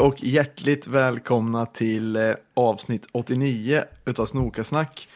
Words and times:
Och 0.00 0.24
hjärtligt 0.24 0.86
välkomna 0.86 1.66
till 1.66 2.16
eh, 2.16 2.34
avsnitt 2.54 3.06
89 3.12 3.84
utav 4.04 4.26
Snokasnack. 4.26 5.08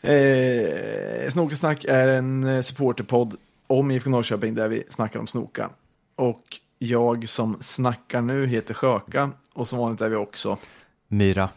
Eh, 0.00 1.28
Snokasnack 1.30 1.84
är 1.84 2.08
en 2.08 2.44
eh, 2.44 2.62
supporterpodd 2.62 3.36
om 3.66 3.90
IFK 3.90 4.10
Norrköping 4.10 4.54
där 4.54 4.68
vi 4.68 4.84
snackar 4.90 5.20
om 5.20 5.26
snoka. 5.26 5.70
Och 6.16 6.42
jag 6.78 7.28
som 7.28 7.56
snackar 7.60 8.22
nu 8.22 8.46
heter 8.46 8.74
Sjöka 8.74 9.30
och 9.54 9.68
som 9.68 9.78
vanligt 9.78 10.00
är 10.00 10.08
vi 10.08 10.16
också 10.16 10.58
Myra. 11.08 11.50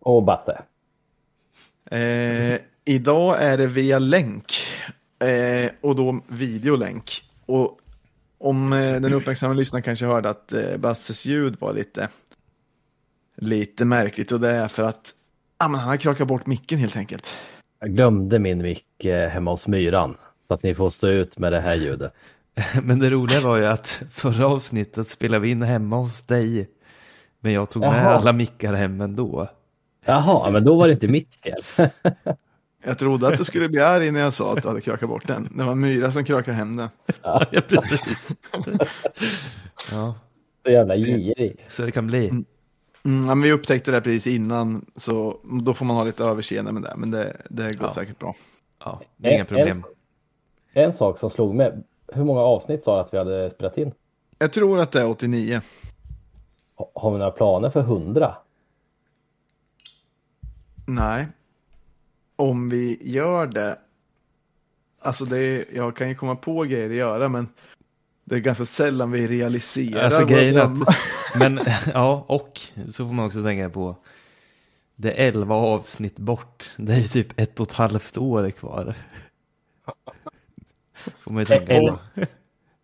Och 0.00 0.22
Batte. 0.22 0.62
Eh, 1.90 2.60
idag 2.84 3.42
är 3.42 3.58
det 3.58 3.66
via 3.66 3.98
länk 3.98 4.52
eh, 5.18 5.70
och 5.80 5.96
då 5.96 6.20
videolänk. 6.26 7.22
Och 7.46 7.78
om 8.38 8.72
eh, 8.72 9.00
den 9.00 9.12
uppmärksamma 9.14 9.54
lyssnaren 9.54 9.82
kanske 9.82 10.06
hörde 10.06 10.30
att 10.30 10.52
eh, 10.52 10.76
Basses 10.76 11.26
ljud 11.26 11.56
var 11.60 11.72
lite, 11.72 12.08
lite 13.36 13.84
märkligt 13.84 14.32
och 14.32 14.40
det 14.40 14.50
är 14.50 14.68
för 14.68 14.82
att 14.82 15.14
ah, 15.56 15.68
men 15.68 15.80
han 15.80 15.88
har 15.88 15.96
krakat 15.96 16.28
bort 16.28 16.46
micken 16.46 16.78
helt 16.78 16.96
enkelt. 16.96 17.36
Jag 17.80 17.90
glömde 17.90 18.38
min 18.38 18.62
mick 18.62 19.04
eh, 19.04 19.28
hemma 19.28 19.50
hos 19.50 19.66
Myran. 19.66 20.16
Så 20.48 20.54
att 20.54 20.62
ni 20.62 20.74
får 20.74 20.90
stå 20.90 21.08
ut 21.08 21.38
med 21.38 21.52
det 21.52 21.60
här 21.60 21.74
ljudet. 21.74 22.12
Men 22.82 22.98
det 22.98 23.10
roliga 23.10 23.40
var 23.40 23.56
ju 23.56 23.66
att 23.66 24.02
förra 24.10 24.46
avsnittet 24.46 25.08
spelade 25.08 25.40
vi 25.40 25.50
in 25.50 25.62
hemma 25.62 25.96
hos 25.96 26.24
dig. 26.24 26.68
Men 27.40 27.52
jag 27.52 27.70
tog 27.70 27.82
med 27.82 28.04
Jaha. 28.04 28.16
alla 28.16 28.32
mickar 28.32 28.74
hem 28.74 29.00
ändå. 29.00 29.48
Jaha, 30.04 30.50
men 30.50 30.64
då 30.64 30.76
var 30.76 30.86
det 30.86 30.92
inte 30.92 31.08
mitt 31.08 31.34
fel. 31.34 31.62
Jag 32.84 32.98
trodde 32.98 33.28
att 33.28 33.38
du 33.38 33.44
skulle 33.44 33.68
bli 33.68 33.80
arg 33.80 34.10
när 34.10 34.20
jag 34.20 34.32
sa 34.34 34.52
att 34.52 34.62
du 34.62 34.68
hade 34.68 34.80
krakat 34.80 35.08
bort 35.08 35.26
den. 35.26 35.48
Det 35.56 35.64
var 35.64 35.74
Myra 35.74 36.12
som 36.12 36.24
krakade 36.24 36.56
hem 36.56 36.76
den. 36.76 36.88
Ja, 37.22 37.42
precis. 37.68 38.36
Ja, 39.90 40.14
Så 40.64 40.70
jävla 40.70 40.96
girig. 40.96 41.64
så 41.68 41.82
det 41.82 41.90
kan 41.92 42.06
bli. 42.06 42.28
Mm, 42.28 43.26
men 43.26 43.42
vi 43.42 43.52
upptäckte 43.52 43.90
det 43.90 44.00
precis 44.00 44.26
innan, 44.26 44.86
så 44.96 45.40
då 45.62 45.74
får 45.74 45.84
man 45.84 45.96
ha 45.96 46.04
lite 46.04 46.24
överseende 46.24 46.72
med 46.72 46.82
det. 46.82 46.94
Men 46.96 47.10
det, 47.10 47.36
det 47.50 47.62
går 47.78 47.88
Ja. 47.88 47.94
säkert 47.94 48.18
bra. 48.18 48.34
Ja, 48.84 49.00
det 49.16 49.28
är 49.28 49.34
inga 49.34 49.44
problem. 49.44 49.84
En, 50.72 50.84
en 50.84 50.92
sak 50.92 51.18
som 51.18 51.30
slog 51.30 51.54
mig. 51.54 51.72
Hur 52.12 52.24
många 52.24 52.40
avsnitt 52.40 52.84
sa 52.84 52.94
du 52.94 53.00
att 53.00 53.14
vi 53.14 53.18
hade 53.18 53.50
spelat 53.50 53.78
in? 53.78 53.92
Jag 54.38 54.52
tror 54.52 54.80
att 54.80 54.92
det 54.92 55.00
är 55.00 55.10
89. 55.10 55.60
Ha- 56.76 56.90
Har 56.94 57.12
vi 57.12 57.18
några 57.18 57.30
planer 57.30 57.70
för 57.70 57.80
100? 57.80 58.34
Nej. 60.86 61.26
Om 62.38 62.68
vi 62.68 62.98
gör 63.00 63.46
det. 63.46 63.78
Alltså 65.00 65.24
det 65.24 65.38
är, 65.38 65.64
jag 65.74 65.96
kan 65.96 66.08
ju 66.08 66.14
komma 66.14 66.36
på 66.36 66.62
grejer 66.62 66.88
att 66.90 66.94
göra 66.96 67.28
men 67.28 67.48
det 68.24 68.34
är 68.34 68.40
ganska 68.40 68.64
sällan 68.64 69.10
vi 69.10 69.26
realiserar. 69.26 70.04
Alltså 70.04 70.24
grejen 70.24 70.56
att, 70.58 70.96
men 71.38 71.60
ja, 71.94 72.24
och 72.28 72.60
så 72.90 73.06
får 73.06 73.12
man 73.14 73.26
också 73.26 73.42
tänka 73.42 73.70
på, 73.70 73.96
det 74.96 75.12
är 75.12 75.28
11 75.28 75.54
avsnitt 75.54 76.18
bort, 76.18 76.70
det 76.76 76.92
är 76.92 76.96
ju 76.98 77.04
typ 77.04 77.40
ett 77.40 77.60
och 77.60 77.66
ett 77.66 77.72
halvt 77.72 78.18
år 78.18 78.50
kvar. 78.50 78.94
Får 81.20 81.32
man 81.32 81.42
ju 81.42 81.46
tänka 81.46 81.72
Eller- 81.74 81.92
på. 81.92 81.98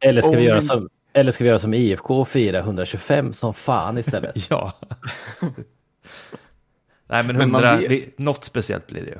Eller 0.01 0.23
ska, 0.23 0.31
vi 0.31 0.43
göra 0.43 0.63
som, 0.63 0.89
eller 1.13 1.31
ska 1.33 1.45
vi 1.45 1.49
göra 1.49 1.59
som 1.59 1.75
IFK 1.75 2.21
och 2.21 2.29
fira 2.29 2.59
125 2.59 3.33
som 3.33 3.55
fan 3.55 3.99
istället? 3.99 4.47
Ja. 4.51 4.73
Nej 7.07 7.23
men 7.25 7.37
Men 7.37 7.51
man 7.51 7.65
100, 7.65 7.77
vet- 7.77 7.89
det, 7.89 8.19
något 8.19 8.45
speciellt 8.45 8.87
blir 8.87 9.03
det 9.05 9.11
ju. 9.11 9.19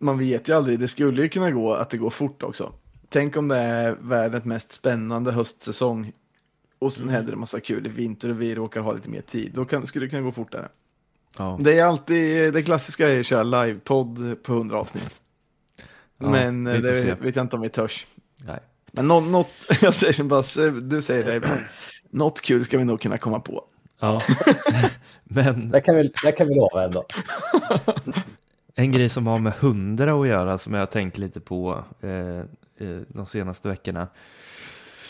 Man 0.00 0.18
vet 0.18 0.48
ju 0.48 0.52
aldrig, 0.56 0.78
det 0.80 0.88
skulle 0.88 1.22
ju 1.22 1.28
kunna 1.28 1.50
gå 1.50 1.72
att 1.74 1.90
det 1.90 1.96
går 1.96 2.10
fort 2.10 2.42
också. 2.42 2.72
Tänk 3.08 3.36
om 3.36 3.48
det 3.48 3.56
är 3.56 3.96
världens 4.00 4.44
mest 4.44 4.72
spännande 4.72 5.32
höstsäsong 5.32 6.12
och 6.78 6.92
sen 6.92 7.08
händer 7.08 7.32
det 7.32 7.38
massa 7.38 7.60
kul 7.60 7.86
i 7.86 7.90
vinter 7.90 8.28
och 8.28 8.42
vi 8.42 8.54
råkar 8.54 8.80
ha 8.80 8.92
lite 8.92 9.10
mer 9.10 9.20
tid. 9.20 9.52
Då 9.54 9.64
kan, 9.64 9.86
skulle 9.86 10.06
det 10.06 10.10
kunna 10.10 10.22
gå 10.22 10.32
fortare. 10.32 10.68
Ja. 11.38 11.58
Det 11.60 11.78
är 11.78 11.84
alltid 11.84 12.52
det 12.52 12.62
klassiska 12.62 13.08
är 13.08 13.20
att 13.20 13.26
köra 13.26 13.42
livepodd 13.42 14.42
på 14.42 14.52
100 14.52 14.78
avsnitt. 14.78 15.20
Ja, 16.18 16.30
Men 16.30 16.64
det 16.64 16.96
se. 17.02 17.14
vet 17.14 17.36
jag 17.36 17.44
inte 17.44 17.56
om 17.56 17.62
vi 17.62 17.68
törs. 17.68 18.06
Nej. 18.36 18.58
Men 18.92 19.08
nå- 19.08 19.20
något, 19.20 19.50
jag 19.82 19.94
säger 19.94 20.12
som 20.12 20.28
Basse, 20.28 20.70
du 20.70 21.02
säger 21.02 21.40
det. 21.40 21.60
Något 22.10 22.40
kul 22.40 22.64
ska 22.64 22.78
vi 22.78 22.84
nog 22.84 23.00
kunna 23.00 23.18
komma 23.18 23.40
på. 23.40 23.64
Ja. 24.00 24.22
men 25.24 25.68
Det 25.70 25.80
kan 25.80 25.96
vi, 25.96 26.12
det 26.24 26.32
kan 26.32 26.48
vi 26.48 26.54
lova 26.54 26.84
ändå. 26.84 27.06
En 28.74 28.92
grej 28.92 29.08
som 29.08 29.26
har 29.26 29.38
med 29.38 29.52
hundra 29.52 30.20
att 30.20 30.28
göra 30.28 30.58
som 30.58 30.74
jag 30.74 30.80
har 30.80 30.86
tänkt 30.86 31.18
lite 31.18 31.40
på 31.40 31.84
eh, 32.00 32.44
de 33.08 33.26
senaste 33.26 33.68
veckorna. 33.68 34.08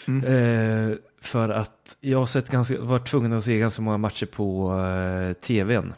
Eh, 0.08 0.96
för 1.20 1.48
att 1.48 1.96
jag 2.00 2.18
har 2.18 2.26
sett 2.26 2.50
ganska, 2.50 2.80
varit 2.80 3.06
tvungen 3.06 3.32
att 3.32 3.44
se 3.44 3.58
ganska 3.58 3.82
många 3.82 3.98
matcher 3.98 4.26
på 4.26 4.78
eh, 4.78 5.32
tvn. 5.32 5.92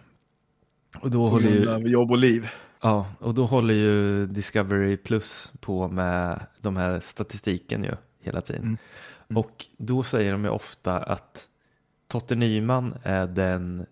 Och 1.00 1.11
då 1.11 1.28
håller 1.28 1.50
ju, 1.50 1.89
jobb 1.89 2.11
och 2.11 2.19
liv. 2.19 2.49
ja, 2.83 3.06
och 3.19 3.34
då 3.34 3.47
håller 3.47 3.75
ju 3.75 4.27
Discovery 4.27 4.97
Plus 4.97 5.53
på 5.61 5.89
med 5.89 6.47
de 6.61 6.77
här 6.77 7.00
statistiken 7.00 7.84
ju 7.84 7.93
hela 8.21 8.41
tiden. 8.41 8.62
Mm. 8.62 9.37
Och 9.37 9.67
då 9.77 10.03
säger 10.03 10.33
de 10.33 10.44
ju 10.44 10.50
ofta 10.50 10.99
att 10.99 11.49
Totte 12.09 12.34
Nyman 12.34 12.94
är 13.03 13.27
den 13.27 13.87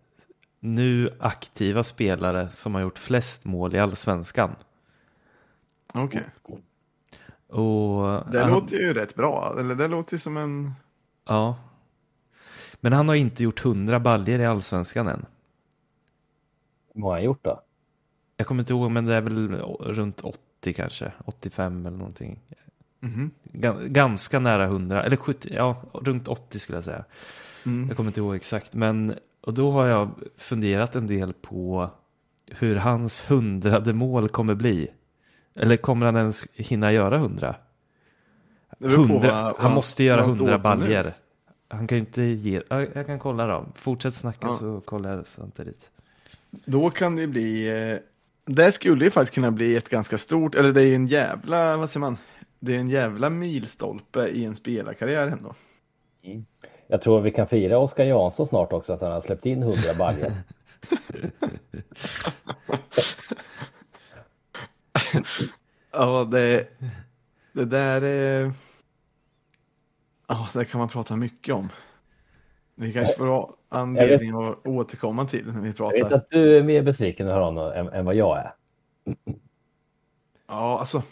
nu 0.60 1.10
aktiva 1.20 1.84
spelare 1.84 2.50
som 2.50 2.74
har 2.74 2.82
gjort 2.82 2.98
flest 2.98 3.44
mål 3.44 3.74
i 3.74 3.78
allsvenskan. 3.78 4.50
Okej. 5.94 6.24
Och 7.48 8.30
Det 8.32 8.40
han- 8.40 8.50
låter 8.50 8.76
ju 8.76 8.94
rätt 8.94 9.14
bra. 9.14 9.56
Eller 9.58 9.74
det 9.74 9.88
låter 9.88 10.14
ju 10.14 10.18
som 10.18 10.36
en... 10.36 10.72
Ja. 11.26 11.56
Men 12.80 12.92
han 12.92 13.08
har 13.08 13.14
inte 13.14 13.42
gjort 13.42 13.64
100 13.64 14.00
baljer 14.00 14.38
i 14.38 14.46
allsvenskan 14.46 15.08
än. 15.08 15.26
Vad 16.94 17.04
har 17.04 17.12
han 17.12 17.24
gjort 17.24 17.44
då? 17.44 17.60
Jag 18.36 18.46
kommer 18.46 18.62
inte 18.62 18.72
ihåg, 18.72 18.90
men 18.90 19.04
det 19.06 19.14
är 19.14 19.20
väl 19.20 19.52
runt 19.80 20.20
80 20.20 20.72
kanske. 20.72 21.12
85 21.24 21.86
eller 21.86 21.96
någonting. 21.98 22.40
Mhm. 23.00 23.30
Ga- 23.52 23.86
Ganska 23.88 24.40
nära 24.40 24.64
100, 24.64 25.02
eller 25.04 25.16
70, 25.16 25.48
ja, 25.54 25.82
runt 25.92 26.28
80 26.28 26.58
skulle 26.58 26.76
jag 26.76 26.84
säga. 26.84 27.04
Mm. 27.66 27.88
Jag 27.88 27.96
kommer 27.96 28.10
inte 28.10 28.20
ihåg 28.20 28.34
exakt, 28.36 28.74
men 28.74 29.14
och 29.40 29.54
då 29.54 29.70
har 29.70 29.86
jag 29.86 30.10
funderat 30.36 30.96
en 30.96 31.06
del 31.06 31.32
på 31.32 31.90
hur 32.46 32.76
hans 32.76 33.20
hundrade 33.30 33.92
mål 33.92 34.28
kommer 34.28 34.54
bli. 34.54 34.88
Eller 35.54 35.76
kommer 35.76 36.06
han 36.06 36.16
ens 36.16 36.46
hinna 36.54 36.92
göra 36.92 37.16
100? 37.16 37.54
Det 38.78 38.88
beror 38.88 39.06
på 39.06 39.12
100 39.12 39.42
vad- 39.42 39.56
han 39.58 39.72
måste 39.74 40.04
göra 40.04 40.16
vad 40.16 40.24
han 40.26 40.36
står 40.36 40.46
100 40.48 40.58
på 40.58 40.74
nu. 40.74 40.80
baljer. 40.84 41.14
Han 41.68 41.86
kan 41.86 41.98
ju 41.98 42.00
inte 42.00 42.22
ge, 42.22 42.62
ja, 42.68 42.80
jag 42.94 43.06
kan 43.06 43.18
kolla 43.18 43.46
då. 43.46 43.66
Fortsätt 43.74 44.14
snacka 44.14 44.46
Ja. 44.46 44.52
så 44.58 44.80
kollar 44.80 45.16
jag 45.16 45.26
samtidigt. 45.26 45.90
Då 46.50 46.90
kan 46.90 47.16
det 47.16 47.26
bli... 47.26 47.68
eh, 47.92 47.98
Det 48.54 48.72
skulle 48.72 49.04
ju 49.04 49.10
faktiskt 49.10 49.34
kunna 49.34 49.50
bli 49.50 49.76
ett 49.76 49.88
ganska 49.88 50.18
stort, 50.18 50.54
eller 50.54 50.72
det 50.72 50.80
är 50.82 50.86
ju 50.86 50.94
en 50.94 51.06
jävla, 51.06 51.76
vad 51.76 51.90
säger 51.90 52.00
man? 52.00 52.16
Det 52.58 52.74
är 52.76 52.78
en 52.80 52.90
jävla 52.90 53.30
milstolpe 53.30 54.26
i 54.28 54.44
en 54.44 54.56
spelarkarriär 54.56 55.26
ändå. 55.26 55.54
Jag 56.90 57.02
tror 57.02 57.20
vi 57.20 57.30
kan 57.30 57.46
fira 57.48 57.78
Oskar 57.78 58.04
Jansson 58.04 58.46
snart 58.46 58.72
också 58.72 58.92
att 58.92 59.00
han 59.00 59.12
har 59.12 59.20
släppt 59.20 59.46
in 59.46 59.62
100 59.62 59.78
baljor. 59.98 60.32
Ja, 65.92 66.24
det, 66.24 66.68
det 67.52 67.64
där 67.64 68.02
är... 68.02 68.52
Ja, 70.26 70.48
det 70.52 70.64
kan 70.64 70.78
man 70.78 70.88
prata 70.88 71.16
mycket 71.16 71.54
om. 71.54 71.68
Vi 72.74 72.92
kanske 72.92 73.16
får 73.16 73.54
anledning 73.68 74.42
att 74.42 74.66
återkomma 74.66 75.26
till 75.26 75.46
när 75.46 75.60
vi 75.60 75.72
Jag 75.78 75.92
vet 75.92 76.00
pratar. 76.00 76.16
att 76.16 76.30
du 76.30 76.56
är 76.58 76.62
mer 76.62 76.82
besviken 76.82 77.28
över 77.28 77.40
honom 77.40 77.72
än, 77.72 77.88
än 77.88 78.04
vad 78.04 78.14
jag 78.14 78.38
är. 78.38 78.54
Ja, 80.46 80.78
alltså. 80.78 81.02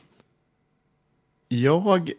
Jag 1.48 2.12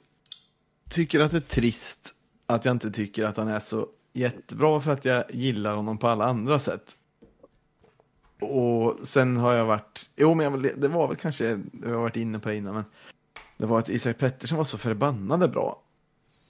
tycker 0.89 1.19
att 1.19 1.31
det 1.31 1.37
är 1.37 1.41
trist 1.41 2.15
att 2.49 2.65
jag 2.65 2.71
inte 2.71 2.91
tycker 2.91 3.25
att 3.25 3.37
han 3.37 3.47
är 3.47 3.59
så 3.59 3.87
jättebra 4.13 4.81
för 4.81 4.91
att 4.91 5.05
jag 5.05 5.23
gillar 5.29 5.75
honom 5.75 5.97
på 5.97 6.07
alla 6.07 6.25
andra 6.25 6.59
sätt. 6.59 6.97
Och 8.41 8.95
sen 9.03 9.37
har 9.37 9.53
jag 9.53 9.65
varit, 9.65 10.09
jo 10.15 10.33
men 10.33 10.53
jag, 10.53 10.79
det 10.81 10.87
var 10.87 11.07
väl 11.07 11.17
kanske, 11.17 11.59
jag 11.83 11.89
har 11.89 12.01
varit 12.01 12.15
inne 12.15 12.39
på 12.39 12.49
det 12.49 12.55
innan, 12.55 12.73
men 12.73 12.83
det 13.57 13.65
var 13.65 13.79
att 13.79 13.89
Isak 13.89 14.17
Pettersson 14.17 14.57
var 14.57 14.65
så 14.65 14.77
förbannade 14.77 15.47
bra. 15.47 15.81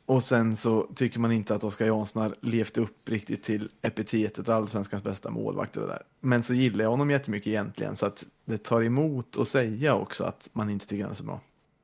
Och 0.06 0.24
sen 0.24 0.56
så 0.56 0.88
tycker 0.96 1.19
man 1.19 1.31
inte 1.31 1.56
att 1.56 1.63
Oskar 1.63 1.86
Jansson 1.86 2.22
har 2.22 2.36
levt 2.42 2.78
upp 2.78 3.10
riktigt 3.10 3.44
till 3.44 3.69
epitetet 3.81 4.50
allsvenskans 4.50 5.04
bästa 5.04 5.30
målvakt 5.30 5.78
och 5.78 5.81
det 5.81 5.88
där. 5.88 6.04
Men 6.19 6.44
så 6.44 6.54
gillar 6.54 6.84
jag 6.84 6.92
honom 6.92 7.12
jättemycket 7.12 7.48
egentligen 7.48 7.96
så 7.96 8.06
att 8.06 8.25
det 8.46 8.57
tar 8.57 8.84
emot 8.84 9.38
att 9.38 9.48
säga 9.48 9.96
också 9.96 10.24
att 10.24 10.50
man 10.54 10.69
inte 10.69 10.88
tycker 10.88 11.04
han 11.04 11.12
är 11.12 11.16
så 11.16 11.24
bra. 11.24 11.40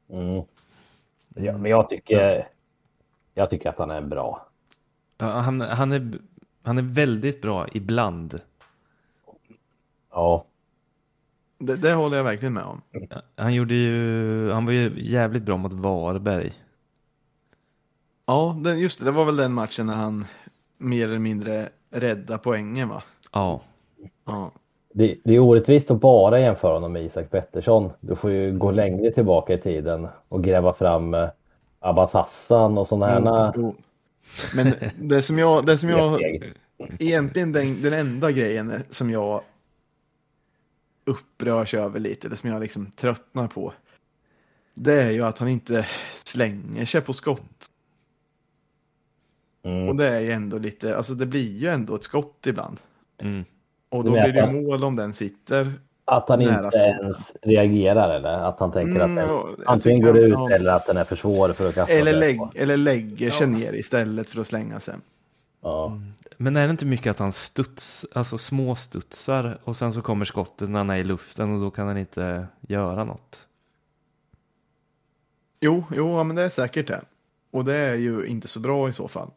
Mm. 0.10 0.44
Ja, 1.36 1.58
men 1.58 1.72
jag 1.72 1.90
tycker, 1.90 2.48
jag 3.36 3.50
tycker 3.50 3.70
att 3.70 3.78
han 3.78 3.92
är 3.92 4.02
bra. 4.02 4.48
Ja, 5.18 5.26
han, 5.26 5.62
han, 5.62 5.92
är, 5.92 6.20
han 6.64 6.78
är 6.78 6.82
väldigt 6.82 7.42
bra 7.42 7.68
ibland. 7.74 8.40
Ja, 10.12 10.46
Det, 11.58 11.76
det 11.76 11.94
håller 11.94 12.18
jag 12.18 12.24
verkligen 12.24 12.54
med 12.54 12.64
om. 12.64 12.82
Han 13.36 13.54
gjorde 13.54 13.74
ju, 13.76 14.52
han 14.52 14.66
var 14.66 14.74
ju 14.74 14.94
jävligt 14.98 15.44
bra 15.44 15.58
mot 15.58 15.74
Varberg. 15.74 16.54
Ja, 18.26 18.58
den, 18.64 18.80
just 18.80 19.00
det, 19.00 19.06
det 19.06 19.12
var 19.12 19.26
väl 19.26 19.36
den 19.38 19.54
matchen 19.54 19.86
när 19.86 19.94
han 19.94 20.26
mer 20.78 21.08
eller 21.08 21.20
mindre 21.20 21.70
rädda 21.90 22.38
poängen 22.38 22.90
va? 22.90 23.04
Ja. 23.32 23.62
Ja. 24.26 24.52
Det, 24.94 25.18
det 25.24 25.36
är 25.36 25.40
orättvist 25.40 25.92
att 25.92 26.02
bara 26.02 26.40
jämföra 26.40 26.74
honom 26.74 26.94
med 26.94 27.04
Isak 27.06 27.30
Pettersson. 27.32 27.90
Du 28.00 28.16
får 28.16 28.32
ju 28.32 28.58
gå 28.58 28.72
längre 28.72 29.12
tillbaka 29.12 29.54
i 29.54 29.58
tiden 29.62 30.08
och 30.30 30.44
gräva 30.44 30.74
fram 30.74 31.14
eh, 31.14 31.30
Abbas 31.86 32.14
Hassan 32.14 32.78
och 32.78 32.88
sådana 32.88 33.30
här. 33.30 33.54
Jo. 33.56 33.76
Men 34.56 34.74
det 35.00 35.22
som 35.22 35.38
jag, 35.38 35.66
det 35.66 35.78
som 35.78 35.90
jag, 35.90 36.22
egentligen 37.00 37.52
den, 37.52 37.82
den 37.82 37.94
enda 37.94 38.32
grejen 38.32 38.84
som 38.90 39.10
jag 39.10 39.42
upprörs 41.06 41.74
över 41.74 42.00
lite, 42.00 42.30
det 42.30 42.38
som 42.38 42.50
jag 42.50 42.62
liksom 42.62 42.92
tröttnar 42.92 43.48
på. 43.48 43.74
Det 44.74 45.02
är 45.04 45.12
ju 45.12 45.26
att 45.26 45.38
han 45.38 45.48
inte 45.48 45.88
slänger 46.14 46.86
sig 46.86 47.02
på 47.02 47.14
skott. 47.14 47.72
Och 49.62 49.70
Mm. 49.70 49.98
det 49.98 50.08
är 50.08 50.20
ju 50.20 50.32
ändå 50.32 50.58
lite, 50.58 50.98
alltså 50.98 51.14
det 51.14 51.26
blir 51.26 51.58
ju 51.58 51.68
ändå 51.68 51.96
ett 51.96 52.04
skott 52.04 52.48
ibland. 52.48 52.80
Mm. 53.18 53.46
Och 53.90 54.04
då 54.04 54.12
blir 54.12 54.34
det 54.34 54.52
mål 54.52 54.84
om 54.84 54.96
den 54.96 55.14
sitter. 55.14 55.74
Att 56.06 56.30
han 56.30 56.42
inte 56.42 56.54
stolpen. 56.54 56.82
ens 56.82 57.36
reagerar 57.42 58.16
eller 58.16 58.30
att 58.30 58.60
han 58.60 58.72
tänker 58.72 59.02
Mm, 59.02 59.12
att 59.12 59.16
den, 59.16 59.36
ja, 59.36 59.50
antingen 59.66 60.02
går 60.02 60.18
ut 60.18 60.34
ja. 60.34 60.52
eller 60.52 60.72
att 60.72 60.88
den 60.88 60.98
är 60.98 61.04
för 61.04 61.16
svår 61.16 61.54
för 61.54 61.70
att 61.70 61.76
kasta. 61.76 61.94
Eller, 61.94 62.14
lägg, 62.14 62.40
eller 62.56 62.78
lägger 62.78 63.32
sig 63.32 63.48
ner 63.48 63.74
istället 63.74 64.30
för 64.30 64.42
att 64.42 64.48
slänga 64.48 64.80
sig. 64.80 64.96
Ja. 65.62 66.00
Men 66.38 66.56
är 66.56 66.68
det 66.68 66.72
inte 66.72 66.86
mycket 66.86 67.12
att 67.12 67.20
han 67.20 67.32
studs, 67.32 68.06
alltså 68.14 68.38
små 68.38 68.76
studsar 68.76 69.58
och 69.64 69.78
sen 69.78 69.94
så 69.94 70.02
kommer 70.02 70.26
skottet 70.26 70.70
när 70.70 70.80
han 70.80 70.90
är 70.90 70.98
i 70.98 71.04
luften 71.04 71.54
och 71.54 71.60
då 71.62 71.72
kan 71.72 71.88
han 71.88 71.98
inte 71.98 72.48
göra 72.68 73.04
något. 73.04 73.48
Jo, 75.60 75.84
jo, 75.96 76.18
ja, 76.18 76.24
men 76.24 76.36
det 76.36 76.42
är 76.42 76.50
säkert 76.50 76.88
det. 76.88 77.02
Och 77.52 77.66
det 77.66 77.76
är 77.76 77.96
ju 77.96 78.26
inte 78.26 78.48
så 78.48 78.60
bra 78.60 78.90
i 78.90 78.94
så 78.94 79.08
fall. 79.08 79.30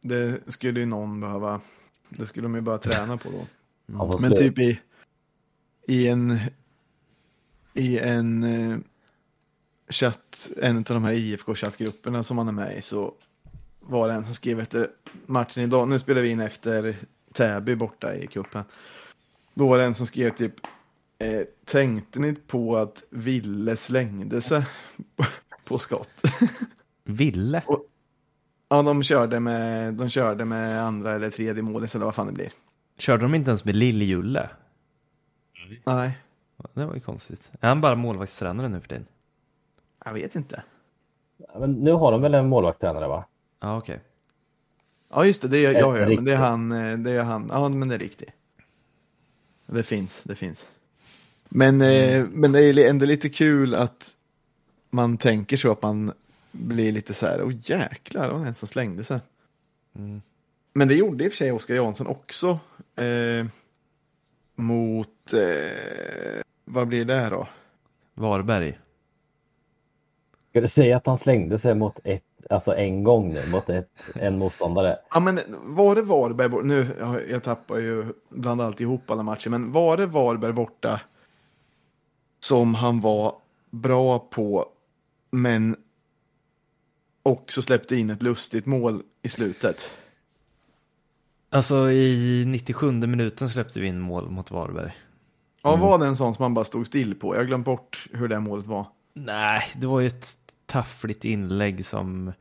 Det 0.00 0.40
skulle 0.46 0.80
ju 0.80 0.86
någon 0.86 1.20
behöva, 1.20 1.60
det 2.08 2.26
skulle 2.26 2.44
de 2.44 2.54
ju 2.54 2.60
bara 2.60 2.78
träna 2.78 3.16
på 3.16 3.28
då. 3.30 3.46
Han 3.98 4.10
Men 4.20 4.36
typ 4.36 4.58
i, 4.58 4.80
i 5.90 6.08
en, 6.08 6.38
i 7.74 7.98
en 7.98 8.42
eh, 8.42 8.78
chatt, 9.88 10.50
en 10.56 10.76
av 10.76 10.82
de 10.84 11.04
här 11.04 11.12
IFK-chattgrupperna 11.12 12.22
som 12.22 12.36
man 12.36 12.48
är 12.48 12.52
med 12.52 12.78
i 12.78 12.82
så 12.82 13.14
var 13.80 14.08
det 14.08 14.14
en 14.14 14.24
som 14.24 14.34
skrev 14.34 14.60
efter 14.60 14.90
matchen 15.26 15.62
idag, 15.62 15.88
nu 15.88 15.98
spelar 15.98 16.22
vi 16.22 16.28
in 16.28 16.40
efter 16.40 16.96
Täby 17.32 17.74
borta 17.74 18.14
i 18.14 18.26
cupen. 18.26 18.64
Då 19.54 19.68
var 19.68 19.78
det 19.78 19.84
en 19.84 19.94
som 19.94 20.06
skrev 20.06 20.30
typ, 20.30 20.54
eh, 21.18 21.42
tänkte 21.64 22.20
ni 22.20 22.34
på 22.34 22.76
att 22.76 23.04
Ville 23.10 23.76
slängde 23.76 24.42
sig 24.42 24.64
på 25.64 25.78
skott? 25.78 26.22
Ville? 27.04 27.62
ja, 28.68 28.82
de 28.82 29.02
körde, 29.02 29.40
med, 29.40 29.94
de 29.94 30.10
körde 30.10 30.44
med 30.44 30.82
andra 30.82 31.12
eller 31.12 31.30
tredje 31.30 31.62
målet 31.62 31.94
eller 31.94 32.04
vad 32.04 32.14
fan 32.14 32.26
det 32.26 32.32
blir. 32.32 32.52
Körde 32.98 33.22
de 33.22 33.34
inte 33.34 33.50
ens 33.50 33.64
med 33.64 33.76
Lill-Julle? 33.76 34.48
Nej, 35.84 36.18
Det 36.74 36.84
var 36.84 36.94
ju 36.94 37.00
konstigt. 37.00 37.50
Är 37.60 37.68
han 37.68 37.80
bara 37.80 37.94
målvaktstränare 37.94 38.68
nu 38.68 38.80
för 38.80 38.88
tiden? 38.88 39.06
jag 40.04 40.12
vet 40.14 40.34
inte. 40.34 40.62
Ja, 41.36 41.58
Men 41.58 41.72
nu 41.72 41.92
har 41.92 42.12
de 42.12 42.22
väl 42.22 42.34
en 42.34 42.48
målvaktstränare 42.48 43.08
va? 43.08 43.24
Ja, 43.60 43.78
okej. 43.78 44.00
Ja, 45.10 45.24
just 45.26 45.42
det. 45.42 45.48
Det 45.48 45.58
är, 45.66 45.72
ja, 45.72 45.98
ja, 45.98 46.06
Riktigt. 46.06 46.16
men 46.18 46.24
det 46.24 46.32
är 46.32 46.36
han. 46.36 46.72
eh, 46.72 46.98
Det 46.98 47.10
är 47.10 47.22
han. 47.22 47.48
Ja, 47.52 47.68
men 47.68 47.88
det 47.88 47.94
är 47.94 47.98
riktigt. 47.98 48.30
Det 49.66 49.82
finns, 49.82 50.22
det 50.22 50.34
finns. 50.34 50.68
Men, 51.48 51.80
eh, 51.80 52.24
men 52.30 52.52
det 52.52 52.62
är 52.62 52.90
ändå 52.90 53.06
lite 53.06 53.28
kul 53.28 53.74
att 53.74 54.16
man 54.90 55.16
tänker 55.16 55.56
så 55.56 55.72
att 55.72 55.82
man 55.82 56.12
blir 56.52 56.92
lite 56.92 57.14
så 57.14 57.26
här, 57.26 57.42
åh 57.42 57.52
jäklar, 57.64 58.28
det 58.28 58.34
var 58.34 58.46
en 58.46 58.54
som 58.54 58.68
slängde 58.68 59.04
sig. 59.04 59.20
Mm. 59.96 60.22
Men 60.72 60.88
det 60.88 60.94
gjorde 60.94 61.24
i 61.24 61.28
och 61.28 61.32
för 61.32 61.36
sig 61.36 61.52
Oskar 61.52 61.74
Jansson 61.74 62.06
också. 62.06 62.58
Eh, 62.96 63.46
mot, 64.60 65.32
eh, 65.32 66.42
vad 66.64 66.88
blir 66.88 67.04
det 67.04 67.14
här 67.14 67.30
då? 67.30 67.48
Varberg. 68.14 68.78
Ska 70.50 70.60
du 70.60 70.68
säga 70.68 70.96
att 70.96 71.06
han 71.06 71.18
slängde 71.18 71.58
sig 71.58 71.74
mot 71.74 71.98
ett, 72.04 72.24
alltså 72.50 72.74
en 72.74 73.04
gång 73.04 73.32
nu, 73.32 73.46
mot 73.46 73.68
ett, 73.68 73.90
en 74.14 74.38
motståndare? 74.38 74.98
Ja, 75.10 75.20
men 75.20 75.40
var 75.48 75.94
det 75.94 76.02
Varberg 76.02 76.48
borta? 76.48 76.66
Nu, 76.66 76.96
jag, 76.98 77.30
jag 77.30 77.42
tappar 77.42 77.78
ju 77.78 78.06
bland 78.28 78.60
allt 78.60 78.80
ihop 78.80 79.10
alla 79.10 79.22
matcher, 79.22 79.50
men 79.50 79.72
var 79.72 79.96
det 79.96 80.06
Varberg 80.06 80.52
borta 80.52 81.00
som 82.40 82.74
han 82.74 83.00
var 83.00 83.34
bra 83.70 84.18
på, 84.18 84.66
men 85.30 85.76
också 87.22 87.62
släppte 87.62 87.96
in 87.96 88.10
ett 88.10 88.22
lustigt 88.22 88.66
mål 88.66 89.02
i 89.22 89.28
slutet? 89.28 89.96
Alltså 91.50 91.90
i 91.90 92.44
97 92.46 92.92
minuten 92.92 93.48
släppte 93.48 93.80
vi 93.80 93.86
in 93.86 94.00
mål 94.00 94.30
mot 94.30 94.50
Varberg. 94.50 94.92
Ja, 95.62 95.76
var 95.76 95.98
det 95.98 96.06
en 96.06 96.16
sån 96.16 96.34
som 96.34 96.42
man 96.42 96.54
bara 96.54 96.64
stod 96.64 96.86
still 96.86 97.14
på? 97.14 97.34
Jag 97.34 97.40
har 97.40 97.46
glömt 97.46 97.64
bort 97.64 98.06
hur 98.12 98.28
det 98.28 98.40
målet 98.40 98.66
var. 98.66 98.86
Nej, 99.12 99.62
det 99.76 99.86
var 99.86 100.00
ju 100.00 100.06
ett 100.06 100.28
taffligt 100.66 101.24
inlägg 101.24 101.86
som 101.86 102.32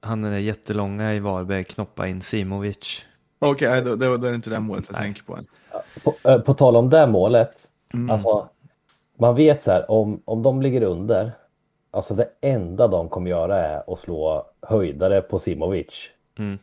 han 0.00 0.24
är 0.24 0.38
jättelånga 0.38 1.14
i 1.14 1.20
Varberg 1.20 1.64
knoppa 1.64 2.08
in 2.08 2.22
Simovic. 2.22 3.04
Okej, 3.38 3.68
okay, 3.68 3.80
då, 3.80 3.96
då, 3.96 4.16
då 4.16 4.26
är 4.26 4.30
det 4.30 4.36
inte 4.36 4.50
det 4.50 4.60
målet 4.60 4.84
jag 4.88 4.92
Nej. 4.92 5.02
tänker 5.02 5.22
på. 5.22 5.36
Än. 5.36 5.44
På, 6.04 6.28
eh, 6.28 6.38
på 6.38 6.54
tal 6.54 6.76
om 6.76 6.90
det 6.90 7.06
målet, 7.06 7.68
Mm. 7.94 8.10
alltså 8.10 8.48
man 9.18 9.34
vet 9.34 9.62
så 9.62 9.70
här 9.70 9.90
om, 9.90 10.22
om 10.24 10.42
de 10.42 10.62
ligger 10.62 10.82
under, 10.82 11.32
alltså 11.90 12.14
det 12.14 12.28
enda 12.40 12.88
de 12.88 13.08
kommer 13.08 13.30
göra 13.30 13.58
är 13.58 13.92
att 13.92 14.00
slå 14.00 14.46
höjdare 14.62 15.20
på 15.20 15.38
Simovic. 15.38 16.08
Mm. 16.38 16.58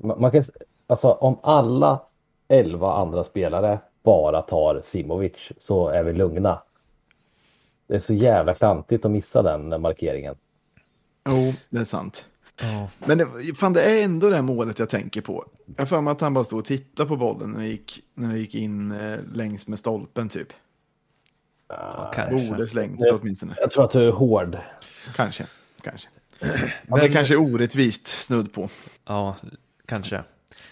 Man, 0.00 0.20
man 0.20 0.30
kan, 0.30 0.42
alltså 0.88 1.10
om 1.10 1.38
alla 1.42 2.00
elva 2.48 2.92
andra 2.92 3.24
spelare 3.24 3.78
bara 4.02 4.42
tar 4.42 4.80
Simovic 4.84 5.52
så 5.58 5.88
är 5.88 6.02
vi 6.02 6.12
lugna. 6.12 6.62
Det 7.86 7.94
är 7.94 7.98
så 7.98 8.14
jävla 8.14 8.54
klantigt 8.54 9.04
att 9.04 9.10
missa 9.10 9.42
den 9.42 9.82
markeringen. 9.82 10.34
Jo, 11.28 11.52
det 11.70 11.78
är 11.78 11.84
sant. 11.84 12.24
Ja. 12.60 12.88
Men 13.06 13.18
det, 13.18 13.54
fan, 13.58 13.72
det 13.72 13.82
är 13.82 14.04
ändå 14.04 14.28
det 14.28 14.34
här 14.34 14.42
målet 14.42 14.78
jag 14.78 14.88
tänker 14.88 15.20
på. 15.20 15.44
Jag 15.66 15.80
har 15.80 15.86
för 15.86 16.00
mig 16.00 16.12
att 16.12 16.20
han 16.20 16.34
bara 16.34 16.44
stod 16.44 16.58
och 16.58 16.64
tittade 16.64 17.08
på 17.08 17.16
bollen 17.16 17.50
när 17.50 17.60
det 17.60 17.66
gick, 17.66 18.02
när 18.14 18.32
det 18.32 18.38
gick 18.38 18.54
in 18.54 18.92
eh, 18.92 19.18
längs 19.32 19.68
med 19.68 19.78
stolpen 19.78 20.28
typ. 20.28 20.48
Ja, 21.68 22.10
kanske. 22.14 22.50
Borde 22.50 22.66
slängt 22.66 23.00
sig 23.00 23.12
åtminstone. 23.12 23.54
Jag 23.60 23.70
tror 23.70 23.84
att 23.84 23.90
du 23.90 24.08
är 24.08 24.12
hård. 24.12 24.58
Kanske. 25.16 25.46
Kanske. 25.82 26.08
Ja, 26.88 26.96
det 26.96 27.08
kanske 27.08 27.34
är 27.34 27.40
orättvist 27.40 28.06
snudd 28.06 28.52
på. 28.52 28.68
ja, 29.04 29.36
kanske. 29.86 30.22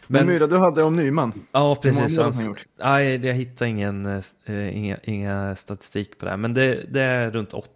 Men 0.07 0.27
Myra, 0.27 0.47
du 0.47 0.57
hade 0.57 0.83
om 0.83 0.97
Nyman. 0.97 1.33
ja, 1.53 1.75
precis. 1.75 2.19
han 2.19 2.33
Han, 2.33 2.57
nej, 2.79 3.27
jag 3.27 3.35
hittar 3.35 3.67
ingen, 3.67 4.07
eh, 4.47 4.77
inga, 4.77 4.97
inga 5.05 5.57
statistik 5.57 6.19
på 6.19 6.25
det 6.25 6.31
här. 6.31 6.39
Men 6.39 6.55
det, 6.55 6.85
det 6.93 7.03
är 7.03 7.31
runt 7.31 7.53
80 7.53 7.71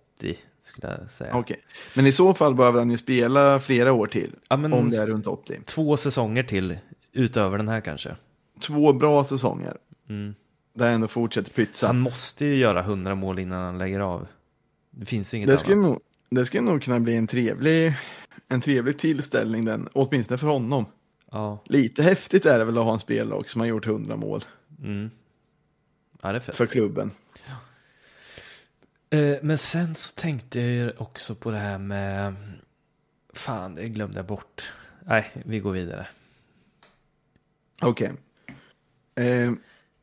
skulle 0.62 0.98
jag 1.00 1.10
säga. 1.10 1.34
Okej. 1.34 1.60
Men 1.96 2.06
i 2.06 2.12
så 2.12 2.34
fall 2.34 2.54
behöver 2.54 2.78
han 2.78 2.90
ju 2.90 2.98
spela 2.98 3.60
flera 3.60 3.92
år 3.92 4.06
till. 4.06 4.34
Ja, 4.48 4.54
Om 4.56 4.90
det 4.90 4.96
är 4.96 5.06
runt 5.06 5.26
80. 5.26 5.60
Två 5.64 5.96
säsonger 5.96 6.42
till 6.42 6.78
utöver 7.12 7.58
den 7.58 7.68
här 7.68 7.80
kanske. 7.80 8.16
Två 8.60 8.92
bra 8.92 9.24
säsonger. 9.24 9.76
Mm. 10.08 10.34
Där 10.74 10.84
han 10.84 10.94
ändå 10.94 11.08
fortsätter 11.08 11.50
pytsa. 11.50 11.86
Han 11.86 12.00
måste 12.00 12.46
ju 12.46 12.54
göra 12.56 12.80
100 12.80 13.14
mål 13.14 13.38
innan 13.38 13.64
han 13.64 13.78
lägger 13.78 14.00
av. 14.00 14.26
Det 14.90 15.06
finns 15.06 15.34
ju 15.34 15.38
inget 15.38 15.50
Det 15.50 15.56
skulle, 15.56 15.76
annat. 15.76 15.90
nog, 15.90 16.00
det 16.30 16.46
skulle 16.46 16.62
nog 16.62 16.82
kunna 16.82 17.00
bli 17.00 17.16
en 17.16 17.26
trevlig, 17.26 17.94
en 18.48 18.60
trevlig 18.60 18.98
tillställning 18.98 19.64
den. 19.64 19.88
Åtminstone 19.92 20.38
för 20.38 20.46
honom. 20.46 20.84
Ja. 21.30 21.58
Lite 21.64 22.02
häftigt 22.02 22.46
är 22.46 22.58
det 22.58 22.64
väl 22.64 22.78
att 22.78 22.84
ha 22.84 22.92
en 22.92 23.00
spelare 23.00 23.42
som 23.44 23.60
har 23.60 23.68
gjort 23.68 23.86
100 23.86 24.16
mål 24.16 24.44
Mm. 24.82 25.10
Ja, 26.22 26.32
det 26.32 26.36
är 26.38 26.40
fett. 26.40 26.56
för 26.56 26.66
klubben. 26.66 27.10
Eh, 29.10 29.36
Men 29.42 29.58
sen 29.58 29.94
så 29.94 30.20
tänkte 30.20 30.60
jag 30.60 30.92
också 31.00 31.34
på 31.34 31.50
det 31.50 31.58
här 31.58 31.78
med... 31.78 32.34
Fan, 33.32 33.74
det 33.74 33.88
glömde 33.88 34.16
jag 34.18 34.26
bort. 34.26 34.72
Nej, 35.04 35.30
vi 35.44 35.60
går 35.60 35.72
vidare. 35.72 36.06
Okej. 37.82 38.12
Eh, 39.14 39.52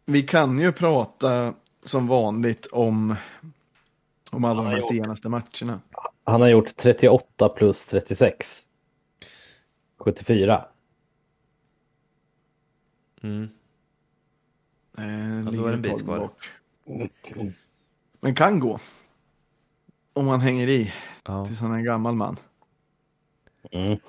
vi 0.05 0.23
kan 0.23 0.59
ju 0.59 0.71
prata 0.71 1.53
som 1.83 2.07
vanligt 2.07 2.65
om, 2.65 3.15
om 4.31 4.43
alla 4.45 4.63
de 4.63 4.69
här 4.69 4.81
senaste 4.81 5.29
matcherna. 5.29 5.81
Han 6.23 6.41
har 6.41 6.47
gjort 6.47 6.75
38 6.75 7.49
plus 7.49 7.85
36. 7.85 8.63
74. 9.99 10.65
Mm. 13.21 13.49
Eh, 14.97 15.39
Ja, 15.45 15.51
då 15.51 15.65
är 15.65 15.67
det 15.67 15.73
en 15.73 15.81
bit 15.81 16.03
kvar. 16.03 16.19
bort. 16.19 16.51
Men 18.19 18.35
kan 18.35 18.59
gå. 18.59 18.79
Om 20.13 20.25
man 20.25 20.39
hänger 20.41 20.67
i 20.67 20.93
Ja. 21.23 21.45
tills 21.45 21.59
han 21.59 21.71
är 21.71 21.75
en 21.75 21.83
gammal 21.83 22.13
man. 22.15 22.37
Mm. 23.71 23.99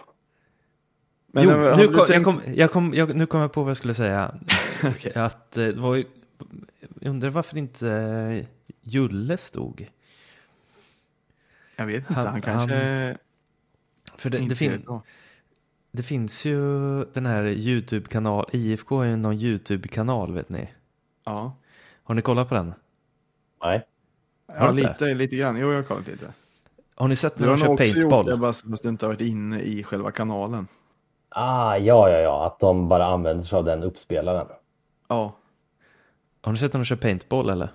Men 1.27 1.45
jo, 1.45 1.51
har 1.51 1.77
nu, 1.77 1.87
kom, 1.87 1.97
tänkt- 2.07 2.11
jag 2.11 2.25
kom, 2.25 2.41
jag 2.55 2.73
kom, 2.73 2.95
jag, 2.95 3.15
nu 3.15 3.27
kom 3.27 3.41
jag 3.41 3.53
på 3.53 3.63
vad 3.63 3.71
jag 3.71 3.77
skulle 3.77 3.95
säga. 3.95 4.35
Okej. 4.85 5.13
Att 5.15 5.57
eh, 5.57 5.65
det 5.67 5.73
var 5.81 5.95
ju... 5.95 6.05
Jag 7.01 7.11
undrar 7.11 7.31
varför 7.31 7.57
inte 7.57 7.89
eh, 7.91 8.47
Julle 8.83 9.37
stod. 9.37 9.89
Jag 11.77 11.87
vet 11.87 11.97
inte, 11.97 12.15
Han- 12.15 12.27
han, 12.27 12.41
kanske 12.41 13.17
För 14.17 14.31
det, 14.31 14.39
inte 14.39 14.55
det, 14.55 14.65
är 14.67 14.71
fin, 14.71 14.83
bra. 14.87 15.03
Det 15.91 16.03
finns 16.03 16.45
ju 16.45 16.61
den 17.05 17.27
här 17.27 17.45
YouTube-kanal, 17.45 18.47
IFK 18.53 19.01
är 19.03 19.07
ju 19.07 19.17
någon 19.17 19.35
YouTube-kanal 19.35 20.35
vet 20.35 20.49
ni. 20.49 20.69
Ja, 21.25 21.57
Har 22.03 22.15
ni 22.15 22.21
kollat 22.23 22.49
på 22.49 22.55
den? 22.55 22.75
Nej. 23.65 23.87
Har 24.49 24.67
ja 24.67 24.71
lite, 24.73 25.15
lite 25.15 25.37
grann. 25.37 25.57
Jo, 25.61 25.69
jag 25.69 25.77
har 25.77 25.83
kollat 25.83 26.07
lite. 26.07 26.33
Har 26.95 27.09
ni 27.09 27.17
sett 27.17 27.37
Du 27.39 27.45
när 27.45 27.51
har 27.51 27.57
de 27.57 27.65
nog 27.67 27.79
kör 27.79 27.85
också 27.85 27.85
gjort 27.85 27.95
det, 27.95 28.11
paintball? 28.11 28.39
bara 28.41 28.53
så 28.53 28.75
att 28.75 28.83
du 28.83 28.89
inte 28.89 29.07
har 29.07 29.13
varit 29.13 29.21
inne 29.21 29.61
i 29.61 29.83
själva 29.83 30.11
kanalen. 30.11 30.67
Ah, 31.29 31.77
ja, 31.77 32.11
ja, 32.11 32.19
ja. 32.19 32.47
Att 32.47 32.61
de 32.61 32.89
bara 32.89 33.07
använder 33.07 33.45
sig 33.45 33.57
av 33.57 33.65
den 33.65 33.83
uppspelaren. 33.83 34.47
Ja, 35.09 35.37
Har 36.43 36.53
ni 36.53 36.59
sett 36.59 36.73
när 36.73 36.81
de 36.81 36.85
kör 36.85 36.97
paintball 36.97 37.51
eller? 37.51 37.69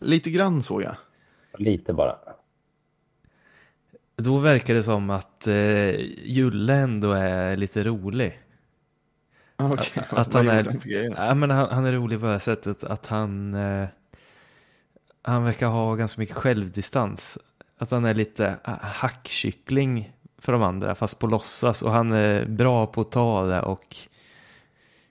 lite 0.00 0.30
grann 0.30 0.62
såg 0.62 0.82
jag. 0.82 0.96
Lite 1.58 1.92
bara. 1.92 2.18
Då 4.24 4.38
verkar 4.38 4.74
det 4.74 4.82
som 4.82 5.10
att 5.10 5.46
eh, 5.46 5.90
Julle 6.24 6.74
ändå 6.74 7.12
är 7.12 7.56
lite 7.56 7.84
rolig. 7.84 8.40
Ah, 9.56 9.72
Okej, 9.72 10.02
Att- 10.10 10.12
att 10.12 10.32
han 10.34 10.48
är-? 10.48 11.12
Ja, 11.16 11.34
men 11.34 11.50
han, 11.50 11.68
han 11.70 11.84
är 11.84 11.92
rolig 11.92 12.20
på 12.20 12.26
det 12.26 12.32
här 12.32 12.38
sättet 12.38 12.84
att 12.84 13.06
han, 13.06 13.54
eh, 13.54 13.86
han 15.22 15.44
verkar 15.44 15.66
ha 15.66 15.94
ganska 15.94 16.20
mycket 16.20 16.36
självdistans. 16.36 17.38
Att 17.78 17.90
han 17.90 18.04
är 18.04 18.14
lite 18.14 18.56
ah, 18.64 18.76
hackkyckling 18.80 20.12
för 20.38 20.52
de 20.52 20.62
andra 20.62 20.94
fast 20.94 21.18
på 21.18 21.26
låtsas 21.26 21.82
och 21.82 21.90
han 21.92 22.12
är 22.12 22.44
bra 22.46 22.86
på 22.86 23.00
att 23.00 23.10
ta 23.10 23.46
det 23.46 23.62
och 23.62 23.96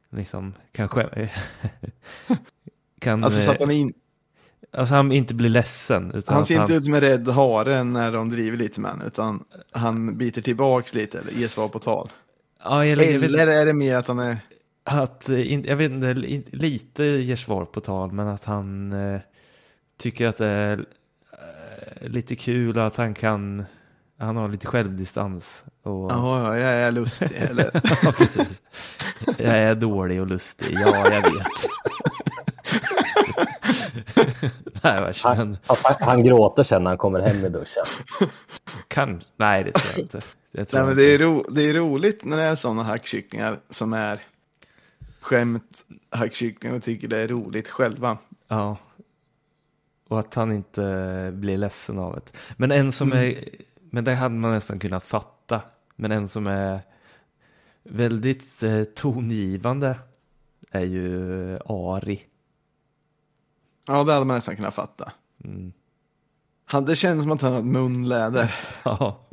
liksom 0.09 0.53
kanske 0.71 1.29
kan, 2.99 3.23
Alltså 3.23 3.39
så 3.41 3.51
att 3.51 3.61
eh, 3.61 3.67
han, 3.67 3.75
in, 3.75 3.93
alltså 4.71 4.95
han 4.95 5.11
inte 5.11 5.33
blir 5.33 5.49
ledsen. 5.49 6.11
Utan 6.15 6.35
han 6.35 6.45
ser 6.45 6.61
inte 6.61 6.73
ut 6.73 6.83
som 6.85 6.93
en 6.93 7.01
rädd 7.01 7.27
hare 7.27 7.83
när 7.83 8.11
de 8.11 8.29
driver 8.29 8.57
lite 8.57 8.79
med 8.81 8.91
honom, 8.91 9.07
utan 9.07 9.43
han 9.71 10.17
biter 10.17 10.41
tillbaks 10.41 10.93
lite 10.93 11.19
eller 11.19 11.31
ger 11.31 11.47
svar 11.47 11.67
på 11.67 11.79
tal. 11.79 12.09
Ja, 12.63 12.85
eller, 12.85 13.03
Eller 13.23 13.47
är 13.47 13.65
det 13.65 13.73
mer 13.73 13.95
att 13.95 14.07
han 14.07 14.19
är, 14.19 14.37
att, 14.83 15.29
eh, 15.29 15.55
jag 15.59 15.75
vet 15.75 15.91
inte, 15.91 16.13
li- 16.13 16.45
lite 16.51 17.03
ger 17.03 17.35
svar 17.35 17.65
på 17.65 17.79
tal 17.81 18.11
men 18.11 18.27
att 18.27 18.45
han 18.45 18.93
eh, 18.93 19.21
tycker 19.99 20.27
att 20.27 20.37
det 20.37 20.47
är 20.47 20.77
eh, 22.01 22.09
lite 22.09 22.35
kul 22.35 22.77
och 22.77 22.87
att 22.87 22.95
han 22.97 23.13
kan, 23.13 23.63
han 24.19 24.35
har 24.35 24.49
lite 24.49 24.67
självdistans. 24.67 25.63
Och, 25.83 26.11
ja, 26.11 26.47
ja, 26.49 26.57
jag 26.57 26.71
är 26.71 26.91
lustig 26.91 27.31
eller? 27.35 27.71
Ja. 29.25 29.33
Jag 29.37 29.57
är 29.57 29.75
dålig 29.75 30.21
och 30.21 30.27
lustig, 30.27 30.67
ja 30.79 31.09
jag 31.11 31.21
vet. 31.21 31.47
nej, 34.83 35.13
Han, 35.23 35.57
han, 35.65 35.95
han 35.99 36.23
gråter 36.23 36.63
sen 36.63 36.83
när 36.83 36.91
han 36.91 36.97
kommer 36.97 37.19
hem 37.19 37.45
i 37.45 37.49
duschen. 37.49 37.85
kan, 38.87 39.21
nej 39.37 39.63
det 39.63 39.71
tror 39.71 39.91
jag 39.91 39.99
inte. 40.01 40.21
Det 40.51 40.65
tror 40.65 40.79
Nej, 40.79 40.87
men 40.95 41.03
jag 41.03 41.19
det, 41.19 41.25
är 41.25 41.27
ro, 41.27 41.43
det 41.49 41.69
är 41.69 41.73
roligt 41.73 42.25
när 42.25 42.37
det 42.37 42.43
är 42.43 42.55
sådana 42.55 42.83
hackkycklingar 42.83 43.57
som 43.69 43.93
är 43.93 44.21
skämt 45.21 45.83
hackkycklingar 46.09 46.75
och 46.75 46.83
tycker 46.83 47.07
det 47.07 47.17
är 47.21 47.27
roligt 47.27 47.67
själva. 47.69 48.17
Ja. 48.47 48.77
Och 50.07 50.19
att 50.19 50.33
han 50.33 50.51
inte 50.51 51.31
blir 51.33 51.57
ledsen 51.57 51.99
av 51.99 52.13
det. 52.15 52.37
Men 52.57 52.71
en 52.71 52.91
som 52.91 53.11
Mm. 53.11 53.23
är, 53.31 53.35
men 53.89 54.03
det 54.03 54.15
hade 54.15 54.35
man 54.35 54.51
nästan 54.51 54.79
kunnat 54.79 55.03
fatta. 55.03 55.61
Men 55.95 56.11
en 56.11 56.27
som 56.27 56.47
är 56.47 56.79
väldigt 57.83 58.63
eh, 58.63 58.83
tongivande 58.83 59.95
är 60.71 60.85
ju 60.85 61.59
Ari. 61.65 62.21
Ja, 63.87 64.03
det 64.03 64.13
hade 64.13 64.25
man 64.25 64.35
nästan 64.35 64.55
kunnat 64.55 64.75
fatta. 64.75 65.11
Mm. 65.43 65.73
Han, 66.65 66.85
det 66.85 66.95
känns 66.95 67.23
som 67.23 67.31
att 67.31 67.41
han 67.41 67.51
har 67.51 67.59
ett 67.59 67.65
munläder. 67.65 68.55
Ja. 68.83 69.27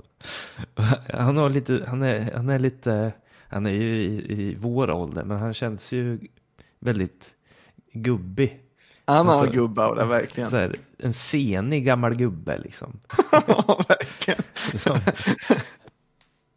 Han 1.14 1.37
har 1.37 1.50
lite, 1.50 1.85
han 1.88 2.02
är, 2.02 2.33
han 2.35 2.49
är 2.49 2.59
lite, 2.59 3.12
han 3.49 3.67
är 3.67 3.71
ju 3.71 4.02
i, 4.02 4.33
i 4.43 4.55
vår 4.59 4.90
ålder, 4.90 5.25
men 5.25 5.38
han 5.38 5.55
känns 5.55 5.93
ju 5.93 6.19
väldigt 6.78 7.35
gubbig. 7.93 8.61
Han 9.05 9.26
har 9.26 9.35
Alltså, 9.35 9.52
gubbaura, 9.52 10.07
verkligen. 10.07 10.50
Så 10.50 10.57
här, 10.57 10.76
en 10.99 11.12
senig 11.14 11.85
gammal 11.85 12.14
gubbe 12.14 12.59
liksom. 12.59 13.00
Ja, 13.33 13.85
verkligen. 13.88 14.43
Som, 14.78 14.99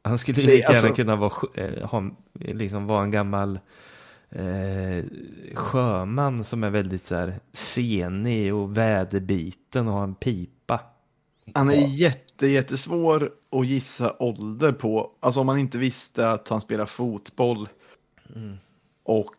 han 0.03 0.17
skulle 0.19 0.41
ju 0.41 0.47
lika 0.47 0.57
gärna 0.57 0.69
alltså- 0.87 0.95
kunna 0.95 1.15
vara, 1.15 1.33
eh, 1.55 1.87
ha, 1.89 2.03
liksom 2.33 2.87
vara 2.87 3.03
en 3.03 3.11
gammal 3.11 3.59
eh, 4.31 5.05
sjöman 5.55 6.43
som 6.43 6.63
är 6.63 6.69
väldigt 6.69 7.05
så 7.05 7.15
här 7.15 7.39
senig 7.53 8.53
och 8.53 8.77
väderbiten 8.77 9.87
och 9.87 9.93
har 9.93 10.03
en 10.03 10.15
pipa. 10.15 10.79
Han 11.53 11.69
är 11.69 11.87
jätte, 11.87 12.47
jättesvår 12.47 13.31
att 13.51 13.67
gissa 13.67 14.15
ålder 14.19 14.71
på. 14.71 15.11
Alltså 15.19 15.39
om 15.39 15.45
man 15.45 15.57
inte 15.57 15.77
visste 15.77 16.31
att 16.31 16.47
han 16.47 16.61
spelar 16.61 16.85
fotboll. 16.85 17.69
Och 19.03 19.35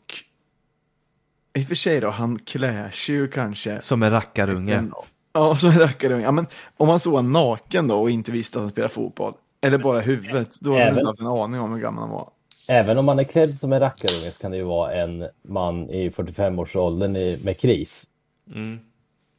i 1.54 1.62
och 1.62 1.68
för 1.68 1.74
sig 1.74 2.00
då, 2.00 2.10
han 2.10 2.38
klär 2.38 2.90
sig 2.90 3.14
ju 3.14 3.28
kanske. 3.28 3.80
Som 3.80 4.02
en 4.02 4.10
rackarunge. 4.10 4.84
Ja, 5.32 5.56
som 5.56 5.70
en 5.70 5.78
rackarunge. 5.78 6.22
Ja, 6.22 6.32
men 6.32 6.46
om 6.76 6.88
man 6.88 7.00
såg 7.00 7.14
honom 7.14 7.32
naken 7.32 7.88
då 7.88 8.00
och 8.00 8.10
inte 8.10 8.32
visste 8.32 8.58
att 8.58 8.62
han 8.62 8.70
spelar 8.70 8.88
fotboll. 8.88 9.34
Eller 9.60 9.78
bara 9.78 10.00
huvudet. 10.00 10.60
Då 10.60 10.72
hade 10.72 10.84
man 10.84 10.98
inte 10.98 11.08
haft 11.08 11.20
en 11.20 11.26
aning 11.26 11.60
om 11.60 11.72
hur 11.72 11.80
gammal 11.80 12.02
han 12.04 12.10
var. 12.10 12.30
Även 12.68 12.98
om 12.98 13.04
man 13.04 13.18
är 13.18 13.24
klädd 13.24 13.58
som 13.60 13.72
en 13.72 13.80
rackarunge 13.80 14.30
så 14.32 14.38
kan 14.38 14.50
det 14.50 14.56
ju 14.56 14.62
vara 14.64 14.92
en 14.94 15.28
man 15.42 15.90
i 15.90 16.10
45-årsåldern 16.10 17.16
i- 17.16 17.38
med 17.44 17.60
kris. 17.60 18.06
Mm. 18.54 18.78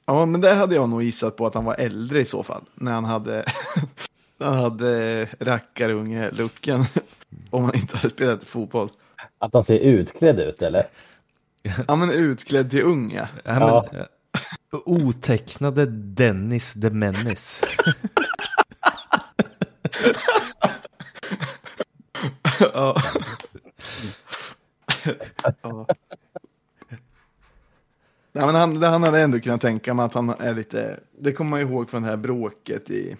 Ja, 0.05 0.25
men 0.25 0.41
det 0.41 0.53
hade 0.53 0.75
jag 0.75 0.89
nog 0.89 1.03
gissat 1.03 1.35
på 1.37 1.45
att 1.45 1.53
han 1.55 1.65
var 1.65 1.75
äldre 1.75 2.19
i 2.19 2.25
så 2.25 2.43
fall. 2.43 2.63
När 2.75 2.91
han 2.91 3.05
hade, 3.05 3.45
när 4.37 4.47
han 4.47 4.57
hade 4.57 5.25
rackarunge-looken. 5.39 6.85
Om 7.49 7.63
han 7.63 7.75
inte 7.75 7.97
hade 7.97 8.09
spelat 8.09 8.43
fotboll. 8.43 8.89
Att 9.37 9.53
han 9.53 9.63
ser 9.63 9.79
utklädd 9.79 10.39
ut 10.39 10.61
eller? 10.61 10.83
Ja, 11.87 11.95
men 11.95 12.11
utklädd 12.11 12.69
till 12.69 12.81
unga. 12.83 13.27
Ja, 13.43 13.51
Ja. 13.59 13.85
men, 13.91 14.01
eh, 14.01 14.07
otecknade 14.85 15.85
Dennis 15.85 16.73
the 16.73 16.89
Menace. 16.89 17.65
ja. 22.59 22.95
Ja. 25.61 25.87
Ja, 28.35 28.45
men 28.45 28.55
han, 28.55 28.83
han 28.83 29.03
hade 29.03 29.21
ändå 29.21 29.39
kunnat 29.39 29.61
tänka 29.61 29.93
mig 29.93 30.05
att 30.05 30.13
han 30.13 30.29
är 30.29 30.55
lite, 30.55 30.99
det 31.19 31.33
kommer 31.33 31.49
man 31.49 31.59
ihåg 31.59 31.89
från 31.89 32.01
det 32.01 32.07
här 32.07 32.17
bråket 32.17 32.89
i, 32.89 33.15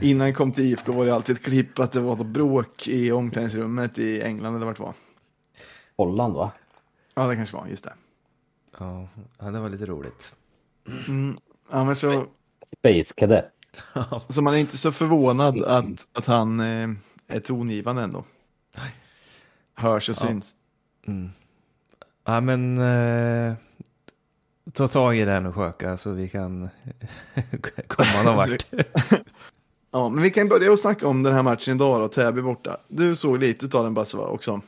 innan 0.00 0.20
han 0.20 0.34
kom 0.34 0.52
till 0.52 0.64
IFK 0.64 0.92
var 0.92 1.06
det 1.06 1.14
alltid 1.14 1.36
ett 1.36 1.42
klipp 1.42 1.78
att 1.78 1.92
det 1.92 2.00
var 2.00 2.16
något 2.16 2.26
bråk 2.26 2.88
i 2.88 3.12
omklädningsrummet 3.12 3.98
i 3.98 4.22
England 4.22 4.56
eller 4.56 4.66
vart 4.66 4.76
det 4.76 4.82
var. 4.82 4.94
Holland 5.96 6.34
va? 6.34 6.52
Ja, 7.14 7.26
det 7.26 7.36
kanske 7.36 7.56
var, 7.56 7.66
just 7.66 7.84
det. 7.84 7.92
Ja, 8.78 9.08
ja, 9.38 9.50
det 9.50 9.60
var 9.60 9.68
lite 9.68 9.86
roligt. 9.86 10.34
Mm. 11.08 11.36
Ja, 11.70 11.84
men 11.84 11.96
så, 11.96 12.26
Space 12.78 13.14
Cadet. 13.16 13.52
så 14.28 14.42
man 14.42 14.54
är 14.54 14.58
inte 14.58 14.78
så 14.78 14.92
förvånad 14.92 15.64
att, 15.64 16.08
att 16.12 16.26
han 16.26 16.60
eh, 16.60 16.88
är 17.26 17.40
tongivande 17.40 18.02
ändå. 18.02 18.24
Hörs 19.74 20.08
och 20.08 20.16
syns. 20.16 20.54
Mm. 21.08 21.30
Ja, 22.24 22.40
men 22.40 22.78
eh, 22.80 23.54
ta 24.72 24.88
tag 24.88 25.16
i 25.16 25.24
det 25.24 25.30
här 25.30 25.40
nu 25.40 25.52
Sjöka 25.52 25.96
så 25.96 26.10
vi 26.10 26.28
kan 26.28 26.68
komma 27.86 28.22
någon 28.24 28.36
vart. 28.36 28.66
Ja, 29.90 30.08
men 30.08 30.22
vi 30.22 30.30
kan 30.30 30.48
börja 30.48 30.72
och 30.72 30.78
snacka 30.78 31.08
om 31.08 31.22
den 31.22 31.34
här 31.34 31.42
matchen 31.42 31.74
idag 31.76 32.00
då, 32.00 32.08
Täby 32.08 32.42
borta. 32.42 32.76
Du 32.88 33.16
såg 33.16 33.38
lite 33.38 33.78
av 33.78 33.84
den 33.84 33.94
Basse 33.94 34.16
också. 34.16 34.60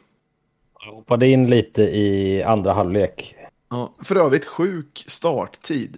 Jag 0.87 0.93
hoppade 0.93 1.29
in 1.29 1.51
lite 1.51 1.83
i 1.83 2.43
andra 2.43 2.73
halvlek. 2.73 3.35
Ja, 3.69 3.95
för 4.03 4.17
övrigt 4.17 4.45
sjuk 4.47 5.05
starttid. 5.07 5.97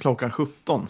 Klockan 0.00 0.30
17. 0.30 0.88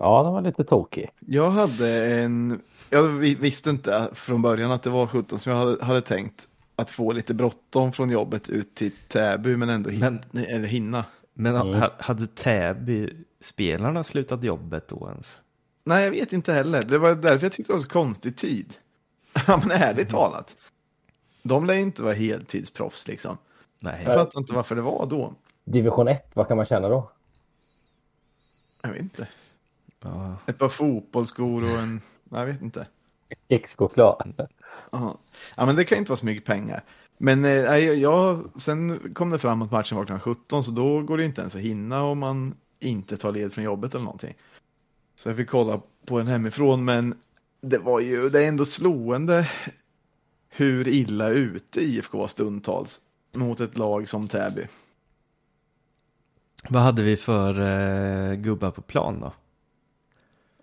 Ja, 0.00 0.22
den 0.22 0.32
var 0.32 0.40
lite 0.40 0.64
tokig. 0.64 1.08
Jag 1.20 1.50
hade 1.50 2.06
en, 2.16 2.60
jag 2.90 3.02
vi- 3.02 3.34
visste 3.34 3.70
inte 3.70 4.08
från 4.12 4.42
början 4.42 4.70
att 4.70 4.82
det 4.82 4.90
var 4.90 5.06
17 5.06 5.38
som 5.38 5.52
jag 5.52 5.58
hade, 5.58 5.84
hade 5.84 6.00
tänkt 6.00 6.48
att 6.76 6.90
få 6.90 7.12
lite 7.12 7.34
bråttom 7.34 7.92
från 7.92 8.10
jobbet 8.10 8.50
ut 8.50 8.74
till 8.74 8.92
Täby 9.08 9.56
men 9.56 9.68
ändå 9.70 9.90
hin, 9.90 10.20
eller 10.32 10.68
hinna. 10.68 11.04
Men 11.34 11.56
Mm. 11.56 11.80
ha- 11.80 11.92
hade 11.98 12.26
Täby-spelarna 12.26 14.04
slutat 14.04 14.44
jobbet 14.44 14.88
då 14.88 15.08
ens? 15.10 15.36
Nej, 15.84 16.04
jag 16.04 16.10
vet 16.10 16.32
inte 16.32 16.52
heller. 16.52 16.84
Det 16.84 16.98
var 16.98 17.14
därför 17.14 17.44
jag 17.46 17.52
tyckte 17.52 17.72
det 17.72 17.76
var 17.76 17.82
så 17.82 17.88
konstig 17.88 18.36
tid. 18.36 18.74
ja, 19.46 19.60
men 19.66 19.70
ärligt 19.70 20.08
talat. 20.08 20.56
De 21.42 21.66
lär 21.66 21.74
ju 21.74 21.80
inte 21.80 22.02
vara 22.02 22.14
heltidsproffs 22.14 23.06
liksom. 23.08 23.38
Nej. 23.80 24.02
Jag 24.04 24.14
fattar 24.14 24.40
inte 24.40 24.52
varför 24.52 24.74
det 24.74 24.82
var 24.82 25.06
då. 25.06 25.34
Division 25.64 26.08
1, 26.08 26.30
vad 26.34 26.48
kan 26.48 26.56
man 26.56 26.66
känna 26.66 26.88
då? 26.88 27.10
Jag 28.82 28.90
vet 28.90 29.02
inte. 29.02 29.28
Ja. 30.02 30.36
Ett 30.46 30.58
par 30.58 30.68
fotbollsskor 30.68 31.62
och 31.62 31.78
en, 31.78 32.00
jag 32.30 32.46
vet 32.46 32.62
inte. 32.62 32.86
X-choklad. 33.48 34.48
Aha. 34.90 35.18
Ja, 35.56 35.66
men 35.66 35.76
det 35.76 35.84
kan 35.84 35.98
inte 35.98 36.10
vara 36.10 36.18
så 36.18 36.26
mycket 36.26 36.44
pengar. 36.44 36.84
Men 37.18 37.44
eh, 37.44 37.76
jag, 37.78 38.50
sen 38.56 39.00
kom 39.14 39.30
det 39.30 39.38
fram 39.38 39.62
att 39.62 39.70
matchen 39.70 39.98
var 39.98 40.04
klockan 40.04 40.20
17, 40.20 40.64
så 40.64 40.70
då 40.70 41.02
går 41.02 41.18
det 41.18 41.24
inte 41.24 41.40
ens 41.40 41.54
att 41.54 41.60
hinna 41.60 42.02
om 42.02 42.18
man 42.18 42.54
inte 42.80 43.16
tar 43.16 43.32
led 43.32 43.52
från 43.52 43.64
jobbet 43.64 43.94
eller 43.94 44.04
någonting. 44.04 44.34
Så 45.14 45.28
jag 45.28 45.36
fick 45.36 45.48
kolla 45.48 45.80
på 46.06 46.18
den 46.18 46.26
hemifrån, 46.26 46.84
men 46.84 47.14
det 47.60 47.78
var 47.78 48.00
ju, 48.00 48.28
det 48.28 48.44
är 48.44 48.48
ändå 48.48 48.64
slående 48.64 49.50
hur 50.48 50.88
illa 50.88 51.28
ute 51.28 51.80
IFK 51.80 52.18
var 52.18 52.28
stundtals 52.28 53.00
mot 53.34 53.60
ett 53.60 53.78
lag 53.78 54.08
som 54.08 54.28
Täby. 54.28 54.66
Vad 56.68 56.82
hade 56.82 57.02
vi 57.02 57.16
för 57.16 57.60
eh, 57.60 58.34
gubbar 58.34 58.70
på 58.70 58.82
plan 58.82 59.20
då? 59.20 59.32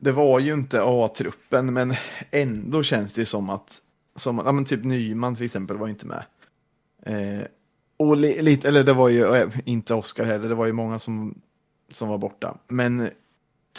Det 0.03 0.11
var 0.11 0.39
ju 0.39 0.53
inte 0.53 0.81
A-truppen, 0.83 1.73
men 1.73 1.93
ändå 2.31 2.83
känns 2.83 3.13
det 3.13 3.25
som 3.25 3.49
att, 3.49 3.81
som, 4.15 4.41
ja 4.45 4.51
men 4.51 4.65
typ 4.65 4.83
Nyman 4.83 5.35
till 5.35 5.45
exempel 5.45 5.77
var 5.77 5.87
inte 5.87 6.05
med. 6.05 6.23
Eh, 7.05 7.47
och 7.97 8.17
li, 8.17 8.41
lite, 8.41 8.67
eller 8.67 8.83
det 8.83 8.93
var 8.93 9.09
ju, 9.09 9.35
eh, 9.35 9.49
inte 9.65 9.93
Oskar 9.93 10.25
heller, 10.25 10.49
det 10.49 10.55
var 10.55 10.65
ju 10.65 10.73
många 10.73 10.99
som, 10.99 11.41
som 11.91 12.09
var 12.09 12.17
borta. 12.17 12.57
Men 12.67 13.09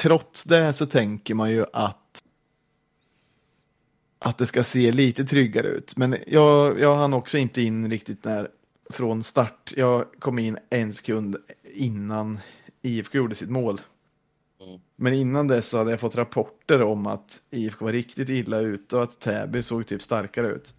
trots 0.02 0.44
det 0.44 0.72
så 0.72 0.86
tänker 0.86 1.34
man 1.34 1.50
ju 1.50 1.64
att 1.72 2.22
att 4.18 4.38
det 4.38 4.46
ska 4.46 4.64
se 4.64 4.92
lite 4.92 5.24
tryggare 5.24 5.68
ut. 5.68 5.96
Men 5.96 6.16
jag, 6.26 6.80
jag 6.80 6.96
hann 6.96 7.14
också 7.14 7.38
inte 7.38 7.62
in 7.62 7.90
riktigt 7.90 8.24
när 8.24 8.48
från 8.90 9.22
start. 9.22 9.72
Jag 9.76 10.04
kom 10.18 10.38
in 10.38 10.58
en 10.70 10.92
sekund 10.92 11.36
innan 11.74 12.38
IFK 12.82 13.18
gjorde 13.18 13.34
sitt 13.34 13.50
mål. 13.50 13.80
Mm. 14.66 14.80
Men 14.97 15.14
innan 15.14 15.49
dess 15.49 15.68
så 15.68 15.78
hade 15.78 15.90
jag 15.90 16.00
fått 16.00 16.16
rapporter 16.16 16.83
om 16.83 17.06
att 17.06 17.40
IFK 17.50 17.85
var 17.85 17.92
riktigt 17.92 18.28
illa 18.28 18.59
ute 18.59 18.97
och 18.97 19.02
att 19.02 19.21
Täby 19.21 19.62
såg 19.62 19.87
typ 19.87 20.02
starkare 20.02 20.49
ut. 20.49 20.75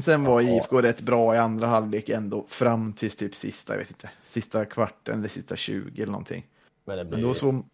Sen 0.00 0.24
var 0.24 0.40
IFK 0.40 0.82
rätt 0.82 1.00
bra 1.00 1.34
i 1.34 1.38
andra 1.38 1.66
halvlek 1.66 2.08
ändå 2.08 2.46
fram 2.48 2.92
till 2.92 3.10
typ 3.10 3.34
sista, 3.34 3.72
jag 3.72 3.78
vet 3.78 3.90
inte, 3.90 4.10
sista 4.24 4.64
kvarten 4.64 5.18
eller 5.18 5.28
sista 5.28 5.56
20 5.56 6.02
eller 6.02 6.12
någonting. 6.12 6.46
Men 6.84 6.98
det 6.98 7.04
blev 7.04 7.32
så... 7.32 7.64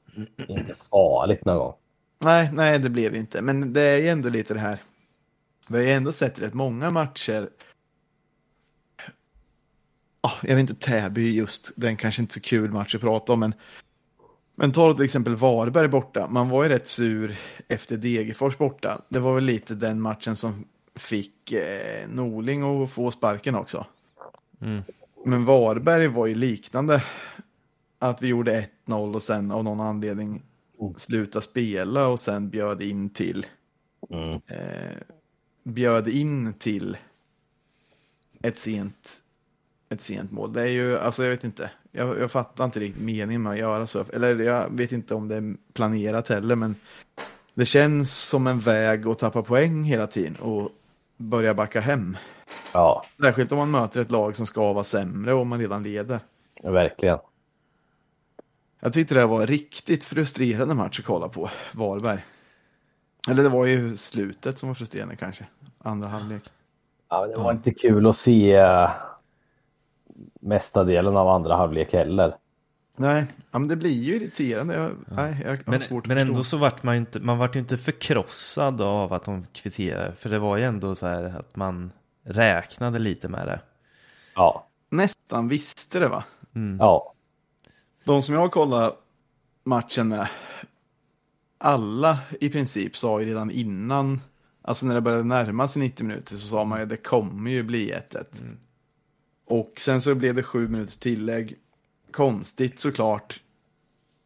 inte 0.49 0.75
farligt 0.90 1.45
någon 1.45 1.59
gång. 1.59 1.75
Nej, 2.25 2.50
nej, 2.52 2.78
det 2.78 2.90
blev 2.90 3.14
inte. 3.14 3.43
Men 3.43 3.73
det 3.73 3.83
är 3.83 3.99
ju 3.99 4.09
ändå 4.09 4.28
lite 4.28 4.55
det 4.55 4.61
här. 4.61 4.83
Vi 5.69 5.78
har 5.78 5.85
ju 5.85 5.93
ändå 5.93 6.12
sett 6.12 6.43
rätt 6.43 6.55
många 6.55 6.90
matcher 6.90 7.49
oh, 10.23 10.35
jag 10.43 10.57
vet 10.57 10.71
inte, 10.71 10.87
Täby 10.87 11.31
just, 11.31 11.73
den 11.76 11.97
kanske 11.97 12.23
inte 12.23 12.35
så 12.35 12.40
kul 12.40 12.71
match 12.71 12.95
att 12.95 13.00
prata 13.00 13.33
om, 13.33 13.40
men 13.40 13.55
men 14.60 14.72
ta 14.72 14.94
till 14.94 15.04
exempel 15.04 15.36
Varberg 15.36 15.88
borta. 15.88 16.28
Man 16.30 16.48
var 16.48 16.62
ju 16.62 16.68
rätt 16.68 16.86
sur 16.86 17.36
efter 17.68 17.96
Degerfors 17.96 18.58
borta. 18.58 19.02
Det 19.08 19.18
var 19.18 19.34
väl 19.34 19.44
lite 19.44 19.74
den 19.74 20.00
matchen 20.00 20.36
som 20.36 20.64
fick 20.94 21.52
eh, 21.52 22.08
Norling 22.08 22.62
att 22.62 22.90
få 22.90 23.10
sparken 23.10 23.54
också. 23.54 23.86
Mm. 24.60 24.82
Men 25.24 25.44
Varberg 25.44 26.06
var 26.06 26.26
ju 26.26 26.34
liknande. 26.34 27.04
Att 27.98 28.22
vi 28.22 28.28
gjorde 28.28 28.68
1-0 28.86 29.14
och 29.14 29.22
sen 29.22 29.50
av 29.50 29.64
någon 29.64 29.80
anledning 29.80 30.42
sluta 30.96 31.40
spela 31.40 32.08
och 32.08 32.20
sen 32.20 32.50
bjöd 32.50 32.82
in 32.82 33.10
till 33.10 33.46
mm. 34.10 34.40
eh, 34.46 34.96
bjöd 35.62 36.08
in 36.08 36.54
till 36.54 36.96
ett 38.42 38.58
sent 38.58 39.22
ett 39.88 40.00
sent 40.00 40.33
mål. 40.33 40.52
Det 40.52 40.62
är 40.62 40.66
ju, 40.66 40.99
alltså 40.99 41.23
jag 41.23 41.30
vet 41.30 41.45
inte, 41.45 41.71
jag, 41.92 42.18
jag 42.18 42.30
fattar 42.30 42.64
inte 42.64 42.80
riktigt 42.80 43.02
meningen 43.02 43.42
med 43.42 43.52
att 43.52 43.59
göra 43.59 43.87
så. 43.87 44.04
Eller 44.12 44.38
jag 44.38 44.76
vet 44.76 44.92
inte 44.92 45.14
om 45.14 45.28
det 45.28 45.37
är 45.37 45.57
planerat 45.73 46.28
heller, 46.28 46.54
men 46.54 46.76
det 47.54 47.65
känns 47.65 48.19
som 48.19 48.47
en 48.47 48.60
väg 48.60 49.06
att 49.06 49.19
tappa 49.19 49.43
poäng 49.43 49.84
hela 49.84 50.06
tiden 50.06 50.36
och 50.36 50.71
börja 51.17 51.54
backa 51.54 51.80
hem. 51.80 52.17
Ja. 52.73 53.04
Särskilt 53.23 53.52
om 53.52 53.58
man 53.58 53.71
möter 53.71 54.00
ett 54.00 54.10
lag 54.10 54.36
som 54.36 54.47
ska 54.47 54.73
vara 54.73 54.84
sämre 54.84 55.32
och 55.32 55.47
man 55.47 55.58
redan 55.58 55.82
leder. 55.82 56.21
Ja, 56.62 56.71
verkligen. 56.71 57.19
Jag 58.80 58.93
tyckte 58.93 59.15
det 59.15 59.26
var 59.26 59.41
en 59.41 59.47
riktigt 59.47 60.04
frustrerande 60.04 60.75
match 60.75 60.99
att 60.99 61.06
kolla 61.06 61.28
på, 61.28 61.50
Varberg. 61.73 62.25
Eller 63.30 63.43
det 63.43 63.49
var 63.49 63.67
ju 63.67 63.97
slutet 63.97 64.58
som 64.58 64.69
var 64.69 64.75
frustrerande 64.75 65.17
kanske, 65.17 65.47
andra 65.78 66.08
halvlek. 66.08 66.43
Ja, 67.08 67.26
det 67.26 67.36
var 67.36 67.52
inte 67.52 67.71
kul 67.71 68.06
att 68.06 68.17
se 68.17 68.52
eh, 68.54 68.91
mesta 70.41 70.85
delen 70.85 71.17
av 71.17 71.28
andra 71.28 71.57
halvlek 71.57 71.93
heller. 71.93 72.35
Nej, 72.97 73.26
ja, 73.50 73.59
men 73.59 73.69
det 73.69 73.76
blir 73.76 74.02
ju 74.02 74.17
irriterande. 74.17 74.75
Jag, 74.75 74.91
ja. 74.91 75.17
nej, 75.17 75.43
jag 75.45 75.59
men 75.67 75.81
svårt 75.81 76.07
men 76.07 76.19
ändå 76.19 76.45
så 76.45 76.57
vart 76.57 76.83
man 76.83 76.97
inte, 76.97 77.21
man 77.21 77.39
vart 77.39 77.57
ju 77.57 77.61
inte 77.61 77.78
förkrossad 77.78 78.81
av 78.81 79.13
att 79.13 79.25
de 79.25 79.47
kvitterade. 79.52 80.13
För 80.13 80.31
det 80.31 80.39
var 80.39 80.57
ju 80.57 80.65
ändå 80.65 80.95
så 80.95 81.07
här 81.07 81.25
att 81.25 81.57
man 81.57 81.93
räknade 82.25 82.99
lite 82.99 83.28
med 83.28 83.47
det. 83.47 83.61
Ja. 84.35 84.67
Nästan 84.91 85.49
visste 85.49 85.99
det 85.99 86.09
va? 86.09 86.25
Mm. 86.54 86.78
Ja. 86.81 87.15
De 88.04 88.23
som 88.23 88.35
jag 88.35 88.52
kollat 88.52 88.99
matchen 89.65 90.09
med, 90.09 90.28
alla 91.59 92.19
i 92.41 92.49
princip 92.49 92.97
sa 92.97 93.21
ju 93.21 93.26
redan 93.26 93.50
innan, 93.50 94.21
alltså 94.63 94.87
när 94.87 94.95
det 94.95 95.00
började 95.00 95.25
närma 95.25 95.69
sig 95.69 95.83
90 95.83 96.07
minuter 96.07 96.37
så 96.37 96.49
sa 96.49 96.65
man 96.65 96.81
ju 96.81 96.87
det 96.87 96.97
kommer 96.97 97.50
ju 97.50 97.63
bli 97.63 97.93
1-1. 97.93 98.43
Mm. 98.43 98.59
Och 99.49 99.73
sen 99.76 100.00
så 100.00 100.15
blev 100.15 100.34
det 100.34 100.43
sju 100.43 100.69
minuters 100.69 100.97
tillägg. 100.97 101.56
Konstigt 102.11 102.80
såklart. 102.80 103.41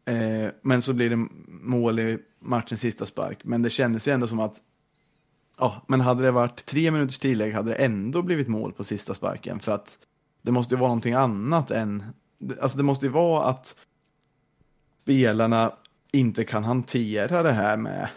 Eh, 0.05 0.47
men 0.61 0.81
så 0.81 0.93
blir 0.93 1.09
det 1.09 1.27
mål 1.47 1.99
i 1.99 2.19
matchens 2.39 2.81
sista 2.81 3.05
spark. 3.05 3.39
Men 3.43 3.61
det 3.61 3.69
kändes 3.69 4.07
ju 4.07 4.11
ändå 4.11 4.27
som 4.27 4.39
att 4.39 4.61
Ja, 5.57 5.81
men 5.87 6.01
hade 6.01 6.23
det 6.23 6.31
varit 6.31 6.65
tre 6.65 6.91
minuters 6.91 7.19
tillägg 7.19 7.53
hade 7.53 7.69
det 7.69 7.75
ändå 7.75 8.21
blivit 8.21 8.47
mål 8.47 8.73
på 8.73 8.83
sista 8.83 9.13
sparken. 9.13 9.59
För 9.59 9.71
att 9.71 9.97
det 10.41 10.51
måste 10.51 10.75
ju 10.75 10.79
vara 10.79 10.89
någonting 10.89 11.13
annat 11.13 11.71
än... 11.71 12.03
Alltså 12.61 12.77
det 12.77 12.83
måste 12.83 13.05
ju 13.05 13.11
vara 13.11 13.45
att 13.45 13.75
spelarna 14.97 15.73
inte 16.11 16.43
kan 16.43 16.63
hantera 16.63 17.43
det 17.43 17.51
här 17.51 17.77
med 17.77 18.09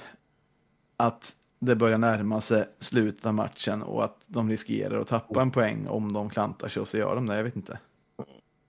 att 0.97 1.37
det 1.59 1.77
börjar 1.77 1.99
närma 1.99 2.40
sig 2.40 2.64
slutet 2.79 3.27
av 3.27 3.35
matchen 3.35 3.83
och 3.83 4.05
att 4.05 4.25
de 4.27 4.51
riskerar 4.51 4.99
att 4.99 5.09
tappa 5.09 5.42
en 5.42 5.51
poäng 5.51 5.88
om 5.88 6.12
de 6.12 6.29
klantar 6.29 6.69
sig 6.69 6.81
och 6.81 6.88
så 6.88 6.97
gör 6.97 7.14
de 7.14 7.27
det. 7.27 7.37
Jag 7.37 7.45
vet 7.45 7.57
inte. 7.57 7.79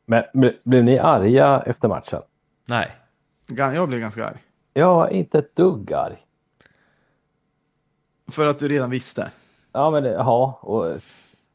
Men 0.06 0.24
blev 0.64 0.84
ni 0.84 1.00
arga 1.00 1.64
efter 1.66 1.88
matchen? 1.88 2.22
Nej. 2.66 2.92
Jag 3.48 3.88
blev 3.88 4.00
ganska 4.00 4.28
arg. 4.28 4.38
Ja, 4.74 5.10
inte 5.10 5.40
ett 5.40 5.56
dugg 5.56 5.94
arg. 5.94 6.26
För 8.32 8.48
att 8.48 8.60
du 8.60 8.68
redan 8.68 8.90
visste? 8.90 9.32
Ja, 9.72 9.92
men 9.92 10.04
ja, 10.04 10.60
och 10.62 10.86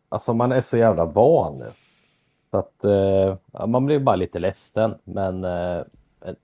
alltså 0.09 0.35
man 0.35 0.53
är 0.53 0.61
så 0.61 0.77
jävla 0.77 1.05
van 1.05 1.59
nu. 1.59 1.71
Så 2.51 2.59
att 2.59 2.85
eh, 2.85 3.67
man 3.67 3.87
blir 3.87 3.99
bara 3.99 4.17
lite 4.17 4.39
ledsen. 4.39 4.95
Men 5.05 5.45
eh, 5.45 5.83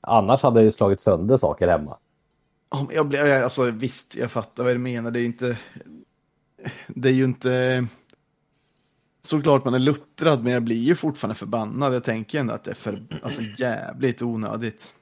annars 0.00 0.42
hade 0.42 0.60
jag 0.60 0.64
ju 0.64 0.70
slagit 0.70 1.00
sönder 1.00 1.36
saker 1.36 1.68
hemma. 1.68 1.96
Jag 2.90 3.08
blir, 3.08 3.42
alltså 3.42 3.70
visst, 3.70 4.16
jag 4.16 4.30
fattar 4.30 4.64
vad 4.64 4.74
du 4.74 4.78
menar. 4.78 5.10
Det 5.10 5.18
är 5.18 5.20
ju 5.20 5.26
inte... 5.26 5.58
Det 6.86 7.08
är 7.08 7.12
ju 7.12 7.24
inte... 7.24 7.86
Såklart 9.22 9.64
man 9.64 9.74
är 9.74 9.78
luttrad, 9.78 10.44
men 10.44 10.52
jag 10.52 10.62
blir 10.62 10.76
ju 10.76 10.94
fortfarande 10.94 11.34
förbannad. 11.34 11.94
Jag 11.94 12.04
tänker 12.04 12.40
ändå 12.40 12.54
att 12.54 12.64
det 12.64 12.70
är 12.70 12.74
för, 12.74 13.20
alltså, 13.22 13.42
jävligt 13.42 14.22
onödigt. 14.22 14.94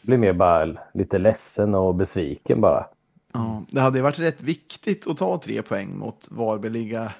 Jag 0.00 0.06
blir 0.06 0.18
mer 0.18 0.32
bara 0.32 0.76
lite 0.94 1.18
ledsen 1.18 1.74
och 1.74 1.94
besviken 1.94 2.60
bara. 2.60 2.86
Ja, 3.32 3.64
det 3.70 3.80
hade 3.80 4.02
varit 4.02 4.18
rätt 4.18 4.42
viktigt 4.42 5.06
att 5.06 5.16
ta 5.16 5.40
tre 5.40 5.62
poäng 5.62 5.98
mot 5.98 6.28
Varberg, 6.30 6.72
ligga, 6.72 7.12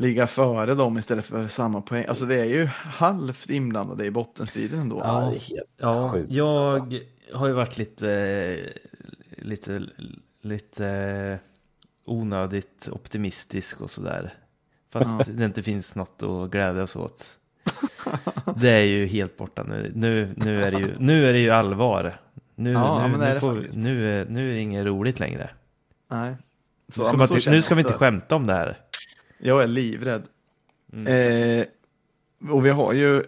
ligga 0.00 0.26
före 0.26 0.74
dem 0.74 0.98
istället 0.98 1.24
för 1.24 1.46
samma 1.46 1.80
poäng. 1.80 2.04
Alltså 2.08 2.26
det 2.26 2.40
är 2.40 2.44
ju 2.44 2.66
halvt 2.66 3.50
inblandade 3.50 4.04
i 4.04 4.10
bottenstriden 4.10 4.80
ändå. 4.80 5.00
Ja, 5.04 5.34
ja 5.76 6.18
jag 6.28 6.94
har 7.32 7.46
ju 7.46 7.52
varit 7.52 7.78
lite, 7.78 8.56
lite, 9.30 9.82
lite 10.42 11.38
onödigt 12.04 12.88
optimistisk 12.92 13.80
och 13.80 13.90
sådär. 13.90 14.34
Fast 14.92 15.28
ja. 15.28 15.32
det 15.32 15.44
inte 15.44 15.62
finns 15.62 15.94
något 15.94 16.22
att 16.22 16.50
glädjas 16.50 16.96
åt. 16.96 17.38
Det 18.56 18.70
är 18.70 18.84
ju 18.84 19.06
helt 19.06 19.36
borta 19.36 19.62
nu. 19.62 19.92
Nu, 19.94 20.34
nu, 20.36 20.64
är, 20.64 20.70
det 20.70 20.78
ju, 20.78 20.94
nu 20.98 21.26
är 21.26 21.32
det 21.32 21.38
ju 21.38 21.50
allvar. 21.50 22.20
Nu, 22.54 22.72
ja, 22.72 23.08
nu, 23.08 23.18
nu, 23.18 23.40
får, 23.40 23.66
nu, 23.72 24.20
är, 24.20 24.26
nu 24.26 24.50
är 24.50 24.54
det 24.54 24.60
inget 24.60 24.86
roligt 24.86 25.18
längre. 25.20 25.50
Nej. 26.10 26.36
Så, 26.88 27.00
nu, 27.00 27.06
ska, 27.06 27.16
man, 27.16 27.54
nu 27.54 27.62
ska 27.62 27.74
vi 27.74 27.80
inte 27.80 27.92
skämta 27.92 28.36
om 28.36 28.46
det 28.46 28.52
här. 28.52 28.76
Jag 29.42 29.62
är 29.62 29.66
livrädd. 29.66 30.22
Mm. 30.92 31.06
Eh, 31.06 31.66
och 32.50 32.66
vi 32.66 32.70
har 32.70 32.92
ju 32.92 33.24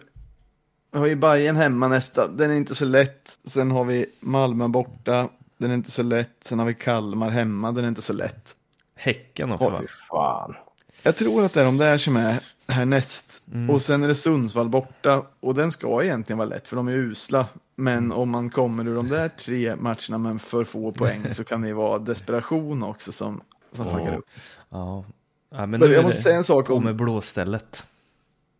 vi 0.91 0.99
har 0.99 1.07
ju 1.07 1.15
Bayern 1.15 1.55
hemma 1.55 1.87
nästa, 1.87 2.27
den 2.27 2.51
är 2.51 2.55
inte 2.55 2.75
så 2.75 2.85
lätt. 2.85 3.39
Sen 3.43 3.71
har 3.71 3.83
vi 3.83 4.05
Malmö 4.19 4.67
borta, 4.67 5.29
den 5.57 5.71
är 5.71 5.75
inte 5.75 5.91
så 5.91 6.03
lätt. 6.03 6.37
Sen 6.41 6.59
har 6.59 6.65
vi 6.65 6.73
Kalmar 6.73 7.29
hemma, 7.29 7.71
den 7.71 7.83
är 7.83 7.87
inte 7.87 8.01
så 8.01 8.13
lätt. 8.13 8.55
Häcken 8.95 9.51
också 9.51 9.69
va? 9.69 9.81
fan. 10.09 10.55
Jag 11.03 11.15
tror 11.15 11.45
att 11.45 11.53
det 11.53 11.61
är 11.61 11.65
de 11.65 11.77
där 11.77 11.97
som 11.97 12.17
är 12.17 12.39
härnäst. 12.67 13.43
Mm. 13.53 13.69
Och 13.69 13.81
sen 13.81 14.03
är 14.03 14.07
det 14.07 14.15
Sundsvall 14.15 14.69
borta. 14.69 15.25
Och 15.39 15.55
den 15.55 15.71
ska 15.71 16.03
egentligen 16.03 16.37
vara 16.37 16.49
lätt 16.49 16.67
för 16.67 16.75
de 16.75 16.87
är 16.87 16.91
usla. 16.91 17.45
Men 17.75 18.11
om 18.11 18.29
man 18.29 18.49
kommer 18.49 18.87
ur 18.87 18.95
de 18.95 19.09
där 19.09 19.29
tre 19.29 19.75
matcherna 19.75 20.17
med 20.17 20.41
för 20.41 20.63
få 20.63 20.91
poäng 20.91 21.21
så 21.31 21.43
kan 21.43 21.61
det 21.61 21.73
vara 21.73 21.99
desperation 21.99 22.83
också 22.83 23.11
som, 23.11 23.41
som 23.71 23.87
oh. 23.87 23.97
fuckar 23.97 24.17
upp. 24.17 24.25
Ja. 24.69 25.05
Ja, 25.53 25.65
men 25.65 25.79
nu 25.79 25.93
jag 25.93 26.03
måste 26.03 26.21
säga 26.21 26.37
en 26.37 26.43
sak 26.43 26.69
om... 26.69 26.75
Kommer 26.75 26.93
blåstället. 26.93 27.87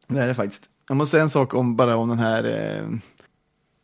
Det 0.08 0.20
är 0.20 0.28
det 0.28 0.36
faktiskt. 0.36 0.70
Jag 0.88 0.98
måste 0.98 1.12
säga 1.12 1.24
en 1.24 1.30
sak 1.30 1.54
om 1.54 1.76
bara 1.76 1.96
om 1.96 2.10
den 2.10 2.20
här 2.20 2.44
eh, 2.44 2.90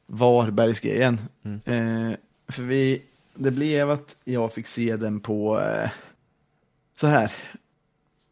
Varbergsgrejen. 0.08 1.20
Mm. 1.44 1.62
Eh, 1.66 2.18
för 2.48 2.64
vi, 2.64 3.04
det 3.34 3.52
blev 3.52 3.92
att 3.92 4.16
jag 4.24 4.54
fick 4.54 4.68
se 4.68 4.96
den 4.96 5.20
på 5.20 5.60
eh, 5.60 5.90
så 6.96 7.08
här. 7.08 7.34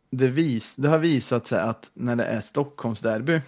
Det, 0.10 0.28
vis, 0.28 0.76
det 0.76 0.88
har 0.88 1.00
visat 1.00 1.48
sig 1.48 1.60
att 1.60 1.92
när 1.94 2.16
det 2.16 2.26
är 2.26 2.42
Stockholmsderby 2.42 3.42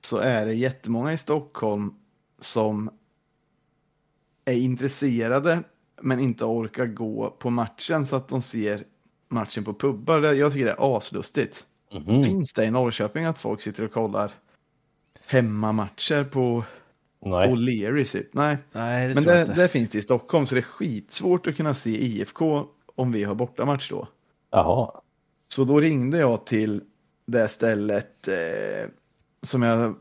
så 0.00 0.18
är 0.18 0.46
det 0.46 0.54
jättemånga 0.54 1.12
i 1.12 1.18
Stockholm 1.18 1.94
som 2.38 2.90
är 4.44 4.54
intresserade 4.54 5.62
men 6.02 6.20
inte 6.20 6.44
orkar 6.44 6.86
gå 6.86 7.30
på 7.30 7.50
matchen 7.50 8.06
så 8.06 8.16
att 8.16 8.28
de 8.28 8.42
ser 8.42 8.84
matchen 9.28 9.64
på 9.64 9.74
pubbar. 9.74 10.22
Jag 10.22 10.52
tycker 10.52 10.66
det 10.66 10.72
är 10.72 10.96
aslustigt. 10.96 11.64
Mhm. 11.92 12.22
Finns 12.22 12.52
det 12.54 12.64
i 12.64 12.70
Norrköping 12.70 13.24
att 13.24 13.38
folk 13.38 13.60
sitter 13.60 13.84
och 13.84 13.92
kollar 13.92 14.32
hemmamatcher 15.26 16.24
på 16.24 16.64
Nej. 17.24 17.48
O'Leary? 17.48 18.12
Typ? 18.12 18.34
Nej, 18.34 18.58
Nej, 18.72 19.08
det 19.08 19.14
men 19.14 19.24
det, 19.24 19.44
det 19.56 19.68
finns 19.68 19.90
det 19.90 19.98
i 19.98 20.02
Stockholm 20.02 20.46
så 20.46 20.54
det 20.54 20.60
är 20.60 20.62
skitsvårt 20.62 21.46
att 21.46 21.56
kunna 21.56 21.74
se 21.74 22.04
IFK 22.04 22.66
om 22.94 23.12
vi 23.12 23.24
har 23.24 23.34
bortamatch 23.34 23.90
då. 23.90 24.08
Jaha. 24.50 24.90
Så 25.48 25.64
då 25.64 25.80
ringde 25.80 26.18
jag 26.18 26.46
till 26.46 26.82
det 27.26 27.48
stället 27.48 28.28
eh, 28.28 28.90
som 29.42 29.62
jag, 29.62 29.94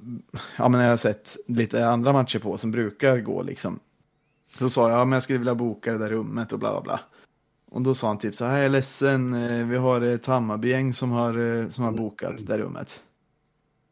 ja, 0.58 0.70
men 0.70 0.82
jag 0.82 0.90
har 0.90 0.98
sett 0.98 1.38
lite 1.48 1.88
andra 1.88 2.14
matcher 2.14 2.40
på 2.40 2.58
som 2.58 2.72
brukar 2.72 3.20
gå 3.20 3.42
liksom. 3.44 3.80
Då 4.60 4.70
sa 4.70 4.90
jag, 4.90 5.00
ja, 5.00 5.06
men 5.06 5.14
jag 5.14 5.24
skulle 5.24 5.40
vilja 5.40 5.56
boka 5.56 5.92
det 5.92 5.98
där 5.98 6.10
rummet 6.10 6.54
och 6.54 6.60
bla 6.60 6.72
bla 6.72 6.82
bla. 6.82 7.00
Och 7.76 7.82
då 7.82 7.94
sa 7.94 8.08
han 8.08 8.18
typ 8.18 8.36
så 8.36 8.46
här, 8.46 8.58
jag 8.58 8.66
är 8.66 8.70
ledsen, 8.70 9.34
eh, 9.34 9.68
vi 9.68 9.78
har 9.78 10.02
ett 10.02 10.26
Hammarbygäng 10.26 10.94
som 10.94 11.12
har, 11.12 11.38
eh, 11.62 11.70
som 11.70 11.84
har 11.84 11.92
bokat 11.92 12.38
det 12.38 12.44
där 12.44 12.60
rummet. 12.60 13.00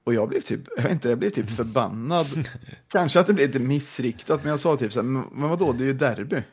Och 0.04 0.14
jag 0.14 0.30
blev 0.30 0.42
typ, 0.42 0.62
jag 0.76 0.84
vet 0.84 0.92
inte, 0.92 1.10
jag 1.10 1.20
blev 1.20 1.30
typ 1.30 1.50
förbannad. 1.50 2.28
Kanske 2.88 3.20
att 3.20 3.28
det 3.28 3.34
blev 3.34 3.48
lite 3.48 3.60
missriktat, 3.60 4.44
men 4.44 4.50
jag 4.50 4.60
sa 4.60 4.78
typ 4.78 4.94
så 4.94 5.02
här, 5.02 5.08
men 5.08 5.50
vadå, 5.50 5.74
det 5.74 5.84
är 5.84 5.86
ju 5.86 5.94
derby. 5.94 6.44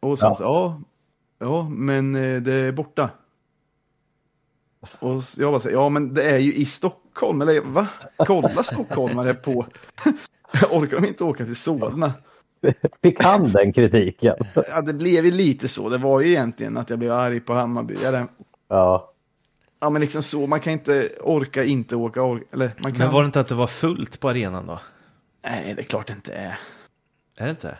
Och 0.00 0.18
så, 0.18 0.26
Ja. 0.26 0.34
så 0.36 0.42
ja, 0.42 0.80
ja, 1.38 1.68
men 1.68 2.14
eh, 2.14 2.42
det 2.42 2.52
är 2.52 2.72
borta. 2.72 3.10
Och 4.98 5.22
jag 5.36 5.52
bara 5.52 5.60
så 5.60 5.68
här, 5.68 5.74
ja 5.76 5.88
men 5.88 6.14
det 6.14 6.22
är 6.30 6.38
ju 6.38 6.54
i 6.54 6.64
Stockholm, 6.64 7.40
eller 7.40 7.60
va? 7.60 7.88
Kolla 8.16 8.62
stockholmare 8.62 9.34
på, 9.34 9.66
orkar 10.70 11.00
de 11.00 11.06
inte 11.06 11.24
åka 11.24 11.44
till 11.44 11.56
Solna? 11.56 12.12
Fick 13.02 13.22
han 13.22 13.52
den 13.52 13.72
kritiken? 13.72 14.36
Ja, 14.54 14.82
det 14.82 14.94
blev 14.94 15.24
ju 15.24 15.30
lite 15.30 15.68
så, 15.68 15.88
det 15.88 15.98
var 15.98 16.20
ju 16.20 16.28
egentligen 16.30 16.76
att 16.76 16.90
jag 16.90 16.98
blev 16.98 17.12
arg 17.12 17.40
på 17.40 17.52
Hammarbyare. 17.52 18.26
Ja. 18.68 19.10
Ja 19.80 19.90
men 19.90 20.00
liksom 20.00 20.22
så, 20.22 20.46
man 20.46 20.60
kan 20.60 20.72
inte 20.72 21.10
orka 21.20 21.64
inte 21.64 21.96
åka, 21.96 22.22
orka, 22.22 22.44
eller 22.52 22.74
man 22.82 22.92
kan... 22.92 22.98
Men 22.98 23.10
var 23.10 23.22
det 23.22 23.26
inte 23.26 23.40
att 23.40 23.48
det 23.48 23.54
var 23.54 23.66
fullt 23.66 24.20
på 24.20 24.28
arenan 24.28 24.66
då? 24.66 24.80
Nej, 25.44 25.74
det 25.76 25.82
är 25.82 25.84
klart 25.84 26.06
det 26.06 26.12
inte 26.12 26.32
är. 26.32 26.58
Är 27.36 27.44
det 27.44 27.50
inte? 27.50 27.78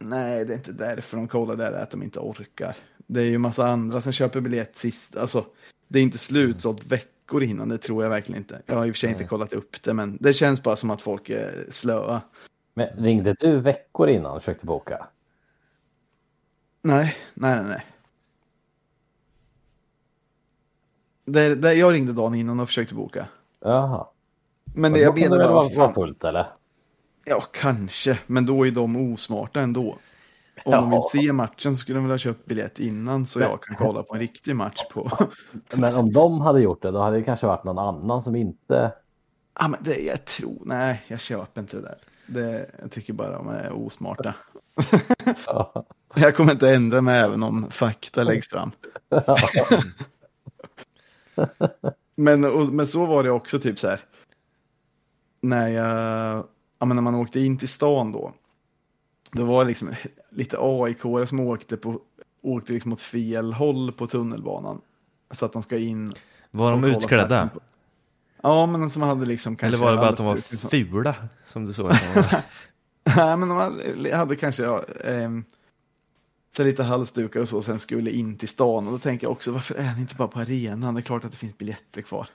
Nej, 0.00 0.44
det 0.44 0.52
är 0.52 0.56
inte 0.56 0.72
därför 0.72 1.16
de 1.16 1.28
kollar 1.28 1.56
där, 1.56 1.82
att 1.82 1.90
de 1.90 2.02
inte 2.02 2.18
orkar. 2.18 2.76
Det 3.06 3.20
är 3.20 3.24
ju 3.24 3.38
massa 3.38 3.66
andra 3.66 4.00
som 4.00 4.12
köper 4.12 4.40
biljett 4.40 4.76
sist, 4.76 5.16
alltså 5.16 5.46
det 5.88 5.98
är 5.98 6.02
inte 6.02 6.18
slutsålt 6.18 6.86
veckor 6.86 7.42
innan, 7.42 7.68
det 7.68 7.78
tror 7.78 8.02
jag 8.02 8.10
verkligen 8.10 8.40
inte. 8.40 8.62
Jag 8.66 8.74
har 8.74 8.86
i 8.86 8.90
och 8.90 8.94
för 8.94 8.98
sig 8.98 9.10
inte 9.10 9.24
kollat 9.24 9.52
upp 9.52 9.82
det, 9.82 9.92
men 9.92 10.16
det 10.20 10.34
känns 10.34 10.62
bara 10.62 10.76
som 10.76 10.90
att 10.90 11.02
folk 11.02 11.30
är 11.30 11.50
slöa. 11.70 12.20
Men 12.74 12.88
ringde 12.88 13.34
du 13.40 13.60
veckor 13.60 14.08
innan 14.08 14.32
och 14.36 14.42
försökte 14.42 14.66
boka? 14.66 15.06
Nej, 16.82 17.16
nej, 17.34 17.56
nej, 17.62 17.68
nej. 17.68 17.86
Det, 21.24 21.54
det, 21.54 21.74
jag 21.74 21.92
ringde 21.92 22.12
dagen 22.12 22.34
innan 22.34 22.60
och 22.60 22.68
försökte 22.68 22.94
boka. 22.94 23.28
Jaha. 23.60 24.06
Men 24.64 24.92
det, 24.92 25.00
jag 25.00 25.14
bara, 25.14 25.28
vara 25.38 25.52
vara 25.52 25.68
fan, 25.68 25.94
fullt 25.94 26.24
eller? 26.24 26.46
ja 27.24 27.40
kanske, 27.52 28.18
men 28.26 28.46
då 28.46 28.66
är 28.66 28.70
de 28.70 29.12
osmarta 29.12 29.60
ändå. 29.60 29.98
Om 30.64 30.72
Ja. 30.72 30.80
de 30.80 30.90
vill 30.90 31.00
se 31.02 31.32
matchen 31.32 31.76
så 31.76 31.80
skulle 31.80 31.98
de 31.98 32.04
väl 32.04 32.10
ha 32.10 32.18
köpt 32.18 32.44
biljett 32.46 32.78
innan 32.78 33.26
så 33.26 33.40
jag 33.40 33.62
kan 33.62 33.76
kolla 33.76 34.02
på 34.02 34.14
en 34.14 34.20
riktig 34.20 34.56
match 34.56 34.80
på. 34.92 35.10
Men 35.76 35.94
om 35.96 36.12
de 36.12 36.40
hade 36.40 36.60
gjort 36.60 36.82
det, 36.82 36.90
då 36.90 36.98
hade 37.02 37.16
det 37.16 37.22
kanske 37.22 37.46
varit 37.46 37.64
någon 37.64 37.78
annan 37.78 38.22
som 38.22 38.36
inte... 38.36 38.92
Ja, 39.60 39.68
men 39.68 39.80
det, 39.82 39.96
jag 39.96 40.24
tror, 40.24 40.62
nej, 40.64 41.02
jag 41.08 41.20
köper 41.20 41.60
inte 41.60 41.76
det 41.76 41.82
där. 41.82 41.98
Det, 42.26 42.70
jag 42.80 42.90
tycker 42.90 43.12
bara 43.12 43.32
de 43.32 43.48
är 43.48 43.72
osmarta. 43.72 44.34
Ja. 45.46 45.86
Jag 46.14 46.36
kommer 46.36 46.52
inte 46.52 46.70
ändra 46.70 47.00
mig 47.00 47.20
även 47.20 47.42
om 47.42 47.70
fakta 47.70 48.22
läggs 48.22 48.48
fram. 48.48 48.70
men, 52.14 52.44
och, 52.44 52.66
men 52.72 52.86
så 52.86 53.06
var 53.06 53.22
det 53.22 53.30
också 53.30 53.58
typ 53.58 53.78
så 53.78 53.88
här. 53.88 54.00
När 55.40 55.68
jag, 55.68 56.46
ja 56.78 56.86
men 56.86 56.96
när 56.96 57.02
man 57.02 57.14
åkte 57.14 57.40
in 57.40 57.58
till 57.58 57.68
stan 57.68 58.12
då. 58.12 58.32
Det 59.32 59.42
var 59.42 59.64
liksom 59.64 59.94
lite 60.30 60.56
aik 60.60 60.98
som 61.28 61.40
åkte, 61.40 61.76
på, 61.76 62.00
åkte 62.42 62.72
liksom 62.72 62.92
åt 62.92 63.00
fel 63.00 63.52
håll 63.52 63.92
på 63.92 64.06
tunnelbanan. 64.06 64.80
Så 65.30 65.46
att 65.46 65.52
de 65.52 65.62
ska 65.62 65.78
in. 65.78 66.12
Var 66.50 66.70
de 66.70 66.84
utklädda? 66.84 67.50
på- 67.54 67.60
Ja, 68.42 68.66
men 68.66 68.90
som 68.90 69.02
hade 69.02 69.26
liksom 69.26 69.56
kanske. 69.56 69.66
Eller 69.66 69.86
var 69.86 69.92
det 69.92 69.98
bara 69.98 70.08
att 70.08 70.16
de 70.16 70.26
var 70.26 70.36
för- 70.36 70.68
fula? 70.68 71.14
Som 71.46 71.66
du 71.66 71.72
såg? 71.72 71.92
Nej, 73.16 73.36
men 73.36 73.48
de 73.48 73.50
hade, 73.50 74.16
hade 74.16 74.36
kanske 74.36 74.62
ja, 74.62 74.84
ehm, 75.04 75.44
så 76.56 76.64
lite 76.64 76.82
halsdukar 76.82 77.40
och 77.40 77.48
så, 77.48 77.62
sen 77.62 77.78
skulle 77.78 78.10
in 78.10 78.36
till 78.36 78.48
stan. 78.48 78.86
Och 78.86 78.92
då 78.92 78.98
tänker 78.98 79.26
jag 79.26 79.32
också, 79.32 79.52
varför 79.52 79.74
är 79.74 79.94
ni 79.94 80.00
inte 80.00 80.14
bara 80.14 80.28
på 80.28 80.40
arenan? 80.40 80.94
Det 80.94 81.00
är 81.00 81.02
klart 81.02 81.24
att 81.24 81.30
det 81.30 81.36
finns 81.36 81.58
biljetter 81.58 82.02
kvar. 82.02 82.28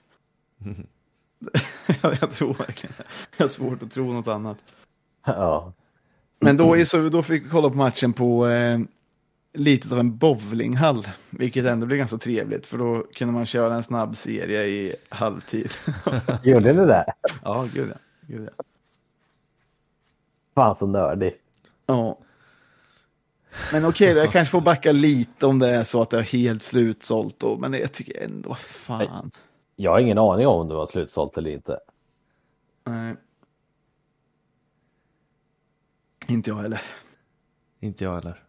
jag, 2.01 2.17
jag 2.21 2.31
tror 2.31 2.53
verkligen 2.53 2.93
det. 2.97 3.03
Jag 3.37 3.43
har 3.43 3.49
svårt 3.49 3.83
att 3.83 3.91
tro 3.91 4.13
något 4.13 4.27
annat. 4.27 4.57
Ja. 5.25 5.73
Men 6.39 6.57
då, 6.57 6.77
är 6.77 6.85
så, 6.85 7.09
då 7.09 7.23
fick 7.23 7.45
vi 7.45 7.49
kolla 7.49 7.69
på 7.69 7.77
matchen 7.77 8.13
på 8.13 8.47
eh, 8.47 8.79
lite 9.53 9.93
av 9.93 9.99
en 9.99 10.17
bowlinghall. 10.17 11.07
Vilket 11.29 11.65
ändå 11.65 11.85
blev 11.85 11.97
ganska 11.97 12.17
trevligt, 12.17 12.65
för 12.65 12.77
då 12.77 13.03
kunde 13.13 13.33
man 13.33 13.45
köra 13.45 13.75
en 13.75 13.83
snabb 13.83 14.15
serie 14.15 14.63
i 14.63 14.95
halvtid. 15.09 15.71
Gjorde 16.43 16.73
ni 16.73 16.85
det? 16.85 17.05
ja, 17.43 17.67
gud 17.73 17.89
ja. 17.89 17.99
Gud 18.21 18.49
ja. 18.57 18.63
Fan 20.55 20.75
så 20.75 20.87
nördig. 20.87 21.35
Ja. 21.85 22.17
Men 23.71 23.85
okej, 23.85 24.13
då, 24.13 24.19
jag 24.19 24.31
kanske 24.31 24.51
får 24.51 24.61
backa 24.61 24.91
lite 24.91 25.45
om 25.45 25.59
det 25.59 25.69
är 25.69 25.83
så 25.83 26.01
att 26.01 26.09
det 26.09 26.17
är 26.17 26.21
helt 26.21 26.63
slutsålt. 26.63 27.39
Då, 27.39 27.57
men 27.57 27.73
jag 27.73 27.91
tycker 27.91 28.23
ändå, 28.23 28.49
vad 28.49 28.57
fan. 28.57 29.31
Jag 29.75 29.91
har 29.91 29.99
ingen 29.99 30.17
aning 30.17 30.47
om 30.47 30.67
det 30.67 30.75
var 30.75 30.85
slutsålt 30.85 31.37
eller 31.37 31.49
inte. 31.51 31.79
Nej. 32.83 33.15
Inte 36.27 36.49
jag 36.49 36.57
heller. 36.57 36.81
Inte 37.79 38.03
jag 38.03 38.15
heller. 38.15 38.46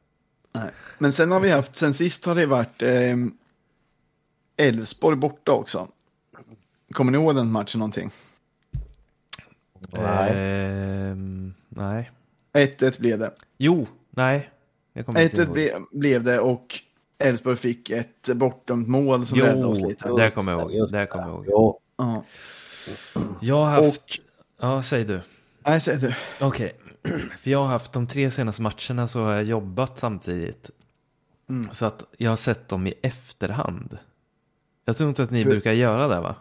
Nej. 0.59 0.71
Men 0.99 1.12
sen 1.12 1.31
har 1.31 1.40
vi 1.40 1.51
haft, 1.51 1.77
sen 1.77 1.94
sist 1.94 2.25
har 2.25 2.35
det 2.35 2.47
varit 2.47 2.83
eh, 2.83 3.16
Elfsborg 4.57 5.16
borta 5.16 5.53
också. 5.53 5.88
Kommer 6.92 7.12
ni 7.12 7.18
ihåg 7.18 7.35
den 7.35 7.53
matchen 7.53 7.79
någonting? 7.79 8.11
Nej. 9.92 10.31
Ehm, 10.35 11.55
nej. 11.68 12.11
1-1 12.53 13.01
blev 13.01 13.18
det. 13.18 13.31
Jo, 13.59 13.87
nej. 14.11 14.51
Jag 14.92 15.07
kommer 15.07 15.21
inte 15.23 15.37
1-1 15.37 15.44
ihåg. 15.44 15.53
ble, 15.53 15.73
blev 15.92 16.25
det 16.25 16.38
och 16.40 16.81
Elfsborg 17.18 17.57
fick 17.57 17.90
ett 17.90 18.29
bortdömt 18.35 18.88
mål 18.88 19.27
som 19.27 19.38
Jo, 19.38 19.44
räddade 19.44 19.66
oss 19.66 19.79
lite. 19.88 20.09
det 20.09 20.31
kommer 20.31 20.53
jag 20.53 20.73
ihåg. 20.75 20.90
Det 20.90 21.07
kommer 21.07 21.25
jag 21.27 21.35
ihåg. 21.35 21.44
Jo, 21.49 21.81
Ja. 21.97 22.25
Jag 23.40 23.64
har 23.64 23.85
haft... 23.85 24.03
Ja, 24.61 24.83
säg 24.83 25.05
du. 25.05 25.21
Nej, 25.66 25.81
säg 25.81 25.97
du. 25.97 26.14
Okej. 26.40 26.73
För 27.38 27.50
jag 27.50 27.58
har 27.58 27.66
haft 27.66 27.92
de 27.92 28.06
tre 28.06 28.30
senaste 28.30 28.62
matcherna 28.62 29.08
så 29.08 29.22
har 29.22 29.32
jag 29.32 29.44
jobbat 29.44 29.98
samtidigt. 29.98 30.70
Mm. 31.48 31.68
Så 31.72 31.87
att 31.87 32.04
jag 32.18 32.30
har 32.30 32.37
sett 32.37 32.68
dem 32.68 32.87
i 32.87 32.94
efterhand. 33.02 33.98
Jag 34.84 34.96
tror 34.96 35.08
inte 35.08 35.22
att 35.22 35.30
ni 35.30 35.42
Hur- 35.42 35.50
brukar 35.50 35.72
göra 35.72 36.08
det 36.08 36.20
va? 36.20 36.37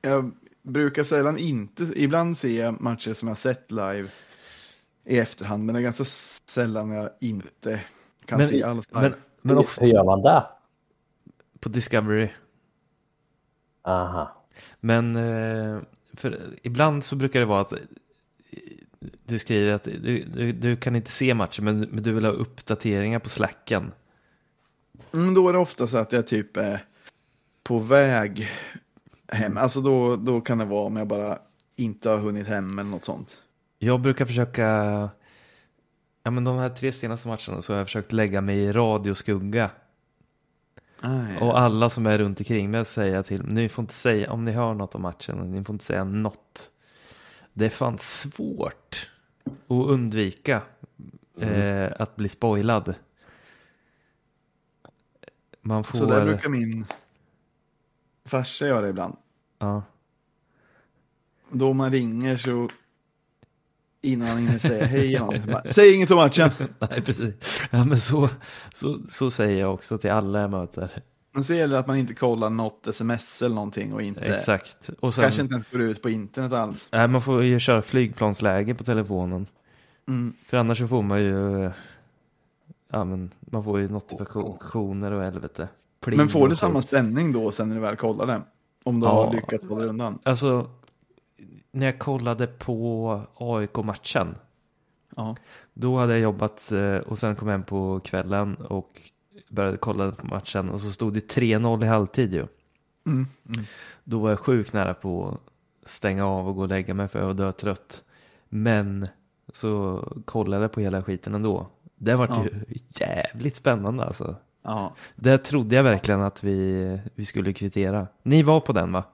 Jag 0.00 0.32
brukar 0.62 1.02
sällan 1.02 1.38
inte, 1.38 1.82
ibland 1.96 2.36
ser 2.38 2.60
jag 2.64 2.80
matcher 2.80 3.12
som 3.12 3.28
jag 3.28 3.38
sett 3.38 3.70
live 3.70 4.08
i 5.04 5.18
efterhand, 5.18 5.64
men 5.64 5.74
det 5.74 5.80
är 5.80 5.82
ganska 5.82 6.04
sällan 6.50 6.90
jag 6.90 7.10
inte 7.20 7.80
kan 8.24 8.38
Men- 8.38 8.48
se 8.48 8.62
alls 8.62 8.88
live. 8.90 9.00
Men, 9.00 9.14
men 9.42 9.58
ofta 9.58 9.84
hur 9.84 9.92
gör 9.92 10.04
man 10.04 10.22
det? 10.22 10.46
på 11.60 11.68
Discovery. 11.68 12.30
Aha. 13.84 14.44
Men 14.80 15.16
eh, 15.16 15.80
för 16.12 16.54
ibland 16.62 17.04
så 17.04 17.16
brukar 17.16 17.40
det 17.40 17.46
vara 17.46 17.60
att 17.60 17.72
du 19.24 19.38
skriver 19.38 19.72
att 19.72 19.84
du, 19.84 20.24
du, 20.24 20.52
du 20.52 20.76
kan 20.76 20.96
inte 20.96 21.10
se 21.10 21.34
matchen 21.34 21.64
men, 21.64 21.80
men 21.80 22.02
du 22.02 22.12
vill 22.12 22.24
ha 22.24 22.32
uppdateringar 22.32 23.18
på 23.18 23.28
slacken. 23.28 23.92
Mm, 25.14 25.34
då 25.34 25.48
är 25.48 25.52
det 25.52 25.58
ofta 25.58 25.86
så 25.86 25.96
att 25.96 26.12
jag 26.12 26.26
typ 26.26 26.56
är 26.56 26.84
på 27.62 27.78
väg 27.78 28.48
hem. 29.28 29.56
Alltså 29.56 29.80
då, 29.80 30.16
då 30.16 30.40
kan 30.40 30.58
det 30.58 30.64
vara 30.64 30.86
om 30.86 30.96
jag 30.96 31.08
bara 31.08 31.38
inte 31.76 32.10
har 32.10 32.18
hunnit 32.18 32.48
hem 32.48 32.78
eller 32.78 32.90
något 32.90 33.04
sånt. 33.04 33.38
Jag 33.78 34.00
brukar 34.00 34.26
försöka, 34.26 34.62
ja 36.22 36.30
men 36.30 36.44
de 36.44 36.58
här 36.58 36.68
tre 36.68 36.92
senaste 36.92 37.28
matcherna 37.28 37.62
så 37.62 37.72
har 37.72 37.78
jag 37.78 37.86
försökt 37.86 38.12
lägga 38.12 38.40
mig 38.40 38.58
i 38.58 38.72
radioskugga. 38.72 39.70
Aj, 41.00 41.38
Och 41.40 41.58
alla 41.58 41.90
som 41.90 42.06
är 42.06 42.18
runt 42.18 42.40
omkring 42.40 42.70
mig 42.70 42.84
säger 42.84 43.22
till 43.22 43.42
ni 43.42 43.68
får 43.68 43.82
inte 43.82 43.94
säga, 43.94 44.32
om 44.32 44.44
ni 44.44 44.52
hör 44.52 44.74
något 44.74 44.94
om 44.94 45.02
matchen, 45.02 45.52
ni 45.52 45.64
får 45.64 45.74
inte 45.74 45.84
säga 45.84 46.04
något. 46.04 46.70
Det 47.52 47.66
är 47.66 47.70
fan 47.70 47.98
svårt 47.98 49.10
att 49.44 49.86
undvika 49.86 50.62
eh, 51.38 51.88
att 51.98 52.16
bli 52.16 52.28
spoilad. 52.28 52.94
Man 55.60 55.84
får... 55.84 55.98
Så 55.98 56.06
där 56.06 56.24
brukar 56.24 56.48
min 56.48 56.86
farsa 58.24 58.66
göra 58.66 58.88
ibland. 58.88 59.16
Ja. 59.58 59.82
Då 61.50 61.72
man 61.72 61.92
ringer 61.92 62.36
så 62.36 62.68
innan 64.00 64.28
han 64.28 64.38
hinner 64.38 64.58
säga 64.58 64.86
hej 64.86 65.14
eller 65.14 65.70
Säg 65.70 65.94
inget 65.94 66.10
om 66.10 66.16
matchen. 66.16 66.50
Nej, 66.78 67.02
precis. 67.02 67.34
Ja, 67.70 67.84
men 67.84 68.00
så, 68.00 68.28
så, 68.74 69.00
så 69.08 69.30
säger 69.30 69.60
jag 69.60 69.74
också 69.74 69.98
till 69.98 70.10
alla 70.10 70.40
jag 70.40 70.50
möter. 70.50 71.02
Men 71.34 71.44
så 71.44 71.54
gäller 71.54 71.74
det 71.74 71.78
att 71.80 71.86
man 71.86 71.96
inte 71.96 72.14
kollar 72.14 72.50
något 72.50 72.86
sms 72.86 73.42
eller 73.42 73.54
någonting 73.54 73.94
och 73.94 74.02
inte, 74.02 74.20
Exakt. 74.20 74.90
Och 75.00 75.14
sen, 75.14 75.22
kanske 75.22 75.42
inte 75.42 75.52
ens 75.54 75.70
går 75.70 75.80
ut 75.80 76.02
på 76.02 76.10
internet 76.10 76.52
alls. 76.52 76.88
Nej, 76.92 77.08
man 77.08 77.22
får 77.22 77.42
ju 77.42 77.58
köra 77.60 77.82
flygplansläge 77.82 78.74
på 78.74 78.84
telefonen. 78.84 79.46
Mm. 80.08 80.34
För 80.46 80.56
annars 80.56 80.78
så 80.78 80.88
får 80.88 81.02
man 81.02 81.20
ju, 81.22 81.70
ja 82.90 83.04
men 83.04 83.30
man 83.40 83.64
får 83.64 83.80
ju 83.80 83.88
notifikationer 83.88 85.12
och 85.12 85.22
helvete. 85.22 85.68
Pling 86.00 86.16
Men 86.16 86.28
får 86.28 86.48
du 86.48 86.56
samma 86.56 86.82
spänning 86.82 87.32
då 87.32 87.50
sen 87.50 87.68
när 87.68 87.74
du 87.74 87.80
väl 87.82 87.96
kollar 87.96 88.26
det? 88.26 88.42
Om 88.84 89.00
du 89.00 89.06
Ja. 89.06 89.24
har 89.24 89.34
lyckats 89.34 89.64
hålla 89.68 89.84
undan? 89.84 90.18
Alltså, 90.22 90.70
när 91.72 91.86
jag 91.86 91.98
kollade 91.98 92.46
på 92.46 93.20
AIK-matchen, 93.34 94.34
Ja. 95.16 95.36
då 95.74 95.98
hade 95.98 96.12
jag 96.12 96.20
jobbat 96.22 96.72
eh, 96.72 96.96
och 96.96 97.18
sen 97.18 97.36
kom 97.36 97.48
jag 97.48 97.54
hem 97.54 97.62
på 97.64 98.00
kvällen 98.04 98.56
och 98.56 99.00
började 99.52 99.76
kolla 99.76 100.12
på 100.12 100.26
matchen 100.26 100.70
och 100.70 100.80
så 100.80 100.90
stod 100.92 101.12
det 101.14 101.32
3-0 101.36 101.84
i 101.84 101.86
halvtid 101.88 102.34
ju. 102.34 102.46
Mm. 103.06 103.26
Mm. 103.46 103.64
Då 104.04 104.18
var 104.18 104.30
jag 104.30 104.38
sjukt 104.38 104.72
nära 104.72 104.94
på 104.94 105.28
att 105.82 105.90
stänga 105.90 106.26
av 106.26 106.48
och 106.48 106.54
gå 106.54 106.62
och 106.62 106.68
lägga 106.68 106.94
mig 106.94 107.08
för 107.08 107.18
jag 107.18 107.26
var 107.26 107.34
dötrött. 107.34 108.02
Men 108.48 109.08
så 109.52 110.02
kollade 110.24 110.62
jag 110.62 110.72
på 110.72 110.80
hela 110.80 111.02
skiten 111.02 111.34
ändå. 111.34 111.66
Det 111.96 112.14
var 112.14 112.26
Ja. 112.28 112.44
ju 112.44 112.64
jävligt 112.88 113.56
spännande 113.56 114.04
alltså. 114.04 114.36
ja. 114.62 114.94
Där 115.16 115.38
trodde 115.38 115.74
jag 115.76 115.82
verkligen 115.84 116.22
att 116.22 116.44
vi, 116.44 117.00
vi 117.14 117.24
skulle 117.24 117.52
kvittera. 117.52 118.06
Ni 118.22 118.42
var 118.42 118.60
på 118.60 118.72
den 118.72 118.92
va? 118.92 119.04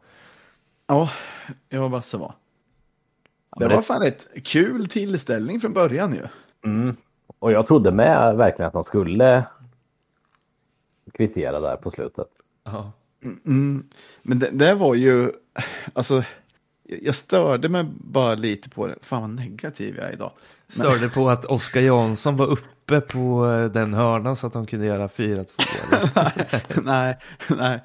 Ja, 0.86 1.10
jag 1.68 1.84
och 1.84 1.90
Basse 1.90 2.16
var. 2.16 2.34
Det 3.58 3.68
det- 3.68 3.74
var 3.74 3.82
fan 3.82 4.02
ett 4.02 4.26
kul 4.44 4.88
tillställning 4.88 5.60
från 5.60 5.72
början 5.72 6.14
ju. 6.14 6.22
Mm. 6.64 6.96
Och 7.38 7.52
jag 7.52 7.66
trodde 7.66 7.92
med 7.92 8.36
verkligen 8.36 8.66
att 8.66 8.72
de 8.72 8.84
skulle 8.84 9.44
kvittera 11.18 11.60
där 11.60 11.76
på 11.76 11.90
slutet. 11.90 12.28
Ja. 12.64 12.92
Mm. 13.46 13.88
Men 14.22 14.38
det, 14.38 14.50
det 14.50 14.74
var 14.74 14.94
ju, 14.94 15.32
alltså, 15.92 16.24
jag 16.82 17.14
störde 17.14 17.68
mig 17.68 17.84
bara 17.90 18.34
lite 18.34 18.70
på 18.70 18.86
det. 18.86 18.96
Fan 19.02 19.20
vad 19.20 19.30
negativ 19.30 19.96
jag 19.96 20.08
är 20.08 20.12
idag. 20.12 20.32
Störde 20.68 21.08
på 21.08 21.30
att 21.30 21.44
Oskar 21.44 21.80
Jansson 21.80 22.36
var 22.36 22.46
uppe 22.46 23.00
på 23.00 23.46
eh, 23.46 23.64
den 23.64 23.94
hörnan 23.94 24.36
så 24.36 24.46
att 24.46 24.52
de 24.52 24.66
kunde 24.66 24.86
göra 24.86 25.06
4-2. 25.06 25.46
eller? 25.92 26.82
nej, 26.82 27.18
nej. 27.48 27.80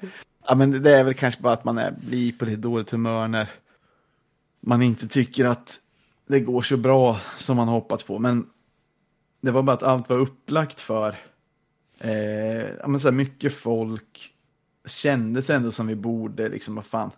Ja, 0.46 0.54
men 0.54 0.82
det 0.82 0.96
är 0.96 1.04
väl 1.04 1.14
kanske 1.14 1.42
bara 1.42 1.52
att 1.52 1.64
man 1.64 1.78
är, 1.78 1.94
blir 2.00 2.32
på 2.32 2.44
lite 2.44 2.60
dåligt 2.60 2.90
humör 2.90 3.28
när 3.28 3.50
man 4.60 4.82
inte 4.82 5.08
tycker 5.08 5.44
att 5.44 5.80
det 6.26 6.40
går 6.40 6.62
så 6.62 6.76
bra 6.76 7.20
som 7.36 7.56
man 7.56 7.68
hoppats 7.68 8.02
på. 8.02 8.18
Men 8.18 8.46
det 9.40 9.50
var 9.50 9.62
bara 9.62 9.72
att 9.72 9.82
allt 9.82 10.08
var 10.08 10.16
upplagt 10.16 10.80
för 10.80 11.16
eh, 11.98 12.70
ja, 12.80 12.88
men 12.88 13.00
så 13.00 13.08
här 13.08 13.14
mycket 13.14 13.54
folk. 13.54 14.30
Kändes 14.86 15.50
ändå 15.50 15.70
som 15.70 15.86
vi 15.86 15.96
borde, 15.96 16.48
liksom, 16.48 16.74
vad 16.74 16.86
fan, 16.86 17.10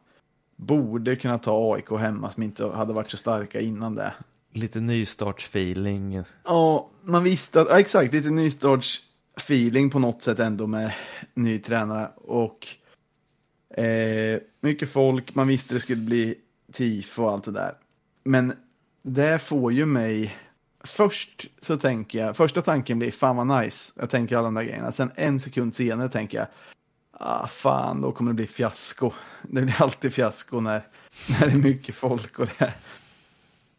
borde 0.57 1.17
kunna 1.17 1.39
ta 1.39 1.75
AIK 1.75 1.91
hemma 1.91 2.31
som 2.31 2.43
inte 2.43 2.67
hade 2.67 2.93
varit 2.93 3.11
så 3.11 3.17
starka 3.17 3.61
innan 3.61 3.95
det. 3.95 4.13
Lite 4.53 4.81
nystartsfeeling. 4.81 6.23
Ja, 6.45 6.91
man 7.03 7.25
visste 7.25 7.61
att, 7.61 7.69
ja, 7.71 7.81
exakt, 7.81 8.13
lite 8.13 8.31
nystartsfeeling 8.31 9.91
på 9.91 9.99
något 9.99 10.23
sätt 10.23 10.39
ändå 10.39 10.67
med 10.67 10.93
ny 11.35 11.59
tränare 11.59 12.11
och 12.17 12.67
eh, 13.77 14.41
mycket 14.61 14.91
folk, 14.91 15.35
man 15.35 15.49
visste 15.49 15.75
det 15.75 15.81
skulle 15.81 16.03
bli 16.03 16.35
tifo 16.73 17.23
och 17.23 17.33
allt 17.33 17.45
det 17.45 17.53
där. 17.53 17.75
Men 18.25 18.53
det 19.03 19.39
får 19.39 19.73
ju 19.73 19.87
mig, 19.87 20.37
först 20.87 21.47
så 21.61 21.77
tänker 21.77 22.19
jag, 22.19 22.37
första 22.37 22.63
tanken 22.63 22.99
blir 22.99 23.11
fan 23.11 23.37
vad 23.37 23.63
nice, 23.63 23.93
jag 23.97 24.11
tänker 24.11 24.37
alla 24.37 24.45
de 24.45 24.55
där 24.55 24.63
grejerna, 24.63 24.93
sen 24.93 25.11
en 25.15 25.41
sekund 25.41 25.75
senare 25.75 26.09
tänker 26.09 26.39
jag, 26.39 26.47
ah 27.13 27.47
fan 27.47 28.01
då 28.01 28.13
kommer 28.13 28.31
det 28.31 28.35
bli 28.35 28.47
fiasko. 28.47 29.13
Det 29.43 29.63
blir 29.63 29.83
alltid 29.83 30.15
fiasko 30.15 30.61
när, 30.61 30.83
när 31.29 31.47
det 31.47 31.53
är 31.53 31.57
mycket 31.57 31.95
folk 31.95 32.39
och 32.39 32.49
det 32.59 32.73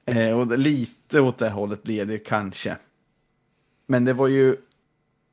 Eh, 0.07 0.39
och 0.39 0.57
lite 0.57 1.21
åt 1.21 1.37
det 1.37 1.49
hållet 1.49 1.83
blir 1.83 2.05
det 2.05 2.17
kanske. 2.17 2.77
Men 3.85 4.05
det 4.05 4.13
var 4.13 4.27
ju, 4.27 4.57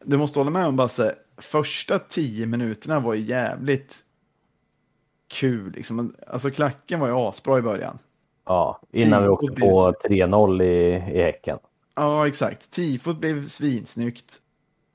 du 0.05 0.17
måste 0.17 0.39
hålla 0.39 0.51
med 0.51 0.67
om 0.67 0.77
Basse, 0.77 1.15
första 1.37 1.99
tio 1.99 2.47
minuterna 2.47 3.01
var 3.01 3.15
ju 3.15 3.21
jävligt 3.21 4.05
kul. 5.29 5.73
Liksom. 5.73 6.15
Alltså 6.27 6.51
klacken 6.51 7.01
var 7.01 7.09
ju 7.09 7.15
asbra 7.15 7.59
i 7.59 7.63
början. 7.63 7.99
Ja, 8.45 8.81
innan 8.93 9.23
vi 9.23 9.29
Tifot 9.29 9.43
åkte 9.43 9.55
blir 9.55 9.71
på 9.71 9.93
3-0 10.09 10.63
i, 10.63 10.95
i 11.19 11.23
Häcken. 11.23 11.59
Ja, 11.95 12.27
exakt. 12.27 12.71
Tifot 12.71 13.17
blev 13.17 13.49
svinsnyggt. 13.49 14.41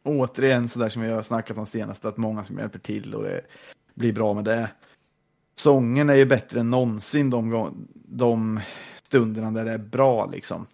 Återigen 0.04 0.68
sådär 0.70 0.90
som 0.90 1.02
vi 1.02 1.12
har 1.12 1.22
snackat 1.22 1.58
om 1.58 1.66
senast, 1.66 2.06
att 2.06 2.18
många 2.18 2.44
som 2.44 2.58
hjälper 2.58 2.80
till 2.80 3.16
och 3.16 3.24
det 3.24 3.42
blir 3.94 4.14
bra 4.14 4.34
med 4.34 4.44
det. 4.44 4.70
Sången 5.56 6.10
är 6.10 6.16
ju 6.16 6.26
bättre 6.26 6.60
än 6.60 6.70
någonsin 6.70 7.30
de, 7.30 7.72
de 7.94 8.60
stunderna 9.04 9.52
där 9.52 9.66
det 9.66 9.72
är 9.72 9.78
bra 9.78 10.26
liksom. 10.26 10.66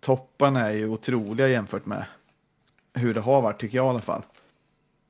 Topparna 0.00 0.60
är 0.60 0.72
ju 0.72 0.88
otroliga 0.88 1.48
jämfört 1.48 1.86
med 1.86 2.04
hur 2.94 3.14
det 3.14 3.20
har 3.20 3.42
varit 3.42 3.60
tycker 3.60 3.76
jag 3.76 3.86
i 3.86 3.88
alla 3.88 4.00
fall. 4.00 4.22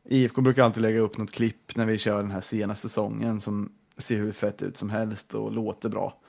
IFK 0.05 0.41
brukar 0.41 0.65
alltid 0.65 0.83
lägga 0.83 1.01
upp 1.01 1.19
något 1.19 1.33
klipp 1.33 1.77
när 1.77 1.87
vi 1.87 1.99
kör 1.99 2.23
den 2.23 2.31
här 2.31 2.41
senaste 2.41 2.89
säsongen 2.89 3.41
som 3.41 3.73
ser 3.97 4.17
hur 4.17 4.33
fett 4.33 4.63
ut 4.63 4.77
som 4.77 4.91
helst 4.91 5.35
och 5.35 5.53
låter 5.53 5.89
bra. 5.89 6.21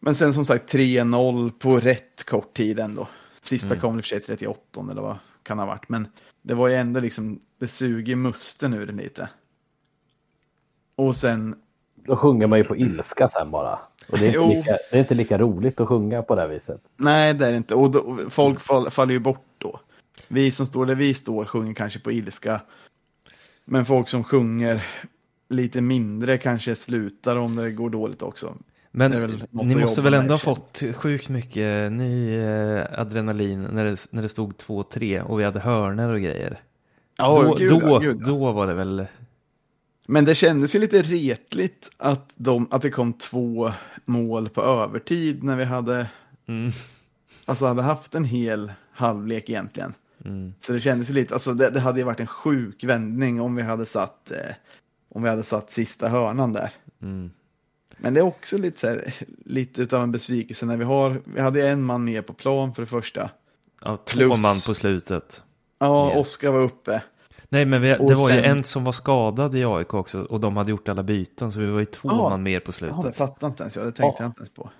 Men 0.00 0.14
sen 0.14 0.32
som 0.34 0.44
sagt 0.44 0.72
3-0 0.74 1.50
på 1.58 1.80
rätt 1.80 2.24
kort 2.24 2.54
tid 2.54 2.78
ändå. 2.80 3.08
Sista 3.42 3.68
Mm. 3.68 3.80
kom 3.80 3.96
i 3.96 4.00
och 4.00 4.04
för 4.04 4.08
sig 4.08 4.20
38 4.20 4.60
eller 4.90 5.02
vad 5.02 5.16
kan 5.42 5.58
ha 5.58 5.66
varit. 5.66 5.88
Men 5.88 6.08
det 6.42 6.54
var 6.54 6.68
ju 6.68 6.74
ändå 6.74 7.00
liksom, 7.00 7.40
det 7.58 7.68
suger 7.68 8.16
musten 8.16 8.72
ur 8.74 8.86
den 8.86 8.96
lite. 8.96 9.28
Och 10.96 11.16
sen, 11.16 11.56
Då 11.94 12.16
sjunger 12.16 12.46
man 12.46 12.58
ju 12.58 12.64
på 12.64 12.76
ilska 12.76 13.28
sen 13.28 13.50
bara. 13.50 13.78
Och 14.08 14.18
det 14.18 14.26
är, 14.26 14.42
inte 14.42 14.56
lika, 14.56 14.78
det 14.90 14.96
är 14.96 15.00
inte 15.00 15.14
lika 15.14 15.38
roligt 15.38 15.80
att 15.80 15.88
sjunga 15.88 16.22
på 16.22 16.34
det 16.34 16.40
här 16.40 16.48
viset. 16.48 16.80
nej 16.96 17.34
det 17.34 17.46
är 17.46 17.50
det 17.50 17.56
inte. 17.56 17.74
Och 17.74 17.90
då, 17.90 18.18
folk 18.28 18.60
fall, 18.60 18.90
faller 18.90 19.12
ju 19.12 19.18
bort 19.18 19.44
då. 19.58 19.80
Vi 20.28 20.50
som 20.50 20.66
står 20.66 20.86
där 20.86 20.94
vi 20.94 21.14
står 21.14 21.44
sjunger 21.44 21.74
kanske 21.74 21.98
på 22.00 22.12
ilska. 22.12 22.60
Men 23.64 23.86
folk 23.86 24.08
som 24.08 24.24
sjunger 24.24 24.86
lite 25.48 25.80
mindre 25.80 26.38
kanske 26.38 26.74
slutar 26.74 27.36
om 27.36 27.56
det 27.56 27.70
går 27.70 27.90
dåligt 27.90 28.22
också. 28.22 28.54
Men 28.96 29.42
ni 29.52 29.76
måste 29.76 30.02
väl 30.02 30.14
ändå 30.14 30.34
ha 30.34 30.38
fått 30.38 30.82
sjukt 30.94 31.28
mycket 31.28 31.92
ny 31.92 32.36
eh, 32.36 33.00
adrenalin 33.00 33.62
när 33.62 33.84
det, 33.84 34.06
när 34.10 34.22
det 34.22 34.28
stod 34.28 34.52
2-3 34.52 35.20
och 35.20 35.40
vi 35.40 35.44
hade 35.44 35.60
hörner 35.60 36.08
och 36.08 36.20
grejer. 36.20 36.60
Ja, 37.16 37.42
då, 37.42 37.54
gud, 37.54 37.70
då, 37.70 37.98
gud, 37.98 38.22
då 38.26 38.52
var 38.52 38.66
det 38.66 38.74
väl, 38.74 39.06
Men 40.06 40.24
det 40.24 40.34
kändes 40.34 40.74
ju 40.74 40.78
lite 40.78 41.02
retligt 41.02 41.90
att, 41.96 42.32
de, 42.36 42.68
att 42.70 42.82
det 42.82 42.90
kom 42.90 43.12
två 43.12 43.72
mål 44.04 44.48
på 44.48 44.62
övertid 44.62 45.42
när 45.44 45.56
vi 45.56 45.64
hade, 45.64 46.06
mm, 46.46 46.70
alltså 47.44 47.66
hade 47.66 47.82
haft 47.82 48.14
en 48.14 48.24
hel 48.24 48.72
halvlek 48.92 49.50
egentligen. 49.50 49.94
mm, 50.24 50.54
Så 50.60 50.72
det 50.72 50.80
kändes 50.80 51.10
ju 51.10 51.14
lite, 51.14 51.34
alltså 51.34 51.54
det, 51.54 51.70
det 51.70 51.80
hade 51.80 51.98
ju 51.98 52.04
varit 52.04 52.20
en 52.20 52.26
sjuk 52.26 52.84
vändning 52.84 53.40
om 53.40 53.54
vi 53.54 53.62
hade 53.62 53.86
satt, 53.86 54.30
eh, 54.30 54.54
om 55.08 55.22
vi 55.22 55.28
hade 55.28 55.42
satt 55.42 55.70
sista 55.70 56.08
hörnan 56.08 56.52
där. 56.52 56.72
mm. 57.02 57.30
Men 57.96 58.14
det 58.14 58.20
är 58.20 58.24
också 58.24 58.58
lite 58.58 58.80
så 58.80 58.86
här, 58.86 59.14
lite 59.44 59.82
utav 59.82 60.02
en 60.02 60.12
besvikelse 60.12 60.66
när 60.66 60.76
vi 60.76 60.84
har, 60.84 61.22
vi 61.24 61.40
hade 61.40 61.68
en 61.68 61.82
man 61.84 62.04
mer 62.04 62.22
på 62.22 62.32
plan 62.32 62.74
för 62.74 62.82
det 62.82 62.86
första. 62.86 63.30
Ja, 63.84 63.96
två 63.96 64.18
Plus- 64.18 64.40
man 64.40 64.56
på 64.66 64.74
slutet. 64.74 65.42
Ja. 65.78 66.10
Oskar 66.18 66.50
var 66.50 66.60
uppe. 66.60 67.02
Nej, 67.48 67.64
men 67.64 67.82
vi, 67.82 67.96
Och 67.98 68.08
det 68.08 68.14
var 68.14 68.30
ju 68.30 68.40
en 68.40 68.64
som 68.64 68.84
var 68.84 68.92
skadad 68.92 69.56
i 69.56 69.64
AIK 69.64 69.94
också 69.94 70.20
och 70.22 70.40
de 70.40 70.56
hade 70.56 70.70
gjort 70.70 70.88
alla 70.88 71.02
byten 71.02 71.52
så 71.52 71.60
vi 71.60 71.66
var 71.66 71.78
ju 71.78 71.84
två 71.84 72.08
Ja. 72.08 72.28
man 72.28 72.42
mer 72.42 72.60
på 72.60 72.64
Ja, 72.64 72.66
det 72.66 72.72
slutet. 72.72 73.16
fattade 73.16 73.50
inte 73.50 73.62
ens 73.62 73.76
jag, 73.76 73.84
det 73.86 73.92
tänkte 73.92 74.02
Ja. 74.02 74.14
jag 74.18 74.28
inte 74.28 74.40
ens 74.40 74.50
på. 74.54 74.70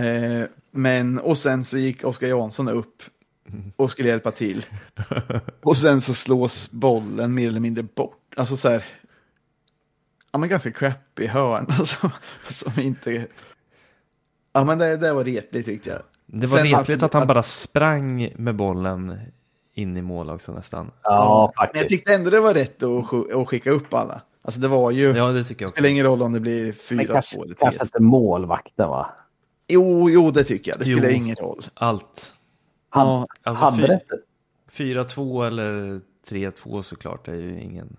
Eh, 0.00 0.48
men, 0.70 1.18
och 1.18 1.38
sen 1.38 1.64
så 1.64 1.78
gick 1.78 2.04
Oskar 2.04 2.26
Jansson 2.26 2.68
upp 2.68 3.02
och 3.76 3.90
skulle 3.90 4.08
hjälpa 4.08 4.30
till. 4.30 4.64
Och 5.62 5.76
sen 5.76 6.00
så 6.00 6.14
slås 6.14 6.70
bollen 6.70 7.34
mer 7.34 7.48
eller 7.48 7.60
mindre 7.60 7.82
bort. 7.82 8.14
Alltså 8.36 8.56
så 8.56 8.68
här, 8.68 8.84
ja 10.32 10.38
men 10.38 10.48
ganska 10.48 10.70
crappy 10.72 11.26
hörna 11.26 11.72
som, 11.84 12.10
som 12.48 12.82
inte... 12.82 13.26
Ja 14.52 14.64
men 14.64 14.78
det, 14.78 14.96
det 14.96 15.12
var 15.12 15.24
retligt 15.24 15.66
tyckte 15.66 15.90
jag. 15.90 16.02
Det 16.26 16.46
var 16.46 16.58
Sen 16.58 16.66
retligt 16.66 17.02
att- 17.02 17.02
att 17.02 17.12
han 17.20 17.26
bara 17.28 17.42
sprang 17.42 18.32
med 18.36 18.54
bollen 18.56 19.18
in 19.74 19.96
i 19.96 20.02
mål 20.02 20.30
också 20.30 20.52
nästan. 20.52 20.90
Ja, 21.02 21.52
Men 21.56 21.64
jag 21.66 21.72
faktiskt. 21.72 21.88
tyckte 21.88 22.14
ändå 22.14 22.30
det 22.30 22.40
var 22.40 22.54
rätt 22.54 22.82
att, 22.82 23.32
att 23.34 23.48
skicka 23.48 23.70
upp 23.70 23.94
alla. 23.94 24.20
Alltså 24.42 24.60
det 24.60 24.68
var 24.68 24.90
ju, 24.90 25.02
Ja, 25.16 25.26
det 25.28 25.44
tycker 25.44 25.62
jag 25.62 25.68
det 25.68 25.70
också. 25.70 25.72
spelar 25.72 25.88
ingen 25.88 26.04
roll 26.06 26.22
om 26.22 26.32
det 26.32 26.40
blir 26.40 26.64
Men 26.64 27.06
4-2 27.06 27.12
kanske, 27.12 27.36
eller 27.36 27.46
3 27.54 27.56
kanske 27.60 27.82
inte 27.82 28.00
målvakten 28.02 28.88
va? 28.88 29.10
Jo, 29.68 30.10
jo 30.10 30.30
det 30.30 30.44
tycker 30.44 30.70
jag. 30.70 30.78
Det 30.80 30.84
Jo. 30.90 30.98
spelar 30.98 31.14
ingen 31.14 31.36
roll. 31.36 31.64
Allt. 31.74 32.32
Han, 32.90 33.06
Ja, 33.08 33.26
Alltså, 33.42 33.64
hade 33.64 33.76
fy- 33.76 33.86
det 33.86 33.94
inte? 33.94 34.18
4-2 35.14 35.46
eller 35.46 36.00
3-2 36.28 36.82
såklart 36.82 37.28
är 37.28 37.34
ju 37.34 37.60
ingen... 37.60 37.96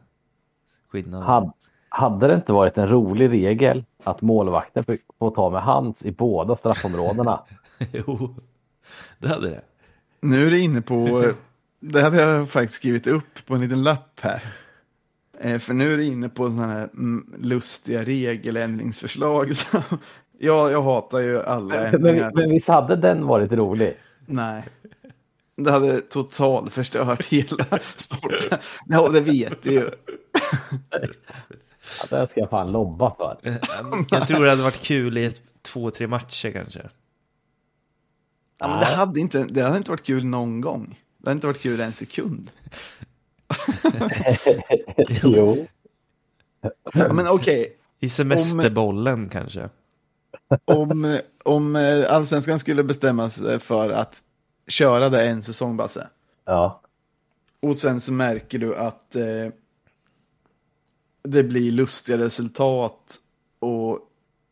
skillnad. 0.91 1.23
Had, 1.23 1.51
hade 1.89 2.27
det 2.27 2.35
inte 2.35 2.51
varit 2.51 2.77
en 2.77 2.89
rolig 2.89 3.31
regel 3.31 3.83
att 4.03 4.21
målvakten 4.21 4.83
får- 5.19 5.31
ta 5.35 5.49
med 5.49 5.61
hands 5.61 6.05
i 6.05 6.11
båda 6.11 6.55
straffområdena? 6.55 7.41
jo, 7.91 8.35
det 9.19 9.27
hade 9.27 9.49
det. 9.49 9.61
Nu 10.21 10.47
är 10.47 10.51
det 10.51 10.59
inne 10.59 10.81
på, 10.81 11.23
det 11.79 12.01
hade 12.01 12.21
jag 12.21 12.49
faktiskt 12.49 12.73
skrivit 12.75 13.07
upp 13.07 13.45
på 13.47 13.55
en 13.55 13.61
liten 13.61 13.83
lapp 13.83 14.19
här. 14.21 14.43
Eh, 15.39 15.59
För 15.59 15.73
nu 15.73 15.93
är 15.93 15.97
det 15.97 16.03
inne 16.05 16.29
på 16.29 16.43
sådana 16.49 16.67
här 16.67 16.89
mm, 16.93 17.33
lustiga 17.37 18.03
regeländringsförslag. 18.03 19.55
Så, 19.55 19.81
ja, 20.39 20.71
jag 20.71 20.83
hatar 20.83 21.19
ju 21.19 21.43
alla 21.43 21.75
men, 21.75 21.95
ändringar. 21.95 22.31
men 22.35 22.49
visst 22.49 22.67
hade 22.67 22.95
den 22.95 23.27
varit 23.27 23.51
rolig? 23.51 23.97
Nej. 24.25 24.63
Det 25.55 25.71
hade 25.71 26.01
totalt 26.01 26.73
förstört 26.73 27.25
hela 27.25 27.65
sporten. 27.95 28.59
Ja, 28.87 29.09
det 29.09 29.21
vet 29.21 29.63
du 29.63 29.71
ju. 29.71 29.89
Ja, 32.01 32.17
den 32.17 32.27
ska 32.27 32.39
jag 32.39 32.49
fan 32.49 32.71
lobba 32.71 33.15
för. 33.15 33.59
Jag 34.11 34.27
tror 34.27 34.43
det 34.43 34.49
hade 34.49 34.63
varit 34.63 34.81
kul 34.81 35.17
i 35.17 35.25
ett, 35.25 35.41
två, 35.61 35.91
tre 35.91 36.07
matcher 36.07 36.51
kanske. 36.51 36.89
Ja, 38.57 38.67
men 38.67 38.79
det, 38.79 38.85
hade 38.85 39.19
inte, 39.19 39.43
det 39.43 39.61
hade 39.61 39.77
inte 39.77 39.91
varit 39.91 40.05
kul 40.05 40.25
någon 40.25 40.61
gång. 40.61 40.99
Det 41.17 41.29
hade 41.29 41.37
inte 41.37 41.47
varit 41.47 41.61
kul 41.61 41.79
en 41.79 41.93
sekund. 41.93 42.51
jo. 45.23 45.67
Ja, 46.93 47.13
men 47.13 47.27
okej, 47.27 47.77
I 47.99 48.09
semesterbollen 48.09 49.29
kanske. 49.29 49.69
om, 50.65 51.19
om 51.43 51.75
eh, 51.75 52.13
allsvenskan 52.13 52.59
skulle 52.59 52.83
bestämma 52.83 53.29
sig 53.29 53.59
för 53.59 53.89
att 53.89 54.23
köra 54.67 55.09
det 55.09 55.27
en 55.27 55.43
säsong, 55.43 55.77
Basse. 55.77 56.07
Ja. 56.45 56.81
Och 57.61 57.77
sen 57.77 58.01
så 58.01 58.11
märker 58.11 58.59
du 58.59 58.75
att 58.75 59.15
eh, 59.15 59.23
det 61.21 61.43
blir 61.43 61.71
lustiga 61.71 62.17
resultat 62.17 63.15
och 63.59 63.99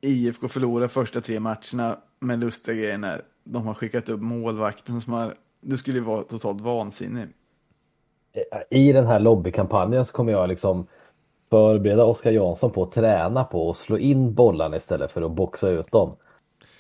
IFK 0.02 0.48
förlorar 0.48 0.88
första 0.88 1.22
tre 1.22 1.40
matcherna 1.40 1.98
med 2.20 2.40
lustiga 2.40 2.76
grejer 2.76 2.98
när 2.98 3.22
de 3.44 3.68
har 3.68 3.74
skickat 3.74 4.10
upp 4.10 4.22
målvakten 4.22 5.02
som 5.02 5.14
har, 5.14 5.34
det 5.62 5.78
skulle 5.78 5.98
ju 5.98 6.04
vara 6.04 6.24
totalt 6.24 6.62
vansinne. 6.62 7.28
I 8.70 8.92
den 8.92 9.08
här 9.08 9.20
lobbykampanjen 9.20 10.06
så 10.06 10.14
kommer 10.14 10.32
jag 10.32 10.50
liksom 10.50 10.88
förbereda 11.50 12.04
Oskar 12.06 12.32
Jansson 12.32 12.72
på 12.72 12.84
att 12.84 12.92
träna 12.92 13.44
på 13.44 13.70
att 13.72 13.78
slå 13.78 13.98
in 13.98 14.34
bollarna 14.34 14.78
istället 14.78 15.12
för 15.12 15.22
att 15.22 15.32
boxa 15.32 15.70
ut 15.70 15.92
dem. 15.92 16.14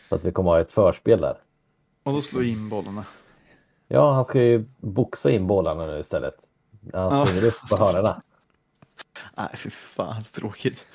Så 0.10 0.16
att 0.16 0.26
vi 0.26 0.32
kommer 0.32 0.52
ha 0.52 0.60
ett 0.60 0.72
förspel 0.72 1.22
där. 1.22 1.38
Och 2.04 2.14
då 2.14 2.22
slår 2.22 2.44
in 2.44 2.70
bollarna. 2.70 3.06
Ja, 3.88 4.12
han 4.12 4.26
ska 4.26 4.42
ju 4.42 4.66
boxa 4.78 5.32
in 5.32 5.48
bollarna 5.48 5.86
nu 5.86 6.00
istället. 6.00 6.36
Han 6.94 7.18
Ja. 7.18 7.26
springer 7.26 7.48
upp 7.48 7.70
på 7.70 7.78
hörnorna. 7.78 8.22
Nej, 9.38 9.50
för 9.54 9.70
fan 9.70 10.24
så 10.24 10.40
tråkigt. 10.40 10.86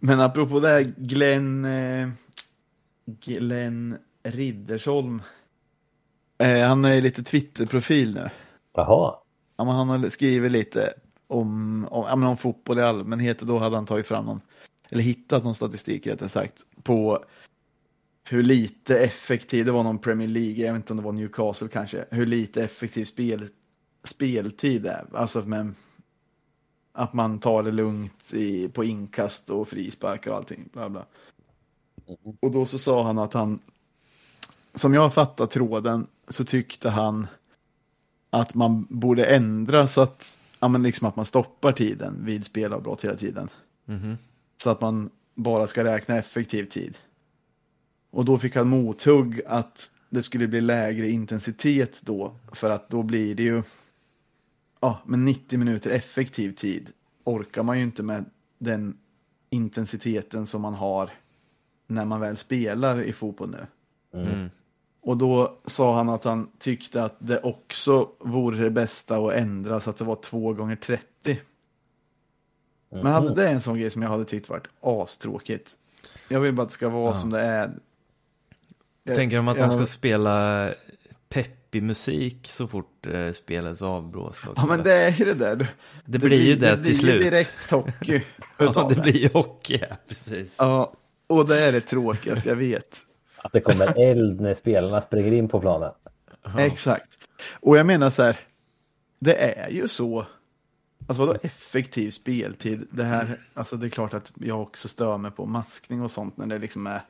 Men 0.00 0.20
apropå 0.20 0.60
det 0.60 0.68
här, 0.68 0.94
Glenn, 0.96 1.64
eh, 1.64 2.08
Glenn 3.06 3.98
Riddersholm. 4.22 5.22
Eh, 6.38 6.68
han 6.68 6.84
är 6.84 7.00
lite 7.00 7.22
Twitter-profil 7.22 8.14
nu. 8.14 8.30
Jaha. 8.74 9.14
Ja, 9.56 9.64
men 9.64 9.74
han 9.74 9.88
har 9.88 10.08
skrivit 10.08 10.52
lite 10.52 10.94
om, 11.26 11.84
om, 11.90 12.04
ja, 12.08 12.16
men 12.16 12.28
om 12.28 12.36
fotboll 12.36 12.78
i 12.78 12.82
allmänhet 12.82 13.40
och 13.40 13.46
då 13.46 13.58
hade 13.58 13.76
han 13.76 13.86
tagit 13.86 14.06
fram 14.06 14.24
någon, 14.24 14.40
eller 14.88 15.02
hittat 15.02 15.44
någon 15.44 15.54
statistik 15.54 16.06
rättare 16.06 16.28
sagt, 16.28 16.64
på 16.82 17.24
hur 18.24 18.42
lite 18.42 18.98
effektiv, 18.98 19.64
det 19.64 19.72
var 19.72 19.82
någon 19.82 19.98
Premier 19.98 20.28
League, 20.28 20.66
jag 20.66 20.72
vet 20.72 20.76
inte 20.76 20.92
om 20.92 20.96
det 20.96 21.02
var 21.02 21.12
Newcastle 21.12 21.68
kanske, 21.68 22.04
hur 22.10 22.26
lite 22.26 22.62
effektiv 22.62 23.04
spel, 23.04 23.48
speltid 24.04 24.86
är. 24.86 25.06
Alltså 25.14 25.42
med 25.42 25.74
att 26.98 27.12
man 27.12 27.38
tar 27.38 27.62
det 27.62 27.72
lugnt 27.72 28.34
i, 28.34 28.68
på 28.68 28.84
inkast 28.84 29.50
och 29.50 29.68
frisparkar 29.68 30.30
och 30.30 30.36
allting. 30.36 30.68
Bla 30.72 30.88
bla. 30.88 31.06
Och 32.40 32.50
då 32.50 32.66
så 32.66 32.78
sa 32.78 33.02
han 33.02 33.18
att 33.18 33.32
han, 33.32 33.60
som 34.74 34.94
jag 34.94 35.14
fattar 35.14 35.46
tråden, 35.46 36.06
så 36.28 36.44
tyckte 36.44 36.90
han 36.90 37.26
att 38.30 38.54
man 38.54 38.86
borde 38.90 39.24
ändra 39.24 39.88
så 39.88 40.00
att, 40.00 40.38
ja, 40.58 40.68
men 40.68 40.82
liksom 40.82 41.08
att 41.08 41.16
man 41.16 41.26
stoppar 41.26 41.72
tiden 41.72 42.24
vid 42.24 42.44
spelavbrott 42.44 43.04
hela 43.04 43.16
tiden. 43.16 43.48
Mhm. 43.84 44.18
Så 44.62 44.70
att 44.70 44.80
man 44.80 45.10
bara 45.34 45.66
ska 45.66 45.84
räkna 45.84 46.16
effektiv 46.16 46.64
tid. 46.64 46.98
Och 48.10 48.24
då 48.24 48.38
fick 48.38 48.56
han 48.56 48.68
mothugg 48.68 49.40
att 49.46 49.90
det 50.10 50.22
skulle 50.22 50.48
bli 50.48 50.60
lägre 50.60 51.10
intensitet 51.10 52.00
då. 52.04 52.34
För 52.52 52.70
att 52.70 52.88
då 52.88 53.02
blir 53.02 53.34
det 53.34 53.42
ju, 53.42 53.62
ja, 54.80 54.98
men 55.06 55.24
90 55.24 55.58
minuter 55.58 55.90
effektiv 55.90 56.52
tid 56.54 56.90
orkar 57.24 57.62
man 57.62 57.76
ju 57.78 57.84
inte 57.84 58.02
med 58.02 58.24
den 58.58 58.96
intensiteten 59.50 60.46
som 60.46 60.62
man 60.62 60.74
har 60.74 61.10
när 61.86 62.04
man 62.04 62.20
väl 62.20 62.36
spelar 62.36 63.02
i 63.02 63.12
fotboll 63.12 63.50
nu. 63.50 63.66
Mm. 64.20 64.50
Och 65.00 65.16
då 65.16 65.58
sa 65.66 65.96
han 65.96 66.08
att 66.08 66.24
han 66.24 66.50
tyckte 66.58 67.04
att 67.04 67.16
det 67.18 67.40
också 67.40 68.08
vore 68.18 68.58
det 68.58 68.70
bästa 68.70 69.16
att 69.18 69.32
ändra 69.32 69.80
så 69.80 69.90
att 69.90 69.96
det 69.96 70.04
var 70.04 70.14
två 70.16 70.52
gånger 70.52 70.76
30. 70.76 71.40
Men 72.90 73.06
hade 73.06 73.34
det 73.34 73.48
en 73.48 73.60
sån 73.60 73.78
grej 73.78 73.90
som 73.90 74.02
jag 74.02 74.08
hade 74.10 74.24
tyckt 74.24 74.48
varit 74.48 74.66
astråkigt. 74.80 75.76
Jag 76.28 76.40
vill 76.40 76.52
bara 76.52 76.62
att 76.62 76.68
det 76.68 76.72
ska 76.74 76.88
vara 76.88 77.10
Ja. 77.10 77.14
som 77.14 77.30
det 77.30 77.40
är. 77.40 77.72
Jag- 79.04 79.16
Tänker 79.16 79.36
de 79.36 79.48
att 79.48 79.56
de 79.56 79.62
jag- 79.62 79.72
ska 79.72 79.86
spela 79.86 80.68
peppig 81.68 81.82
musik 81.82 82.48
så 82.48 82.66
fort 82.66 83.06
eh, 83.06 83.32
spelet 83.32 83.82
avblås 83.82 84.46
också? 84.46 84.52
Ja 84.56 84.66
men 84.66 84.82
det 84.84 84.92
är 84.92 85.10
ju 85.12 85.24
det 85.24 85.34
där. 85.34 85.68
Det 86.04 86.18
blir 86.18 86.42
ju 86.42 86.54
det 86.54 86.70
det 86.70 86.76
till 86.76 86.82
blir 86.82 86.94
slut. 86.94 87.14
ju 87.14 87.30
direkt 87.30 87.70
hockey. 87.70 88.22
ja, 88.58 88.88
det 88.88 89.02
blir 89.02 89.16
ju 89.16 89.28
hockey, 89.32 89.78
ja, 89.90 89.96
precis. 90.08 90.56
Ja, 90.58 90.92
och 91.26 91.48
det 91.48 91.64
är 91.64 91.72
det 91.72 91.80
tråkigaste 91.80 92.48
jag 92.48 92.56
vet. 92.56 92.98
Att 93.36 93.52
det 93.52 93.60
kommer 93.60 93.98
eld 93.98 94.40
när 94.40 94.54
spelarna 94.54 95.00
springer 95.00 95.32
in 95.32 95.48
på 95.48 95.60
planen. 95.60 95.92
Exakt. 96.58 97.08
Och 97.60 97.76
jag 97.78 97.86
menar 97.86 98.10
så 98.10 98.22
här, 98.22 98.36
det 99.18 99.34
är 99.34 99.70
ju 99.70 99.88
så. 99.88 100.26
Alltså 101.06 101.26
vadå 101.26 101.38
effektiv 101.42 102.10
speltid? 102.10 102.86
Det 102.90 103.04
här, 103.04 103.40
alltså 103.54 103.76
det 103.76 103.86
är 103.86 103.90
klart 103.90 104.14
att 104.14 104.32
jag 104.34 104.62
också 104.62 104.88
stör 104.88 105.18
mig 105.18 105.30
på 105.30 105.46
maskning 105.46 106.02
och 106.02 106.10
sånt 106.10 106.36
när 106.36 106.46
det 106.46 106.58
liksom 106.58 106.86
är 106.86 107.00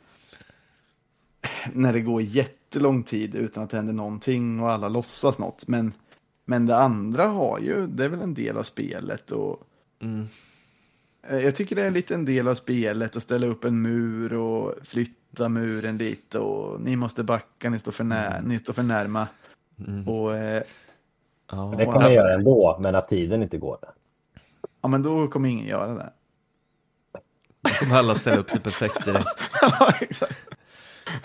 när 1.73 1.92
det 1.92 2.01
går 2.01 2.23
jättelång 2.68 3.02
tid 3.02 3.35
utan 3.35 3.64
att 3.64 3.70
det 3.70 3.76
händer 3.76 3.92
någonting 3.92 4.61
och 4.61 4.70
alla 4.70 4.88
låtsas 4.88 5.38
något. 5.38 5.68
Men, 5.68 5.92
men 6.44 6.66
det 6.66 6.76
andra 6.76 7.26
har 7.26 7.59
ju, 7.59 7.87
det 7.87 8.04
är 8.04 8.09
väl 8.09 8.20
en 8.22 8.35
del 8.35 8.57
av 8.57 8.62
spelet 8.62 9.31
och 9.31 9.62
Mm. 10.00 10.26
Eh, 11.28 11.38
Jag 11.38 11.54
tycker 11.54 11.76
det 11.76 11.83
är 11.83 11.90
lite 11.90 12.14
en 12.14 12.24
del 12.24 12.48
av 12.48 12.54
spelet 12.54 13.16
att 13.16 13.22
ställa 13.22 13.46
upp 13.46 13.64
en 13.64 13.83
mur 13.83 14.33
och 14.35 14.74
flytta 14.83 15.48
muren 15.48 15.98
lite 15.98 16.38
och 16.38 16.81
ni 16.81 16.96
måste 16.96 17.24
backa, 17.24 17.70
ni 17.70 17.78
står 17.78 17.92
för, 17.92 18.04
när, 18.04 18.42
ni 18.42 18.59
står 18.59 18.72
för 18.72 18.83
närma. 18.83 19.28
Mm. 19.87 20.09
Och 20.09 20.37
eh, 20.37 20.62
Ja, 21.50 21.74
Det 21.78 21.85
kommer 21.85 22.00
man 22.00 22.12
göra 22.12 22.35
ändå, 22.35 22.78
men 22.81 22.94
att 22.94 23.09
tiden 23.09 23.42
inte 23.42 23.58
går. 23.58 23.79
ja, 24.81 24.88
men 24.88 25.02
då 25.02 25.29
kommer 25.29 25.48
ingen 25.48 25.66
göra 25.66 25.94
det. 25.94 26.10
då 27.60 27.71
kommer 27.71 27.96
alla 27.96 28.14
ställa 28.14 28.37
upp 28.37 28.50
sig 28.50 28.60
perfekt 28.60 29.04
direkt. 29.04 29.29
Ja, 29.62 29.94
exakt. 30.00 30.48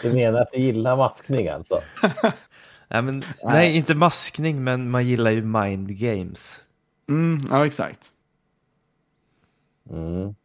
Du 0.01 0.13
menar 0.13 0.41
att 0.41 0.51
du 0.51 0.59
gillar 0.59 0.97
maskning 0.97 1.47
alltså? 1.47 1.83
Nej, 2.87 3.01
men, 3.01 3.23
nej, 3.43 3.77
inte 3.77 3.95
maskning, 3.95 4.63
men 4.63 4.89
man 4.89 5.05
gillar 5.07 5.31
ju 5.31 5.41
mind 5.41 5.97
games. 5.97 6.63
Mm, 7.09 7.37
ja, 7.49 7.65
exakt. 7.65 8.13
Mm. 9.89 10.35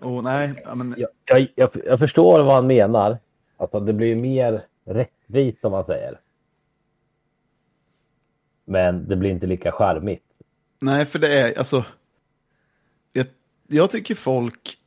Och 0.00 0.24
nej, 0.24 0.62
ja, 0.64 0.74
men, 0.74 0.94
Jag, 0.98 1.08
jag, 1.24 1.48
jag, 1.54 1.70
jag 1.84 1.98
förstår 1.98 2.42
vad 2.42 2.54
han 2.54 2.66
menar. 2.66 3.18
Alltså 3.56 3.80
det 3.80 3.92
blir 3.92 4.06
ju 4.06 4.16
mer 4.16 4.64
rättvist 4.84 5.60
som 5.60 5.72
man 5.72 5.84
säger. 5.84 6.20
Men 8.64 9.08
det 9.08 9.16
blir 9.16 9.30
inte 9.30 9.46
lika 9.46 9.72
charmigt. 9.72 10.24
nej, 10.80 11.06
för 11.06 11.18
det 11.18 11.40
är 11.40 11.58
alltså. 11.58 11.84
Jag, 13.12 13.26
jag 13.68 13.90
tycker 13.90 14.14
folk, 14.14 14.78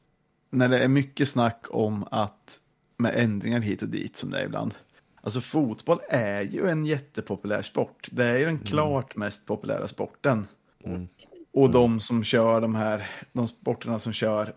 när 0.50 0.70
det 0.70 0.80
är 0.80 0.88
mycket 0.88 1.30
snack 1.30 1.66
om 1.70 2.08
att 2.12 2.60
med 2.98 3.14
ändringar 3.16 3.60
hit 3.60 3.82
och 3.82 3.88
dit 3.88 4.16
som 4.16 4.32
det 4.32 4.40
är 4.40 4.46
ibland. 4.46 4.74
Alltså 5.22 5.42
fotboll 5.42 6.00
är 6.10 6.42
ju 6.42 6.70
en 6.70 6.86
jättepopulär 6.86 7.62
sport. 7.62 8.10
Det 8.12 8.26
är 8.26 8.38
ju 8.38 8.46
den 8.46 8.60
klart 8.60 9.16
mest 9.16 9.46
populära 9.46 9.88
sporten. 9.88 10.48
Mm. 10.84 11.08
Och 11.54 11.70
de 11.72 12.00
som 12.00 12.24
kör 12.24 12.62
de 12.62 12.76
här, 12.76 13.10
de 13.32 13.48
sporterna 13.48 14.00
som 14.00 14.14
kör 14.14 14.54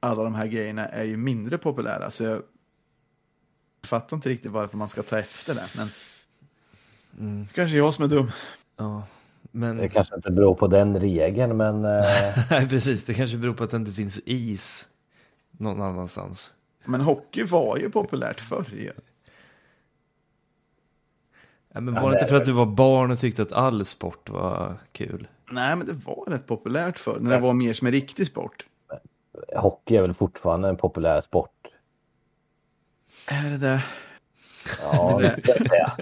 alla 0.00 0.22
de 0.24 0.34
här 0.34 0.46
grejerna 0.46 0.86
är 0.88 1.04
ju 1.04 1.16
mindre 1.16 1.58
populära. 1.58 2.10
Så 2.10 2.24
jag 2.24 2.42
fattar 3.86 4.16
inte 4.16 4.28
riktigt 4.28 4.50
varför 4.50 4.76
man 4.78 4.88
ska 4.88 5.02
ta 5.02 5.18
efter 5.18 5.54
det. 5.54 5.66
Men 5.76 5.88
Mm. 7.18 7.46
kanske 7.54 7.76
jag 7.76 7.94
som 7.94 8.04
är 8.04 8.08
dum. 8.08 8.30
Ja, 8.76 9.02
men 9.50 9.76
Det 9.76 9.88
kanske 9.88 10.14
inte 10.16 10.30
beror 10.30 10.54
på 10.54 10.66
den 10.66 11.00
regeln, 11.00 11.56
men 11.56 11.84
eh, 11.84 12.04
nej, 12.50 12.68
precis, 12.68 13.04
det 13.04 13.14
kanske 13.14 13.36
beror 13.36 13.54
på 13.54 13.64
att 13.64 13.70
det 13.70 13.76
inte 13.76 13.92
finns 13.92 14.20
is 14.24 14.86
någon 15.50 15.82
annanstans. 15.82 16.52
Men 16.86 17.00
hockey 17.00 17.42
var 17.44 17.76
ju 17.76 17.90
populärt 17.90 18.40
förr. 18.40 18.66
ju. 18.72 18.92
Ja, 21.72 21.80
men 21.80 21.94
var 21.94 22.02
det 22.02 22.08
det 22.10 22.14
inte 22.20 22.26
för 22.26 22.36
att 22.36 22.44
du 22.44 22.52
var 22.52 22.66
barn 22.66 23.10
och 23.10 23.18
tyckte 23.18 23.42
att 23.42 23.52
all 23.52 23.84
sport 23.86 24.30
var 24.30 24.76
kul? 24.92 25.28
Nej, 25.50 25.76
men 25.76 25.86
det 25.86 25.92
var 25.94 26.24
rätt 26.26 26.46
populärt 26.46 26.98
för 26.98 27.20
när 27.20 27.30
det 27.30 27.40
var 27.40 27.54
mer 27.54 27.72
som 27.72 27.86
en 27.86 27.92
riktig 27.92 28.26
sport. 28.26 28.66
Hockey 29.56 29.96
är 29.96 30.02
väl 30.02 30.14
fortfarande 30.14 30.68
en 30.68 30.76
populär 30.76 31.20
sport. 31.22 31.50
Är 33.30 33.50
det 33.50 33.58
det? 33.58 33.84
Ja, 34.82 35.18
det 35.20 35.48
är 35.48 35.64
det. 35.68 35.96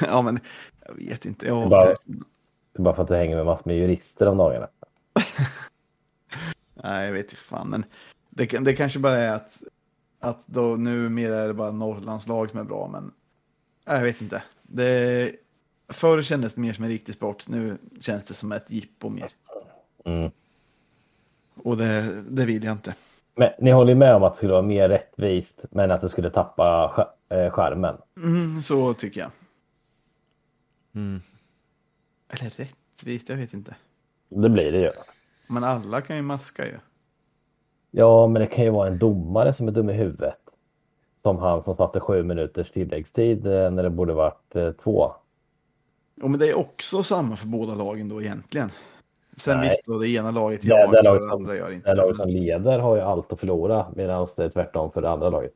ja, 0.06 0.22
men 0.22 0.40
jag 0.86 0.94
vet 0.94 1.24
inte. 1.24 1.46
Jag, 1.46 1.68
Bara- 1.70 1.84
Det 1.84 2.78
är 2.78 2.82
bara 2.82 2.94
för 2.94 3.02
att 3.02 3.08
du 3.08 3.16
hänger 3.16 3.36
med 3.36 3.46
massor 3.46 3.62
med 3.66 3.76
jurister 3.78 4.26
om 4.26 4.36
dagarna. 4.38 4.68
Nej, 6.74 7.06
jag 7.06 7.12
vet 7.12 7.24
inte 7.24 7.36
fan. 7.36 7.68
Men 7.70 7.84
det, 8.36 8.46
det 8.46 8.76
kanske 8.76 8.98
bara 8.98 9.18
är 9.18 9.34
att, 9.34 9.62
att 10.20 10.46
då 10.46 10.76
numera 10.76 11.36
är 11.36 11.48
det 11.48 11.54
bara 11.54 11.70
Norrlands 11.70 12.26
lag 12.26 12.50
som 12.50 12.60
är 12.60 12.64
bra. 12.64 12.88
Men 12.88 13.12
jag 13.84 14.02
vet 14.02 14.20
inte. 14.20 14.42
Det, 14.62 15.32
förr 15.88 16.22
kändes 16.22 16.54
det 16.54 16.60
mer 16.60 16.72
som 16.72 16.84
en 16.84 16.90
riktig 16.90 17.14
sport. 17.14 17.48
Nu 17.48 17.78
känns 18.00 18.24
det 18.24 18.34
som 18.34 18.52
ett 18.52 18.70
jippo 18.70 19.08
mer. 19.08 19.28
Mm. 20.04 20.30
Och 21.54 21.76
det, 21.76 22.22
det 22.28 22.44
vill 22.44 22.64
jag 22.64 22.72
inte. 22.72 22.94
Men 23.34 23.50
ni 23.58 23.70
håller 23.70 23.94
med 23.94 24.14
om 24.14 24.22
att 24.22 24.32
det 24.32 24.36
skulle 24.36 24.52
vara 24.52 24.62
mer 24.62 24.88
rättvist, 24.88 25.62
men 25.70 25.90
att 25.90 26.00
det 26.00 26.08
skulle 26.08 26.30
tappa 26.30 26.92
eh, 27.28 27.50
skärmen. 27.50 27.96
Mm, 28.16 28.62
så 28.62 28.94
tycker 28.94 29.20
jag. 29.20 29.30
Mm. 30.94 31.20
Eller 32.28 32.50
rättvist, 32.50 33.28
jag 33.28 33.36
vet 33.36 33.54
inte. 33.54 33.74
Det 34.28 34.48
blir 34.48 34.72
det 34.72 34.78
ju. 34.78 34.90
Men 35.46 35.64
alla 35.64 36.00
kan 36.00 36.16
ju 36.16 36.22
maska 36.22 36.66
ju. 36.66 36.78
Ja, 37.98 38.26
men 38.26 38.40
det 38.42 38.46
kan 38.46 38.64
ju 38.64 38.70
vara 38.70 38.86
en 38.88 38.98
domare 38.98 39.52
som 39.52 39.68
är 39.68 39.72
dum 39.72 39.90
i 39.90 39.92
huvudet. 39.92 40.34
Som 41.22 41.38
han 41.38 41.62
som 41.64 41.74
satte 41.76 42.00
sju 42.00 42.22
minuters 42.22 42.70
tilläggstid 42.70 43.46
eh, 43.46 43.70
när 43.70 43.82
det 43.82 43.90
borde 43.90 44.12
varit 44.14 44.56
eh, 44.56 44.70
två. 44.70 45.12
Ja, 46.14 46.28
men 46.28 46.40
det 46.40 46.48
är 46.50 46.58
också 46.58 47.02
samma 47.02 47.36
för 47.36 47.46
båda 47.46 47.74
lagen 47.74 48.08
då 48.08 48.22
egentligen. 48.22 48.70
Sen 49.36 49.58
Nej. 49.58 49.68
visst, 49.68 49.84
då 49.86 49.98
det 49.98 50.08
ena 50.08 50.30
laget 50.30 50.62
Det- 50.62 50.68
jagar 50.68 50.92
det 50.92 50.98
och 50.98 51.04
laget 51.04 51.20
det 51.22 51.28
som- 51.28 51.32
andra 51.32 51.56
gör 51.56 51.68
Det 51.68 51.74
inte. 51.74 51.94
laget 51.94 52.16
som 52.16 52.28
leder 52.28 52.78
har 52.78 52.96
ju 52.96 53.02
allt 53.02 53.32
att 53.32 53.40
förlora 53.40 53.86
medan 53.94 54.26
det 54.36 54.44
är 54.44 54.48
tvärtom 54.48 54.92
för 54.92 55.02
det 55.02 55.10
andra 55.10 55.30
laget. 55.30 55.52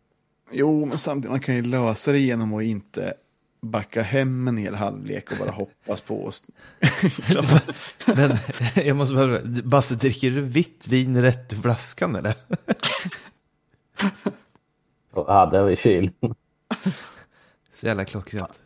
Jo, 0.53 0.85
men 0.85 0.99
samtidigt 0.99 1.31
man 1.31 1.41
kan 1.41 1.55
ju 1.57 1.63
lösa 1.63 2.13
det 2.13 2.19
genom 2.19 2.55
att 2.55 2.63
inte 2.63 3.15
backa 3.63 4.03
hem 4.03 4.49
en 4.49 4.57
hel 4.57 4.75
halvlek 4.75 5.31
och 5.33 5.39
bara 5.39 5.51
hoppas 5.51 6.01
på 6.01 6.25
oss. 6.25 6.45
Men 8.07 8.37
jag 8.75 8.97
måste 8.97 9.15
bara, 9.15 9.39
Basse, 9.65 9.95
dricker 9.95 10.31
du 10.31 10.41
vitt 10.41 10.89
vin 10.89 11.23
rätt 11.23 11.53
ur 11.53 11.57
flaskan 11.57 12.17
eller? 12.17 12.35
Och 15.11 15.33
hade 15.33 15.57
jag 15.57 15.73
i 15.73 15.77
kyl. 15.77 16.11
Så 17.75 17.87
jävla 17.87 18.05
klockrent. 18.05 18.61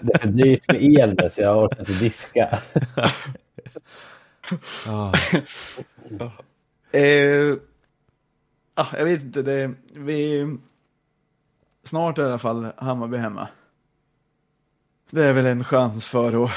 Det 0.00 0.22
är 0.22 0.26
dyrt 0.26 0.62
med 0.68 0.82
el 0.82 1.30
så 1.30 1.42
jag 1.42 1.58
orkar 1.64 1.80
inte 1.80 1.92
diska. 1.92 2.62
Ja. 4.86 5.12
Eh, 6.92 7.56
ah, 8.74 8.86
jag 8.96 9.04
vet 9.04 9.22
inte, 9.22 9.42
det, 9.42 9.74
vi... 9.92 10.56
Snart 11.82 12.18
är 12.18 12.22
i 12.22 12.26
alla 12.26 12.38
fall 12.38 12.72
Hammarby 12.76 13.16
hemma. 13.16 13.48
Det 15.10 15.24
är 15.24 15.32
väl 15.32 15.46
en 15.46 15.64
chans 15.64 16.06
för 16.06 16.44
att 16.44 16.50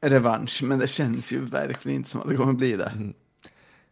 revansch, 0.00 0.62
men 0.62 0.78
det 0.78 0.88
känns 0.88 1.32
ju 1.32 1.44
verkligen 1.44 1.96
inte 1.96 2.10
som 2.10 2.20
att 2.20 2.28
det 2.28 2.36
kommer 2.36 2.52
bli 2.52 2.76
det. 2.76 3.12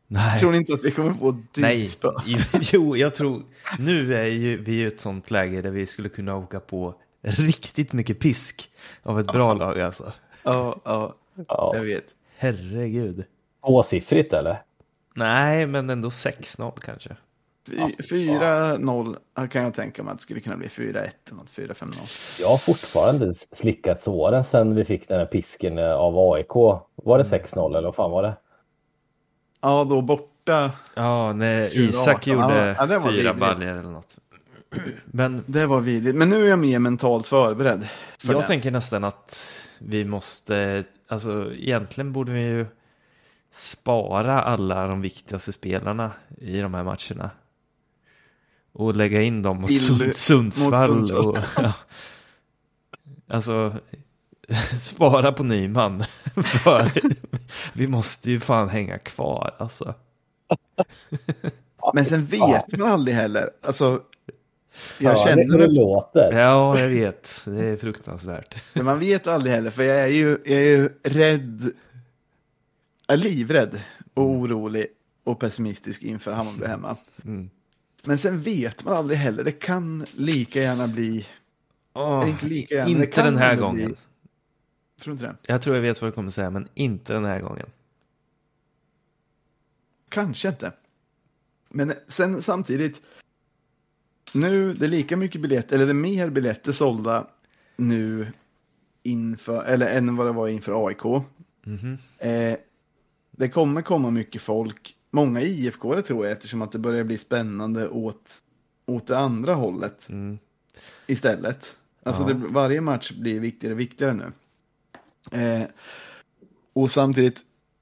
Nej. 0.07 0.41
Tror 0.41 0.53
ni 0.53 0.59
inte 0.59 0.75
att 0.75 0.85
vi 0.85 0.91
kommer 0.91 1.15
få 1.15 1.43
dykspö? 1.55 2.09
jo, 2.61 2.97
jag 2.97 3.15
tror, 3.15 3.43
nu 3.79 4.15
är 4.15 4.27
ju 4.27 4.63
vi 4.63 4.73
i 4.73 4.85
ett 4.85 5.01
sånt 5.01 5.31
läge 5.31 5.63
där 5.63 5.71
vi 5.71 5.87
skulle 5.87 6.09
kunna 6.09 6.37
åka 6.37 6.61
på 6.61 6.95
riktigt 7.23 7.93
mycket 7.93 8.19
pisk 8.19 8.71
av 9.03 9.21
ett 9.21 9.33
bra 9.33 9.55
lag 9.55 9.81
alltså. 9.81 10.13
Ja, 10.43 10.81
ja, 10.85 11.15
Ja. 11.49 11.73
jag 11.75 11.83
vet. 11.83 12.05
Herregud. 12.39 13.25
Tvåsiffrigt 13.67 14.33
eller? 14.33 14.63
Nej, 15.15 15.67
men 15.67 15.91
ändå 15.91 16.09
6-0 16.09 16.81
kanske. 16.81 17.17
Fy- 17.69 17.97
4-0 18.13 19.17
kan 19.51 19.63
jag 19.63 19.75
tänka 19.75 20.03
mig 20.03 20.13
att 20.13 20.19
det 20.19 20.23
skulle 20.23 20.41
kunna 20.41 20.57
bli 20.57 20.69
4-1 20.69 20.93
eller 20.95 21.37
något, 21.37 21.51
4-5-0. 21.53 22.41
Jag 22.41 22.49
har 22.49 22.57
fortfarande 22.57 23.35
slickat 23.53 24.03
såren 24.03 24.45
sen 24.45 24.75
vi 24.75 24.85
fick 24.85 25.09
den 25.09 25.19
här 25.19 25.27
pisken 25.27 25.79
eh, 25.79 25.91
av 25.93 26.33
AIK. 26.33 26.55
Var 26.95 27.19
det 27.19 27.25
6-0 27.25 27.69
eller 27.77 27.83
vad 27.89 27.95
fan 27.95 28.11
var 28.11 28.23
det? 28.23 28.37
Ja, 29.61 29.85
då 29.91 30.01
borta. 30.03 30.73
Ja, 30.95 31.33
när 31.33 31.65
2018. 31.69 31.89
Isak 31.91 32.27
gjorde 32.27 32.75
Ja, 32.79 32.87
det 32.87 32.99
var 32.99 33.11
fyra 33.11 33.17
vidrigt. 33.33 33.37
baljor 33.41 33.71
eller 33.71 33.91
något. 33.91 34.17
Men 35.05 35.43
Det 35.47 35.67
var 35.67 35.81
vidrigt. 35.81 36.17
Men 36.17 36.29
nu 36.29 36.45
är 36.45 36.49
jag 36.49 36.59
mer 36.59 36.79
mentalt 36.79 37.27
förberedd. 37.27 37.89
För 38.19 38.33
jag 38.33 38.43
det. 38.43 38.47
tänker 38.47 38.71
nästan 38.71 39.05
att 39.05 39.41
vi 39.79 40.05
måste, 40.05 40.85
alltså 41.09 41.53
egentligen 41.55 42.13
borde 42.13 42.33
vi 42.33 42.41
ju 42.43 42.67
spara 43.51 44.43
alla 44.43 44.87
de 44.87 45.01
viktigaste 45.01 45.53
spelarna 45.53 46.13
i 46.39 46.61
de 46.61 46.75
här 46.75 46.85
matcherna. 46.85 47.31
Och 48.73 48.97
lägga 48.97 49.23
in 49.23 49.43
dem 49.43 49.61
mot 49.61 49.71
Sund- 49.71 50.13
Sundsvall. 50.13 50.91
mot 50.91 51.09
Sundsvall. 51.09 51.27
Och, 51.27 51.39
ja. 51.57 51.73
Alltså, 53.29 53.77
spara 54.81 55.33
på 55.33 55.45
Nyman. 55.45 56.05
För 56.43 56.91
vi 57.73 57.87
måste 57.87 58.31
ju 58.31 58.41
fan 58.41 58.69
hänga 58.69 58.99
kvar 58.99 59.55
alltså. 59.59 59.95
Men 61.95 62.05
sen 62.05 62.27
vet 62.27 62.79
man 62.79 62.89
aldrig 62.93 63.17
heller. 63.17 63.51
Alltså, 63.63 64.03
jag 64.99 65.13
Ja, 65.13 65.25
känner 65.25 65.45
det, 65.45 65.67
det 65.67 65.67
det, 65.67 66.41
Ja, 66.41 66.73
låter. 66.73 66.83
jag 66.83 66.89
vet. 66.89 67.43
Det 67.45 67.65
är 67.65 67.77
fruktansvärt. 67.77 68.63
men 68.75 68.85
man 68.85 68.99
vet 68.99 69.27
aldrig 69.27 69.55
heller. 69.55 69.71
För 69.71 69.83
jag 69.83 69.99
är 69.99 70.07
ju, 70.07 70.29
jag 70.29 70.59
är 70.59 70.77
ju 70.77 70.89
rädd, 71.03 71.71
jag 73.07 73.15
är 73.15 73.23
livrädd 73.23 73.81
och 74.15 74.25
orolig 74.25 74.87
och 75.25 75.41
pessimistisk 75.41 76.03
inför 76.03 76.33
Hammarby 76.33 76.67
hemma. 76.67 76.97
Mm. 77.25 77.51
Men 78.05 78.19
sen 78.19 78.43
vet 78.43 78.85
man 78.85 78.95
aldrig 78.95 79.19
heller. 79.19 79.45
Det 79.45 79.53
kan 79.53 80.07
lika 80.15 80.61
gärna 80.61 80.89
bli, 80.89 81.27
eller 81.95 82.27
inte 82.27 82.47
lika 82.47 82.75
gärna. 82.75 82.91
inte 82.91 83.23
den 83.23 83.37
här 83.37 83.57
gången. 83.57 83.87
Bli, 83.87 83.95
tror 85.01 85.05
du 85.05 85.13
inte 85.13 85.25
det? 85.25 85.37
Jag 85.53 85.63
tror 85.63 85.77
jag 85.77 85.83
vet 85.83 86.03
vad 86.03 86.09
du 86.11 86.15
kommer 86.15 86.31
säga, 86.31 86.51
men 86.51 86.69
inte 86.75 87.13
den 87.13 87.25
här 87.25 87.41
gången. 87.41 87.67
Kanske 90.09 90.49
inte. 90.49 90.73
Men 91.69 91.93
sen 92.09 92.43
samtidigt, 92.43 93.03
nu 94.35 94.73
det 94.75 94.87
är 94.87 94.91
lika 94.91 95.17
mycket 95.17 95.41
biljetter, 95.41 95.77
eller 95.77 95.87
det 95.87 95.93
är 95.93 95.95
mer 95.95 96.31
biljetter 96.31 96.73
sålda 96.73 97.27
nu 97.77 98.27
inför, 99.03 99.65
eller 99.65 99.87
än 99.91 100.17
vad 100.17 100.27
det 100.27 100.33
var 100.33 100.49
inför 100.49 100.87
AIK. 100.87 101.03
Mhm. 101.65 101.99
Eh, 102.19 102.57
det 103.31 103.49
kommer 103.49 103.83
komma 103.83 104.11
mycket 104.11 104.43
folk, 104.43 104.95
många 105.11 105.41
IFK 105.43 106.03
tror 106.03 106.25
jag, 106.27 106.33
eftersom 106.33 106.63
att 106.63 106.73
det 106.73 106.79
börjar 106.79 107.05
bli 107.05 107.19
spännande 107.19 107.89
åt, 107.89 108.39
åt 108.87 109.07
det 109.07 109.19
andra 109.19 109.55
hållet 109.55 110.09
Mm. 110.11 110.39
istället. 111.07 111.77
Alltså 112.03 112.23
Ja. 112.23 112.29
det, 112.29 112.35
varje 112.35 112.81
match 112.81 113.13
blir 113.13 113.41
viktigare 113.41 113.75
och 113.75 113.81
viktigare 113.81 114.13
nu. 114.15 114.33
Eh, 115.39 115.63
och 116.73 116.91
samtidigt, 116.91 117.41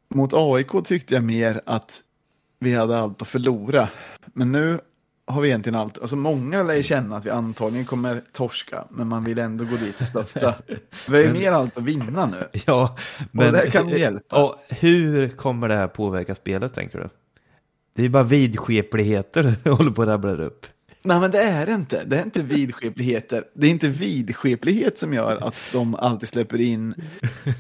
mot 0.09 0.31
AIK 0.35 0.85
tyckte 0.85 1.15
jag 1.15 1.25
mer 1.25 1.61
att 1.67 2.03
vi 2.59 2.75
hade 2.75 2.99
allt 2.99 3.23
att 3.23 3.29
förlora. 3.29 3.89
Men 4.27 4.53
nu 4.53 4.81
har 5.27 5.41
vi 5.41 5.49
egentligen 5.49 5.79
allt, 5.79 5.99
alltså 5.99 6.16
många 6.16 6.62
lär 6.62 6.83
känna 6.83 7.16
att 7.16 7.27
vi 7.27 7.31
antagligen 7.31 7.87
kommer 7.87 8.22
torska, 8.33 8.85
men 8.91 9.09
man 9.09 9.24
vill 9.24 9.39
ändå 9.39 9.64
gå 9.64 9.77
dit 9.77 10.01
och 10.01 10.07
stötta. 10.07 10.55
Vi 11.09 11.16
har 11.16 11.22
ju 11.22 11.33
mer 11.33 11.53
allt 11.53 11.77
att 11.77 11.83
vinna 11.83 12.27
nu. 12.27 12.61
Ja, 12.66 12.97
men 13.33 13.53
det 13.53 13.70
kan 13.70 13.89
hjälpa. 13.89 14.45
Och 14.45 14.57
hur 14.68 15.29
kommer 15.29 15.68
det 15.68 15.74
här 15.77 15.89
påverka 15.89 16.35
spelet 16.35 16.74
tänker 16.74 16.99
du? 16.99 17.09
Det 17.95 18.03
är 18.03 18.05
ju 18.05 18.09
bara 18.09 18.22
vidskepligheter 18.22 19.57
du 19.64 19.70
håller 19.70 19.91
på 19.91 20.03
att 20.03 20.09
rabbla 20.09 20.33
upp. 20.33 20.66
Nej, 21.03 21.20
men 21.20 21.31
det 21.31 21.43
är 21.43 21.66
det 21.66 21.72
inte. 21.72 22.05
Det 22.05 22.18
är 22.18 22.22
inte 22.22 22.43
vidskepligheter. 22.43 23.45
Det 23.55 23.66
är 23.66 23.70
inte 23.70 23.89
vidskeplighet 23.89 24.99
som 24.99 25.14
gör 25.14 25.37
att 25.37 25.68
de 25.72 25.95
alltid 25.95 26.29
släpper 26.29 26.61
in 26.61 26.95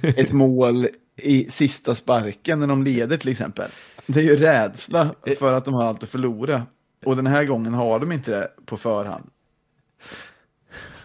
ett 0.02 0.32
mål 0.32 0.88
i 1.16 1.50
sista 1.50 1.94
sparken 1.94 2.60
när 2.60 2.66
de 2.66 2.82
leder 2.82 3.16
till 3.16 3.28
exempel. 3.30 3.70
Det 4.06 4.20
är 4.20 4.24
ju 4.24 4.36
rädsla 4.36 5.14
för 5.38 5.52
att 5.52 5.64
de 5.64 5.74
har 5.74 5.84
allt 5.84 6.02
att 6.02 6.08
förlora. 6.08 6.62
Och 7.06 7.16
den 7.16 7.26
här 7.26 7.44
gången 7.44 7.74
har 7.74 8.00
de 8.00 8.12
inte 8.12 8.30
det 8.30 8.50
på 8.66 8.76
förhand. 8.76 9.30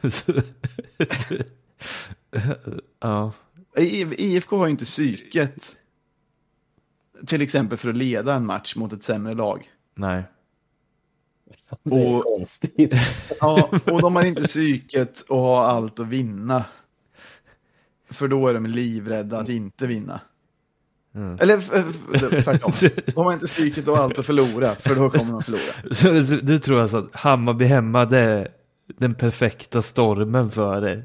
Ja, 2.99 3.31
IFK 3.77 4.57
har 4.57 4.65
ju 4.65 4.71
inte 4.71 4.85
psyket 4.85 5.77
till 7.27 7.41
exempel 7.41 7.77
för 7.77 7.89
att 7.89 7.95
leda 7.97 8.33
en 8.35 8.45
match 8.45 8.75
mot 8.75 8.93
ett 8.93 9.03
sämre 9.03 9.33
lag. 9.33 9.69
nej. 9.95 10.23
Det 11.83 11.95
är 11.95 12.15
Och- 12.17 12.23
konstigt. 12.23 12.93
Ja, 13.39 13.69
och 13.85 14.01
de 14.01 14.15
har 14.15 14.25
inte 14.25 14.43
psyket 14.43 15.21
att 15.21 15.27
ha 15.27 15.65
allt 15.65 15.99
att 15.99 16.07
vinna. 16.07 16.65
För 18.09 18.27
då 18.27 18.47
är 18.47 18.53
de 18.53 18.65
livrädda 18.65 19.39
att 19.39 19.49
inte 19.49 19.87
vinna. 19.87 20.21
Mm. 21.15 21.37
Eller 21.39 21.59
tvärtom. 22.41 22.71
De 23.15 23.25
har 23.25 23.33
inte 23.33 23.47
psyket 23.47 23.87
och 23.87 23.97
allt 23.97 24.19
att 24.19 24.25
förlora, 24.25 24.75
för 24.75 24.95
då 24.95 25.09
kommer 25.09 25.31
de 25.31 25.43
förlora. 25.43 25.61
Så 25.91 26.35
du 26.41 26.59
tror 26.59 26.79
alltså 26.79 26.97
att 26.97 27.15
Hammarby 27.15 27.65
hemma, 27.65 28.05
det 28.05 28.19
är 28.19 28.47
den 28.97 29.15
perfekta 29.15 29.81
stormen 29.81 30.51
för 30.51 30.81
dig? 30.81 31.03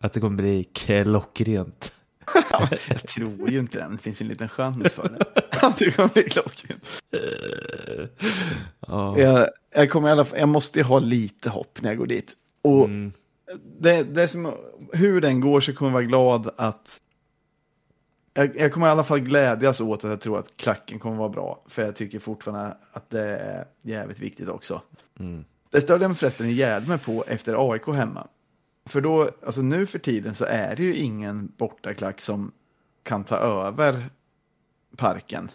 Att 0.00 0.12
det 0.12 0.20
kommer 0.20 0.36
bli 0.36 0.64
klockrent? 0.64 1.92
ja, 2.50 2.68
jag 2.88 3.08
tror 3.08 3.50
ju 3.50 3.58
inte 3.58 3.78
det. 3.78 3.88
Det 3.92 3.98
finns 3.98 4.20
en 4.20 4.28
liten 4.28 4.48
chans 4.48 4.92
för 4.92 5.08
det. 5.08 5.66
Att 5.66 5.78
det 5.78 5.90
kommer 5.90 6.08
bli 6.08 6.22
klockrent. 6.22 6.84
Ja. 8.86 9.18
Jag, 9.18 9.48
jag, 9.74 9.90
kommer 9.90 10.08
i 10.08 10.12
alla 10.12 10.24
fall, 10.24 10.38
jag 10.38 10.48
måste 10.48 10.82
ha 10.82 10.98
lite 10.98 11.50
hopp 11.50 11.82
när 11.82 11.90
jag 11.90 11.98
går 11.98 12.06
dit. 12.06 12.32
Och 12.62 12.84
mm. 12.84 13.12
det, 13.80 14.02
det 14.02 14.28
som, 14.28 14.54
hur 14.92 15.20
den 15.20 15.40
går 15.40 15.60
så 15.60 15.72
kommer 15.72 15.90
jag 15.90 15.94
vara 15.94 16.04
glad 16.04 16.50
att 16.56 17.00
jag, 18.34 18.56
jag, 18.56 18.72
kommer 18.72 18.86
i 18.86 18.90
alla 18.90 19.04
fall 19.04 19.20
glädjas 19.20 19.80
åt 19.80 20.04
att 20.04 20.10
jag 20.10 20.20
tror 20.20 20.38
att 20.38 20.56
klacken 20.56 20.98
kommer 20.98 21.16
vara 21.16 21.28
bra. 21.28 21.64
För 21.66 21.82
jag 21.84 21.96
tycker 21.96 22.18
fortfarande 22.18 22.76
att 22.92 23.10
det 23.10 23.38
är 23.38 23.66
jävligt 23.82 24.18
viktigt 24.18 24.48
också. 24.48 24.82
Mm. 25.20 25.44
Det 25.70 25.80
störde 25.80 26.04
jag 26.04 26.08
mig 26.08 26.18
förresten 26.18 26.46
ihjäl 26.46 26.86
mig 26.86 26.98
på 26.98 27.24
efter 27.28 27.72
AIK 27.72 27.86
hemma. 27.86 28.28
För 28.86 29.00
då, 29.00 29.30
alltså 29.46 29.62
nu 29.62 29.86
för 29.86 29.98
tiden 29.98 30.34
så 30.34 30.44
är 30.44 30.76
det 30.76 30.82
ju 30.82 30.96
ingen 30.96 31.52
bortaklack 31.56 32.20
som 32.20 32.52
kan 33.02 33.24
ta 33.24 33.36
över 33.36 34.10
parken. 34.96 35.48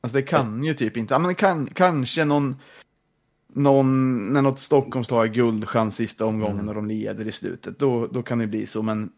Alltså 0.00 0.18
det 0.18 0.22
kan 0.22 0.64
ju 0.64 0.74
typ 0.74 0.96
inte, 0.96 1.14
ja 1.14 1.18
men 1.18 1.34
kan, 1.34 1.66
kanske 1.66 2.24
någon, 2.24 2.56
någon, 3.48 4.18
när 4.32 4.42
något 4.42 4.58
Stockholmslag 4.58 5.18
har 5.18 5.26
guldchans 5.26 5.96
sista 5.96 6.26
omgången 6.26 6.58
mm. 6.58 6.68
och 6.68 6.74
de 6.74 6.86
leder 6.86 7.26
i 7.26 7.32
slutet, 7.32 7.78
då, 7.78 8.06
då 8.06 8.22
kan 8.22 8.38
det 8.38 8.46
bli 8.46 8.66
så, 8.66 8.82
men 8.82 9.12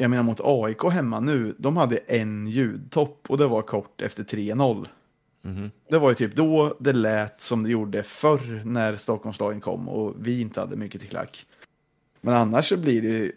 jag 0.00 0.10
menar 0.10 0.22
mot 0.22 0.40
AIK 0.42 0.82
hemma 0.92 1.20
nu, 1.20 1.54
de 1.58 1.76
hade 1.76 1.96
en 1.96 2.48
ljudtopp 2.48 3.26
och 3.28 3.38
det 3.38 3.46
var 3.46 3.62
kort 3.62 4.02
efter 4.02 4.24
3-0. 4.24 4.86
Mm. 5.44 5.70
Det 5.90 5.98
var 5.98 6.08
ju 6.08 6.14
typ 6.14 6.36
då 6.36 6.76
det 6.80 6.92
lät 6.92 7.40
som 7.40 7.62
det 7.62 7.70
gjorde 7.70 8.02
förr 8.02 8.62
när 8.64 8.96
Stockholmslagen 8.96 9.60
kom 9.60 9.88
och 9.88 10.14
vi 10.18 10.40
inte 10.40 10.60
hade 10.60 10.76
mycket 10.76 11.00
till 11.00 11.10
klack. 11.10 11.46
Men 12.20 12.34
annars 12.34 12.68
så 12.68 12.76
blir 12.76 13.02
det, 13.02 13.32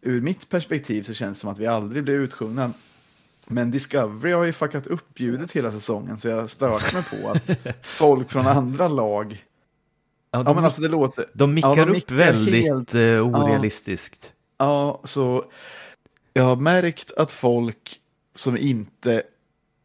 ur 0.00 0.20
mitt 0.20 0.48
perspektiv 0.48 1.02
så 1.02 1.14
känns 1.14 1.38
det 1.38 1.40
som 1.40 1.50
att 1.50 1.58
vi 1.58 1.66
aldrig 1.66 2.04
blir 2.04 2.14
utsjungna. 2.14 2.72
Men 3.46 3.70
Discovery 3.70 4.32
har 4.32 4.44
ju 4.44 4.52
fuckat 4.52 4.86
upp 4.86 5.20
ljudet 5.20 5.52
hela 5.52 5.72
säsongen 5.72 6.18
så 6.18 6.28
jag 6.28 6.50
stört 6.50 6.94
mig 6.94 7.04
på 7.04 7.28
att 7.28 7.76
folk 7.82 8.30
från 8.30 8.46
andra 8.46 8.88
lag 8.88 9.44
Ja, 10.34 10.38
de, 10.38 10.46
ja, 10.46 10.54
men 10.54 10.64
alltså 10.64 10.82
det 10.82 10.88
låter... 10.88 11.26
De 11.32 11.54
mickar 11.54 11.76
ja, 11.76 11.84
de 11.84 11.98
upp 11.98 12.10
väldigt 12.10 12.64
helt, 12.64 12.94
uh, 12.94 13.26
orealistiskt. 13.26 14.18
Ja, 14.22 14.41
ja, 14.62 15.00
så 15.04 15.44
jag 16.32 16.42
har 16.42 16.56
märkt 16.56 17.12
att 17.12 17.32
folk 17.32 18.00
som 18.34 18.56
inte 18.56 19.22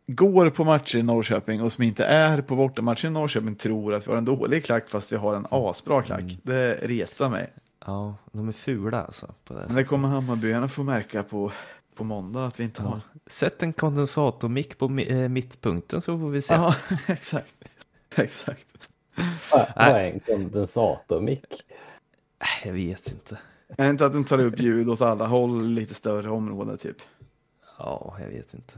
går 0.07 0.49
på 0.49 0.63
matcher 0.63 0.97
i 0.97 1.03
Norrköping 1.03 1.61
och 1.61 1.71
som 1.71 1.83
inte 1.83 2.05
är 2.05 2.41
på 2.41 2.55
bortamatcher 2.55 3.05
i 3.05 3.09
Norrköping 3.09 3.55
tror 3.55 3.93
att 3.93 4.07
vi 4.07 4.11
har 4.11 4.17
en 4.17 4.25
dålig 4.25 4.65
klack 4.65 4.89
fast 4.89 5.11
vi 5.11 5.15
har 5.15 5.35
en 5.35 5.47
asbra 5.49 6.01
klack. 6.01 6.21
Mm. 6.21 6.35
Det 6.43 6.73
retar 6.73 7.29
mig. 7.29 7.53
Ja, 7.85 8.15
de 8.31 8.47
är 8.47 8.51
fula 8.51 9.03
alltså. 9.03 9.33
På 9.43 9.53
det 9.53 9.63
Men 9.67 9.75
det 9.75 9.83
kommer 9.83 10.07
Hammarbyarna 10.07 10.67
få 10.67 10.83
märka 10.83 11.23
på, 11.23 11.51
på 11.95 12.03
måndag 12.03 12.45
att 12.45 12.59
vi 12.59 12.63
inte 12.63 12.81
ja. 12.81 12.89
har. 12.89 13.01
Sätt 13.27 13.63
en 13.63 13.73
kondensatormick 13.73 14.77
på 14.77 14.99
äh, 14.99 15.29
mittpunkten 15.29 16.01
så 16.01 16.19
får 16.19 16.29
vi 16.29 16.41
se. 16.41 16.53
Ja, 16.53 16.75
exakt. 17.07 17.55
exakt. 18.15 18.67
Vad 19.51 19.67
är 19.75 20.03
en 20.03 20.19
kondensatormick? 20.19 21.63
Jag 22.63 22.73
vet 22.73 23.07
inte. 23.11 23.37
Är 23.69 23.83
det 23.83 23.89
inte 23.89 24.05
att 24.05 24.13
den 24.13 24.23
tar 24.23 24.39
upp 24.39 24.59
ljud 24.59 24.89
åt 24.89 25.01
alla 25.01 25.27
håll, 25.27 25.67
lite 25.67 25.93
större 25.93 26.29
område 26.29 26.77
typ? 26.77 26.97
Ja, 27.77 28.17
jag 28.19 28.29
vet 28.29 28.53
inte. 28.53 28.73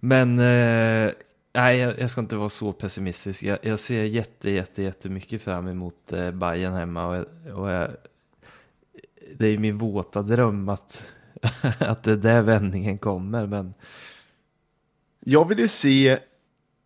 Men 0.00 0.38
eh, 0.38 1.12
nej, 1.52 1.78
jag, 1.78 2.10
ska 2.10 2.20
inte 2.20 2.36
vara 2.36 2.48
så 2.48 2.72
pessimistisk. 2.72 3.42
Jag, 3.42 3.58
jag 3.62 3.78
ser 3.78 4.04
jätte, 4.04 4.50
jätte, 4.50 4.82
jättemycket 4.82 5.42
fram 5.42 5.68
emot 5.68 6.12
eh, 6.12 6.30
Bayern 6.30 6.74
hemma 6.74 7.06
och, 7.06 7.26
och 7.58 7.70
jag, 7.70 7.90
det 9.34 9.46
är 9.46 9.58
min 9.58 9.78
våta 9.78 10.22
dröm 10.22 10.68
att, 10.68 11.12
att 11.78 12.02
det 12.02 12.12
är 12.12 12.16
där 12.16 12.42
vändningen 12.42 12.98
kommer. 12.98 13.46
Men... 13.46 13.74
Jag 15.20 15.48
vill 15.48 15.58
ju 15.58 15.68
se 15.68 16.18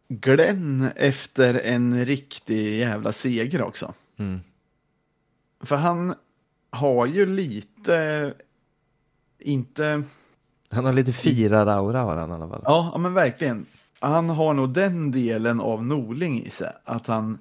Glenn 0.08 0.88
efter 0.96 1.54
en 1.54 2.04
riktig 2.04 2.78
jävla 2.78 3.12
seger 3.12 3.62
också. 3.62 3.94
Mm. 4.16 4.40
För 5.60 5.76
han 5.76 6.14
har 6.70 7.06
ju 7.06 7.26
lite, 7.26 8.34
inte... 9.38 10.02
Han 10.70 10.84
har 10.84 10.92
lite 10.92 11.12
firar-aura 11.12 12.02
har 12.02 12.16
han 12.16 12.30
i 12.30 12.34
alla 12.34 12.48
fall. 12.48 12.62
Ja, 12.64 12.98
men 12.98 13.14
verkligen. 13.14 13.66
Han 14.00 14.28
har 14.28 14.54
nog 14.54 14.70
den 14.70 15.10
delen 15.10 15.60
av 15.60 15.84
Norling 15.84 16.44
i 16.44 16.50
sig. 16.50 16.72
Att 16.84 17.06
han 17.06 17.38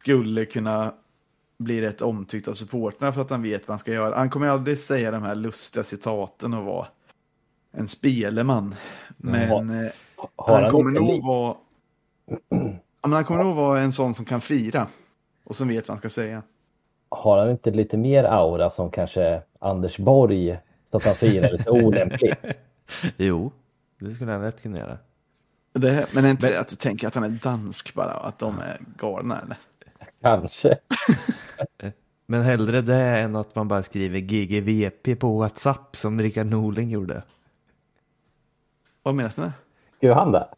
skulle 0.00 0.44
kunna 0.44 0.94
bli 1.58 1.82
rätt 1.82 2.02
omtyckt 2.02 2.48
av 2.48 2.54
supporterna 2.54 3.12
för 3.12 3.20
att 3.20 3.30
han 3.30 3.42
vet 3.42 3.68
vad 3.68 3.72
han 3.72 3.78
ska 3.78 3.92
göra. 3.92 4.16
Han 4.16 4.30
kommer 4.30 4.48
aldrig 4.48 4.78
säga 4.78 5.10
de 5.10 5.22
här 5.22 5.34
lustiga 5.34 5.84
citaten 5.84 6.54
och 6.54 6.64
vara 6.64 6.86
en 7.72 7.88
speleman. 7.88 8.74
Men 9.16 9.70
eh, 9.70 9.92
har 10.36 10.62
han, 10.62 10.70
kommer 10.70 10.90
nog 10.90 11.26
vara... 11.26 11.56
Ja, 13.02 13.08
men 13.08 13.16
han 13.16 13.24
kommer 13.24 13.44
nog 13.44 13.56
vara 13.56 13.80
en 13.80 13.92
sån 13.92 14.14
som 14.14 14.24
kan 14.24 14.40
fira 14.40 14.86
och 15.44 15.56
som 15.56 15.68
vet 15.68 15.88
vad 15.88 15.94
han 15.94 15.98
ska 15.98 16.10
säga 16.10 16.42
har 17.26 17.38
han 17.38 17.50
inte 17.50 17.70
lite 17.70 17.96
mer 17.96 18.24
aura 18.24 18.70
som 18.70 18.90
kanske 18.90 19.42
Anders 19.58 19.98
Borg 19.98 20.58
så 20.90 20.96
att 20.96 21.04
han 21.04 21.14
firar 21.14 21.52
lite 21.52 21.70
olämpligt? 21.70 22.38
jo, 23.16 23.52
det 23.98 24.10
skulle 24.10 24.32
han 24.32 24.40
rätt 24.40 24.62
kunna 24.62 24.78
göra. 24.78 24.98
Det, 25.72 26.06
men 26.14 26.24
är 26.24 26.30
inte 26.30 26.46
men... 26.46 26.52
det 26.52 26.60
att 26.60 26.68
du 26.68 26.76
tänker 26.76 27.08
att 27.08 27.14
han 27.14 27.24
är 27.24 27.28
dansk 27.28 27.94
bara 27.94 28.16
och 28.16 28.28
att 28.28 28.38
de 28.38 28.58
är 28.58 28.80
galna 28.98 29.40
eller? 29.40 29.56
Kanske. 30.22 30.78
men 32.26 32.42
hellre 32.42 32.80
det 32.80 32.96
än 32.96 33.36
att 33.36 33.54
man 33.54 33.68
bara 33.68 33.82
skriver 33.82 34.18
GGVP 34.18 35.20
på 35.20 35.38
WhatsApp 35.38 35.96
som 35.96 36.20
Rickard 36.20 36.46
Norling 36.46 36.90
gjorde. 36.90 37.22
Vad 39.02 39.14
menas 39.14 39.36
med 39.36 39.46
det? 39.46 39.52
Skrev 39.96 40.14
han 40.14 40.32
det? 40.32 40.48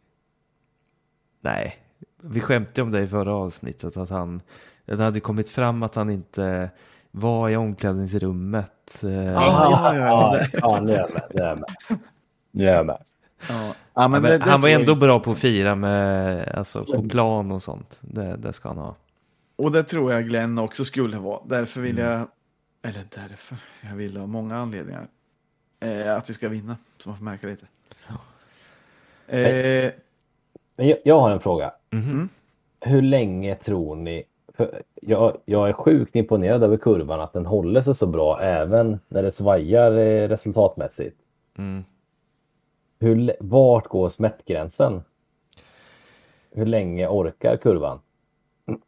Nej, 1.41 1.75
vi 2.21 2.41
skämtade 2.41 2.81
om 2.81 2.91
det 2.91 3.01
i 3.01 3.07
förra 3.07 3.33
avsnittet 3.33 3.97
att 3.97 4.09
han 4.09 4.41
det 4.97 5.03
hade 5.03 5.19
kommit 5.19 5.49
fram 5.49 5.83
att 5.83 5.95
han 5.95 6.09
inte 6.09 6.69
var 7.11 7.49
i 7.49 7.55
omklädningsrummet. 7.55 9.03
Eh. 9.03 9.09
Ja, 9.11 9.93
ja, 9.93 9.95
ja, 9.95 10.45
ja, 10.53 10.81
nu 10.81 10.93
är 10.93 10.99
jag 10.99 11.09
med. 11.13 11.23
Nu 11.31 11.41
är 11.41 11.47
jag 11.47 11.57
med. 11.57 11.99
Nu 12.51 12.69
är 12.69 12.73
jag 12.73 12.85
med. 12.85 12.97
Ja. 13.49 13.75
Ja, 13.93 14.07
men 14.07 14.21
det, 14.21 14.37
det 14.37 14.49
han 14.49 14.61
var 14.61 14.69
ändå 14.69 14.95
bra 14.95 15.19
på 15.19 15.31
att 15.31 15.39
fira 15.39 15.75
med, 15.75 16.49
alltså, 16.49 16.85
på 16.85 17.03
plan 17.09 17.51
och 17.51 17.63
sånt. 17.63 17.99
Det, 18.01 18.35
det 18.37 18.53
ska 18.53 18.69
han 18.69 18.77
ha. 18.77 18.95
Och 19.55 19.71
det 19.71 19.83
tror 19.83 20.13
jag 20.13 20.25
Glenn 20.25 20.57
också 20.57 20.85
skulle 20.85 21.17
vara. 21.17 21.39
Därför 21.45 21.81
vill 21.81 21.99
mm. 21.99 22.11
jag, 22.11 22.27
eller 22.81 23.03
därför, 23.15 23.57
jag 23.81 23.95
vill 23.95 24.17
ha 24.17 24.27
många 24.27 24.57
anledningar. 24.57 25.07
Eh, 25.79 26.15
att 26.15 26.29
vi 26.29 26.33
ska 26.33 26.49
vinna, 26.49 26.77
så 26.97 27.09
man 27.09 27.17
får 27.17 27.25
märka 27.25 27.47
lite. 27.47 27.65
Ja. 28.07 28.15
Eh, 29.37 29.91
jag, 30.75 30.97
jag 31.05 31.19
har 31.19 31.29
en 31.29 31.39
fråga. 31.39 31.71
Mm 31.91 32.05
-hmm. 32.05 32.27
Hur 32.81 33.01
länge 33.01 33.55
tror 33.55 33.95
ni 33.95 34.23
jag, 35.01 35.37
jag 35.45 35.69
är 35.69 35.73
sjukt 35.73 36.15
imponerad 36.15 36.63
över 36.63 36.77
kurvan, 36.77 37.21
att 37.21 37.33
den 37.33 37.45
håller 37.45 37.81
sig 37.81 37.95
så 37.95 38.07
bra 38.07 38.41
även 38.41 38.99
när 39.07 39.23
det 39.23 39.31
svajar 39.31 39.91
eh, 39.91 40.27
resultatmässigt. 40.27 41.17
Mm. 41.57 41.83
Hur, 42.99 43.35
vart 43.39 43.87
går 43.87 44.09
smärtgränsen? 44.09 45.03
Hur 46.51 46.65
länge 46.65 47.07
orkar 47.07 47.57
kurvan? 47.57 47.99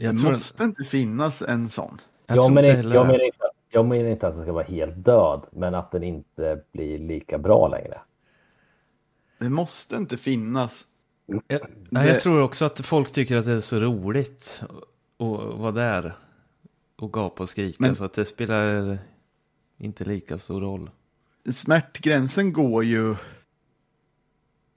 Jag 0.00 0.16
det 0.16 0.30
måste 0.30 0.64
inte 0.64 0.84
finnas 0.84 1.42
en 1.42 1.68
sån. 1.68 2.00
Jag, 2.26 2.36
jag, 2.36 2.52
menar, 2.52 2.68
inte, 2.68 2.88
jag, 2.88 3.06
menar 3.06 3.24
inte, 3.24 3.50
jag 3.70 3.86
menar 3.86 4.10
inte 4.10 4.26
att 4.28 4.34
den 4.34 4.42
ska 4.42 4.52
vara 4.52 4.64
helt 4.64 5.04
död, 5.04 5.42
men 5.50 5.74
att 5.74 5.90
den 5.90 6.02
inte 6.02 6.62
blir 6.72 6.98
lika 6.98 7.38
bra 7.38 7.68
längre. 7.68 8.00
Det 9.38 9.48
måste 9.48 9.96
inte 9.96 10.16
finnas 10.16 10.86
jag, 11.46 11.60
det... 11.90 12.06
jag 12.06 12.20
tror 12.20 12.40
också 12.40 12.64
att 12.64 12.86
folk 12.86 13.12
tycker 13.12 13.36
att 13.36 13.44
det 13.44 13.52
är 13.52 13.60
så 13.60 13.80
roligt 13.80 14.62
att 15.18 15.58
vara 15.58 15.72
där 15.72 16.16
och 16.96 17.12
gapa 17.12 17.42
och 17.42 17.48
skrika 17.48 17.76
Men... 17.78 17.96
så 17.96 18.04
att 18.04 18.12
det 18.12 18.24
spelar 18.24 18.98
inte 19.78 20.04
lika 20.04 20.38
stor 20.38 20.60
roll. 20.60 20.90
Smärtgränsen 21.50 22.52
går 22.52 22.84
ju 22.84 23.16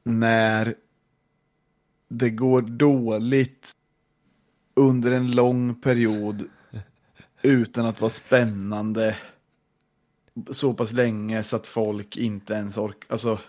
när 0.04 0.76
det 2.10 2.30
går 2.30 2.62
dåligt 2.62 3.72
under 4.74 5.12
en 5.12 5.32
lång 5.32 5.82
period 5.82 6.43
utan 7.41 7.86
att 7.86 8.02
vara 8.02 8.10
spännande 8.10 9.18
så 10.52 10.74
pass 10.74 10.91
länge 10.91 11.43
så 11.43 11.56
att 11.56 11.68
folk 11.68 12.18
inte 12.18 12.54
ens 12.54 12.78
orkar. 12.78 13.12
Alltså, 13.12 13.39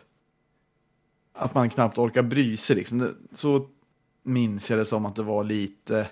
att 1.32 1.54
man 1.54 1.70
knappt 1.70 1.98
orkar 1.98 2.22
bry 2.22 2.56
sig. 2.56 2.76
Liksom. 2.76 3.14
Så 3.32 3.66
minns 4.22 4.70
jag 4.70 4.78
det 4.78 4.84
som 4.84 5.06
att 5.06 5.16
det 5.16 5.22
var 5.22 5.44
lite 5.44 6.06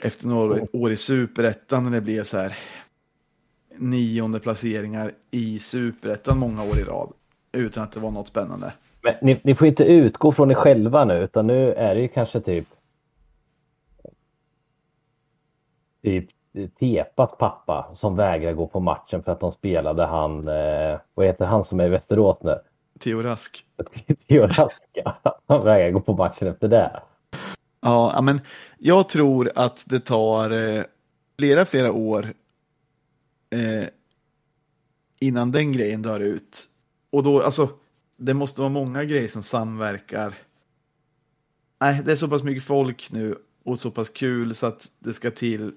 efter 0.00 0.26
några 0.26 0.66
år 0.72 0.90
i 0.90 0.96
superettan 0.96 1.84
när 1.84 1.90
det 1.90 2.00
blev 2.00 2.22
så 2.22 2.38
här 2.38 2.58
nionde 3.76 4.40
placeringar 4.40 5.12
i 5.30 5.58
superettan 5.58 6.38
många 6.38 6.62
år 6.62 6.78
i 6.78 6.84
rad. 6.84 7.12
Utan 7.52 7.82
att 7.82 7.92
det 7.92 8.00
var 8.00 8.10
något 8.10 8.28
spännande. 8.28 8.72
Men 9.02 9.14
ni, 9.22 9.40
ni 9.44 9.54
får 9.54 9.66
inte 9.66 9.84
utgå 9.84 10.32
från 10.32 10.50
er 10.50 10.54
själva 10.54 11.04
nu, 11.04 11.24
utan 11.24 11.46
nu 11.46 11.72
är 11.72 11.94
det 11.94 12.00
ju 12.00 12.08
kanske 12.08 12.40
typ 12.40 12.66
typ 16.02 16.30
tepat 16.78 17.38
pappa 17.38 17.88
som 17.92 18.16
vägrar 18.16 18.52
gå 18.52 18.66
på 18.66 18.80
matchen 18.80 19.22
för 19.22 19.32
att 19.32 19.40
de 19.40 19.52
spelade 19.52 20.04
han, 20.04 20.48
eh, 20.48 20.98
vad 21.14 21.26
heter 21.26 21.44
han 21.44 21.64
som 21.64 21.80
är 21.80 21.84
i 21.84 21.88
Västerås 21.88 22.38
nu? 22.42 22.58
Theo 22.98 23.22
Rask. 23.22 23.64
Theo 24.28 24.46
Raska. 24.46 25.16
Han 25.46 25.64
vägrar 25.64 25.90
gå 25.90 26.00
på 26.00 26.16
matchen 26.16 26.48
efter 26.48 26.68
det. 26.68 27.02
Ja, 27.80 28.20
men 28.22 28.40
jag 28.78 29.08
tror 29.08 29.50
att 29.54 29.84
det 29.88 30.00
tar 30.00 30.50
eh, 30.50 30.82
flera, 31.38 31.64
flera 31.64 31.92
år 31.92 32.34
eh, 33.50 33.88
innan 35.20 35.52
den 35.52 35.72
grejen 35.72 36.02
dör 36.02 36.20
ut. 36.20 36.66
Och 37.10 37.22
då, 37.22 37.42
alltså, 37.42 37.68
det 38.16 38.34
måste 38.34 38.60
vara 38.60 38.70
många 38.70 39.04
grejer 39.04 39.28
som 39.28 39.42
samverkar. 39.42 40.34
Nej, 41.80 42.02
det 42.04 42.12
är 42.12 42.16
så 42.16 42.28
pass 42.28 42.42
mycket 42.42 42.64
folk 42.64 43.12
nu 43.12 43.34
och 43.64 43.78
så 43.78 43.90
pass 43.90 44.10
kul 44.10 44.54
så 44.54 44.66
att 44.66 44.90
det 44.98 45.12
ska 45.12 45.30
till 45.30 45.72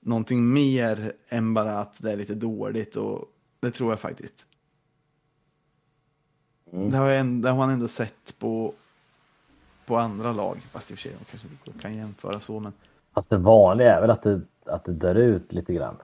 någonting 0.00 0.52
mer 0.52 1.12
än 1.28 1.54
bara 1.54 1.78
att 1.78 2.02
det 2.02 2.12
är 2.12 2.16
lite 2.16 2.34
dåligt 2.34 2.96
och 2.96 3.24
det 3.60 3.70
tror 3.70 3.92
jag 3.92 4.00
faktiskt. 4.00 4.46
Mm. 6.72 6.90
Det, 6.90 6.96
har 6.96 7.10
en, 7.10 7.42
det 7.42 7.50
har 7.50 7.56
man 7.56 7.70
ändå 7.70 7.88
sett 7.88 8.38
på, 8.38 8.72
på 9.86 9.96
andra 9.96 10.32
lag, 10.32 10.60
fast 10.72 10.90
i 10.90 10.94
och 10.94 10.98
för 10.98 11.02
sig 11.02 11.12
de 11.18 11.24
kanske 11.24 11.48
inte 11.48 11.80
kan 11.82 11.96
jämföra 11.96 12.40
så. 12.40 12.60
Men... 12.60 12.72
Fast 13.14 13.30
det 13.30 13.36
vanliga 13.36 13.96
är 13.96 14.00
väl 14.00 14.10
att 14.10 14.22
det, 14.22 14.40
att 14.64 14.84
det 14.84 14.92
dör 14.92 15.14
ut 15.14 15.52
lite 15.52 15.72
grann. 15.72 15.96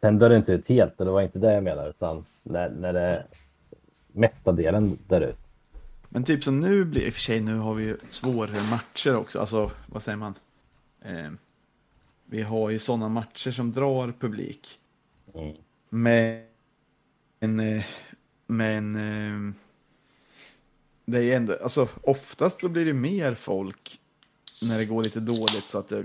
Sen 0.00 0.18
dör 0.18 0.28
det 0.28 0.36
inte 0.36 0.52
ut 0.52 0.68
helt, 0.68 1.00
och 1.00 1.06
det 1.06 1.12
var 1.12 1.22
inte 1.22 1.38
det 1.38 1.54
jag 1.54 1.64
menade, 1.64 1.88
utan 1.88 2.24
när, 2.42 2.70
när 2.70 2.92
det 2.92 3.26
mesta 4.12 4.52
delen 4.52 4.98
dör 5.08 5.20
ut. 5.20 5.38
Men 6.08 6.24
typ 6.24 6.44
som 6.44 6.60
nu 6.60 6.84
blir, 6.84 7.06
i 7.06 7.10
och 7.10 7.14
för 7.14 7.20
sig 7.20 7.40
nu 7.40 7.56
har 7.56 7.74
vi 7.74 7.84
ju 7.84 7.96
svårare 8.08 8.62
matcher 8.70 9.16
också, 9.16 9.40
alltså 9.40 9.70
vad 9.86 10.02
säger 10.02 10.18
man? 10.18 10.34
Eh, 11.02 11.30
vi 12.24 12.42
har 12.42 12.70
ju 12.70 12.78
sådana 12.78 13.08
matcher 13.08 13.50
som 13.50 13.72
drar 13.72 14.12
publik. 14.20 14.78
Mm. 15.34 15.56
Men, 15.88 17.60
eh, 17.60 17.84
men 18.46 18.96
eh, 18.96 19.54
det 21.06 21.18
är 21.18 21.36
ändå, 21.36 21.56
alltså 21.62 21.88
oftast 22.02 22.60
så 22.60 22.68
blir 22.68 22.84
det 22.84 22.94
mer 22.94 23.32
folk 23.32 24.00
när 24.62 24.78
det 24.78 24.86
går 24.86 25.04
lite 25.04 25.20
dåligt 25.20 25.64
så 25.66 25.78
att 25.78 25.88
det 25.88 26.04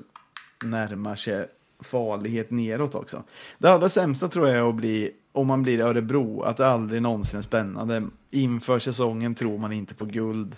närmar 0.63 1.15
sig 1.15 1.47
farlighet 1.79 2.51
neråt 2.51 2.95
också. 2.95 3.23
Det 3.57 3.71
allra 3.71 3.89
sämsta 3.89 4.27
tror 4.27 4.47
jag 4.47 4.57
är 4.57 4.69
att 4.69 4.75
bli, 4.75 5.11
om 5.31 5.47
man 5.47 5.63
blir 5.63 5.81
Örebro, 5.81 6.41
att 6.41 6.57
det 6.57 6.67
aldrig 6.67 7.01
någonsin 7.01 7.39
är 7.39 7.43
spännande. 7.43 8.07
Inför 8.29 8.79
säsongen 8.79 9.35
tror 9.35 9.57
man 9.57 9.71
inte 9.71 9.93
på 9.93 10.05
guld. 10.05 10.55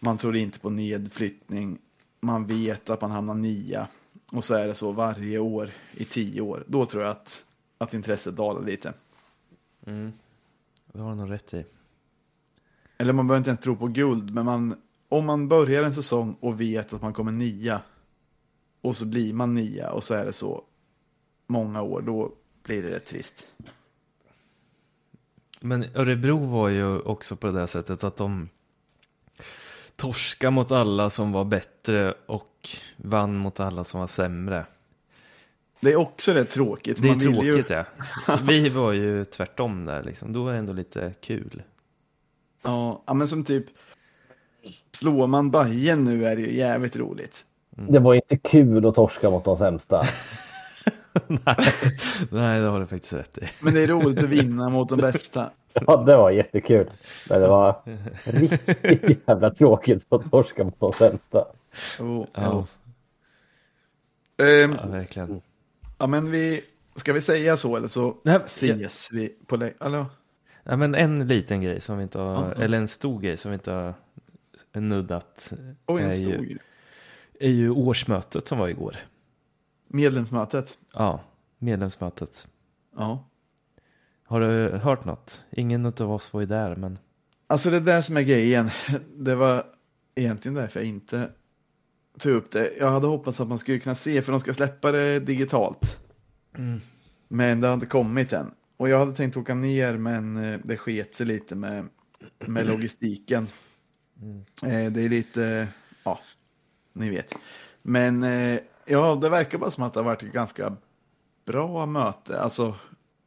Man 0.00 0.18
tror 0.18 0.36
inte 0.36 0.58
på 0.58 0.70
nedflyttning. 0.70 1.78
Man 2.20 2.46
vet 2.46 2.90
att 2.90 3.00
man 3.00 3.10
hamnar 3.10 3.34
nia. 3.34 3.88
Och 4.32 4.44
så 4.44 4.54
är 4.54 4.66
det 4.66 4.74
så 4.74 4.92
varje 4.92 5.38
år 5.38 5.70
i 5.92 6.04
tio 6.04 6.40
år. 6.40 6.64
Då 6.66 6.86
tror 6.86 7.02
jag 7.02 7.10
att, 7.10 7.44
att 7.78 7.94
intresset 7.94 8.36
dalar 8.36 8.62
lite. 8.62 8.92
Mm. 9.86 10.12
Det 10.92 11.00
har 11.00 11.10
du 11.10 11.16
nog 11.16 11.30
rätt 11.30 11.54
i. 11.54 11.64
Eller 12.98 13.12
man 13.12 13.26
behöver 13.26 13.38
inte 13.38 13.50
ens 13.50 13.60
tro 13.60 13.76
på 13.76 13.88
guld, 13.88 14.34
men 14.34 14.44
man, 14.44 14.76
om 15.08 15.26
man 15.26 15.48
börjar 15.48 15.82
en 15.82 15.94
säsong 15.94 16.36
och 16.40 16.60
vet 16.60 16.92
att 16.92 17.02
man 17.02 17.12
kommer 17.12 17.32
nia 17.32 17.80
och 18.80 18.96
så 18.96 19.06
blir 19.06 19.32
man 19.32 19.54
nia 19.54 19.90
och 19.90 20.04
så 20.04 20.14
är 20.14 20.24
det 20.24 20.32
så 20.32 20.64
många 21.46 21.82
år, 21.82 22.02
då 22.02 22.32
blir 22.62 22.82
det 22.82 22.90
rätt 22.90 23.06
trist. 23.06 23.46
Men 25.60 25.84
Örebro 25.94 26.38
var 26.38 26.68
ju 26.68 26.98
också 27.00 27.36
på 27.36 27.46
det 27.46 27.52
där 27.52 27.66
sättet 27.66 28.04
att 28.04 28.16
de 28.16 28.48
torska 29.96 30.50
mot 30.50 30.72
alla 30.72 31.10
som 31.10 31.32
var 31.32 31.44
bättre 31.44 32.14
och 32.26 32.68
vann 32.96 33.36
mot 33.36 33.60
alla 33.60 33.84
som 33.84 34.00
var 34.00 34.06
sämre. 34.06 34.66
Det 35.80 35.92
är 35.92 35.96
också 35.96 36.32
rätt 36.32 36.50
tråkigt. 36.50 37.02
Det 37.02 37.08
är 37.08 37.14
tråkigt 37.14 37.70
ju... 37.70 37.74
ja. 37.74 37.84
Så 38.26 38.36
vi 38.44 38.68
var 38.68 38.92
ju 38.92 39.24
tvärtom 39.24 39.84
där 39.84 40.02
liksom. 40.02 40.32
Då 40.32 40.44
var 40.44 40.52
det 40.52 40.58
ändå 40.58 40.72
lite 40.72 41.14
kul. 41.20 41.62
Ja, 42.66 43.14
men 43.14 43.28
som 43.28 43.44
typ 43.44 43.64
slår 44.96 45.26
man 45.26 45.50
Bajen 45.50 46.04
nu 46.04 46.26
är 46.26 46.36
det 46.36 46.42
ju 46.42 46.56
jävligt 46.56 46.96
roligt. 46.96 47.44
Mm. 47.78 47.92
Det 47.92 47.98
var 47.98 48.14
inte 48.14 48.36
kul 48.36 48.86
att 48.86 48.94
torska 48.94 49.30
mot 49.30 49.44
de 49.44 49.56
sämsta. 49.56 50.02
nej, 51.26 51.72
nej, 52.30 52.60
det 52.60 52.66
har 52.66 52.80
du 52.80 52.86
faktiskt 52.86 53.12
rätt 53.12 53.38
i. 53.38 53.40
Men 53.60 53.74
det 53.74 53.82
är 53.82 53.86
roligt 53.86 54.18
att 54.18 54.28
vinna 54.28 54.68
mot 54.68 54.88
de 54.88 54.96
bästa. 54.96 55.50
Ja, 55.72 55.96
det 55.96 56.16
var 56.16 56.30
jättekul. 56.30 56.90
Men 57.28 57.40
det 57.40 57.48
var 57.48 57.82
riktigt 58.82 59.22
jävla 59.26 59.50
tråkigt 59.50 60.02
att 60.08 60.30
torska 60.30 60.64
mot 60.64 60.80
de 60.80 60.92
sämsta. 60.92 61.44
Oh, 62.00 62.26
ja. 62.32 62.66
Um, 64.38 64.76
ja, 64.82 64.86
verkligen. 64.86 65.42
Ja, 65.98 66.06
men 66.06 66.30
vi, 66.30 66.60
ska 66.96 67.12
vi 67.12 67.20
säga 67.20 67.56
så 67.56 67.76
eller 67.76 67.88
så 67.88 68.16
Nej, 68.22 68.40
ses 68.44 69.12
vi 69.12 69.34
på 69.46 69.56
det. 69.56 69.72
Ja, 70.68 70.76
men 70.76 70.94
en 70.94 71.26
liten 71.26 71.60
grej 71.60 71.80
som 71.80 71.96
vi 71.96 72.02
inte 72.02 72.18
har, 72.18 72.44
mm. 72.44 72.62
eller 72.62 72.78
en 72.78 72.88
stor 72.88 73.20
grej 73.20 73.36
som 73.36 73.50
vi 73.50 73.54
inte 73.54 73.72
har 73.72 73.94
nuddat. 74.72 75.52
Och 75.84 76.00
en 76.00 76.14
stor 76.14 76.30
grej. 76.30 76.58
är 77.40 77.50
ju 77.50 77.70
årsmötet 77.70 78.48
som 78.48 78.58
var 78.58 78.68
igår. 78.68 78.96
Medlemsmötet? 79.88 80.78
Ja, 80.92 81.20
medlemsmötet. 81.58 82.46
Ja. 82.96 83.24
Har 84.22 84.40
du 84.40 84.76
hört 84.76 85.04
något? 85.04 85.44
Ingen 85.50 85.86
av 85.86 86.12
oss 86.12 86.32
var 86.32 86.40
ju 86.40 86.46
där, 86.46 86.76
men. 86.76 86.98
Alltså 87.46 87.70
det 87.70 87.76
är 87.76 87.80
det 87.80 88.02
som 88.02 88.16
är 88.16 88.22
grejen. 88.22 88.70
Det 89.16 89.34
var 89.34 89.64
egentligen 90.14 90.54
därför 90.54 90.80
jag 90.80 90.88
inte 90.88 91.30
tog 92.18 92.32
upp 92.32 92.50
det. 92.50 92.76
Jag 92.78 92.90
hade 92.90 93.06
hoppats 93.06 93.40
att 93.40 93.48
man 93.48 93.58
skulle 93.58 93.78
kunna 93.78 93.94
se, 93.94 94.22
för 94.22 94.32
de 94.32 94.40
ska 94.40 94.54
släppa 94.54 94.92
det 94.92 95.20
digitalt. 95.20 96.00
Mm. 96.56 96.80
Men 97.28 97.60
det 97.60 97.66
har 97.66 97.74
inte 97.74 97.86
kommit 97.86 98.32
än. 98.32 98.50
Och 98.76 98.88
jag 98.88 98.98
hade 98.98 99.12
tänkt 99.12 99.36
åka 99.36 99.54
ner, 99.54 99.96
men 99.96 100.36
eh, 100.36 100.60
det 100.64 100.76
sket 100.76 101.14
sig 101.14 101.26
lite 101.26 101.54
med, 101.54 101.88
med 102.38 102.66
logistiken. 102.70 103.48
Mm. 104.22 104.44
Eh, 104.62 104.92
det 104.92 105.02
är 105.02 105.08
lite, 105.08 105.68
ja, 106.04 106.20
ni 106.92 107.10
vet. 107.10 107.34
Men 107.82 108.22
eh, 108.22 108.60
ja, 108.84 109.14
det 109.14 109.28
verkar 109.28 109.58
bara 109.58 109.70
som 109.70 109.82
att 109.82 109.94
det 109.94 110.00
har 110.00 110.04
varit 110.04 110.22
ett 110.22 110.32
ganska 110.32 110.76
bra 111.44 111.86
möte. 111.86 112.40
Alltså, 112.40 112.74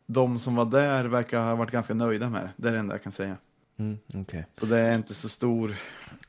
de 0.05 0.39
som 0.39 0.55
var 0.55 0.65
där 0.65 1.05
verkar 1.05 1.39
ha 1.39 1.55
varit 1.55 1.71
ganska 1.71 1.93
nöjda 1.93 2.29
med 2.29 2.41
det. 2.41 2.51
Det 2.55 2.69
är 2.69 2.73
det 2.73 2.79
enda 2.79 2.93
jag 2.93 3.03
kan 3.03 3.11
säga. 3.11 3.37
Mm, 3.77 3.97
okay. 4.13 4.43
Så 4.53 4.65
det 4.65 4.77
är 4.77 4.95
inte 4.95 5.13
så 5.13 5.29
stor, 5.29 5.75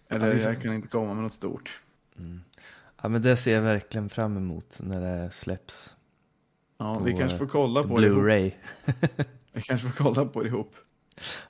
eller 0.08 0.34
ja, 0.34 0.38
jag 0.38 0.62
kan 0.62 0.74
inte 0.74 0.88
komma 0.88 1.14
med 1.14 1.22
något 1.22 1.32
stort. 1.32 1.80
Mm. 2.18 2.40
Ja 3.02 3.08
men 3.08 3.22
det 3.22 3.36
ser 3.36 3.54
jag 3.54 3.62
verkligen 3.62 4.08
fram 4.08 4.36
emot 4.36 4.76
när 4.78 5.00
det 5.00 5.30
släpps. 5.30 5.96
Ja, 6.80 6.98
vi 6.98 7.16
kanske 7.16 7.38
får 7.38 7.46
kolla 7.46 7.82
på 7.82 8.00
det 8.00 8.08
Blu-ray. 8.08 8.52
vi 9.52 9.62
kanske 9.62 9.88
får 9.88 10.04
kolla 10.04 10.24
på 10.24 10.42
det 10.42 10.48
ihop. 10.48 10.74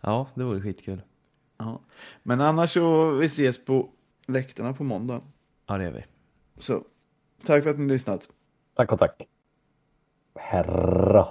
Ja, 0.01 0.27
det 0.35 0.45
vore 0.45 0.61
skitkul. 0.61 1.03
Ja. 1.59 1.81
Men 2.23 2.41
annars 2.41 2.73
så 2.73 3.11
vi 3.11 3.27
ses 3.27 3.65
på 3.65 3.89
läktarna 4.27 4.73
på 4.73 4.85
måndag. 4.85 5.21
Ja, 5.67 5.79
det 5.79 5.85
gör 5.85 5.93
vi. 5.93 6.05
Så, 6.57 6.83
tack 7.47 7.63
för 7.63 7.71
att 7.71 7.79
ni 7.79 7.87
lyssnat. 7.87 8.29
Tack 8.75 8.93
och 8.93 8.99
tack. 8.99 9.23
Herra. 10.35 11.29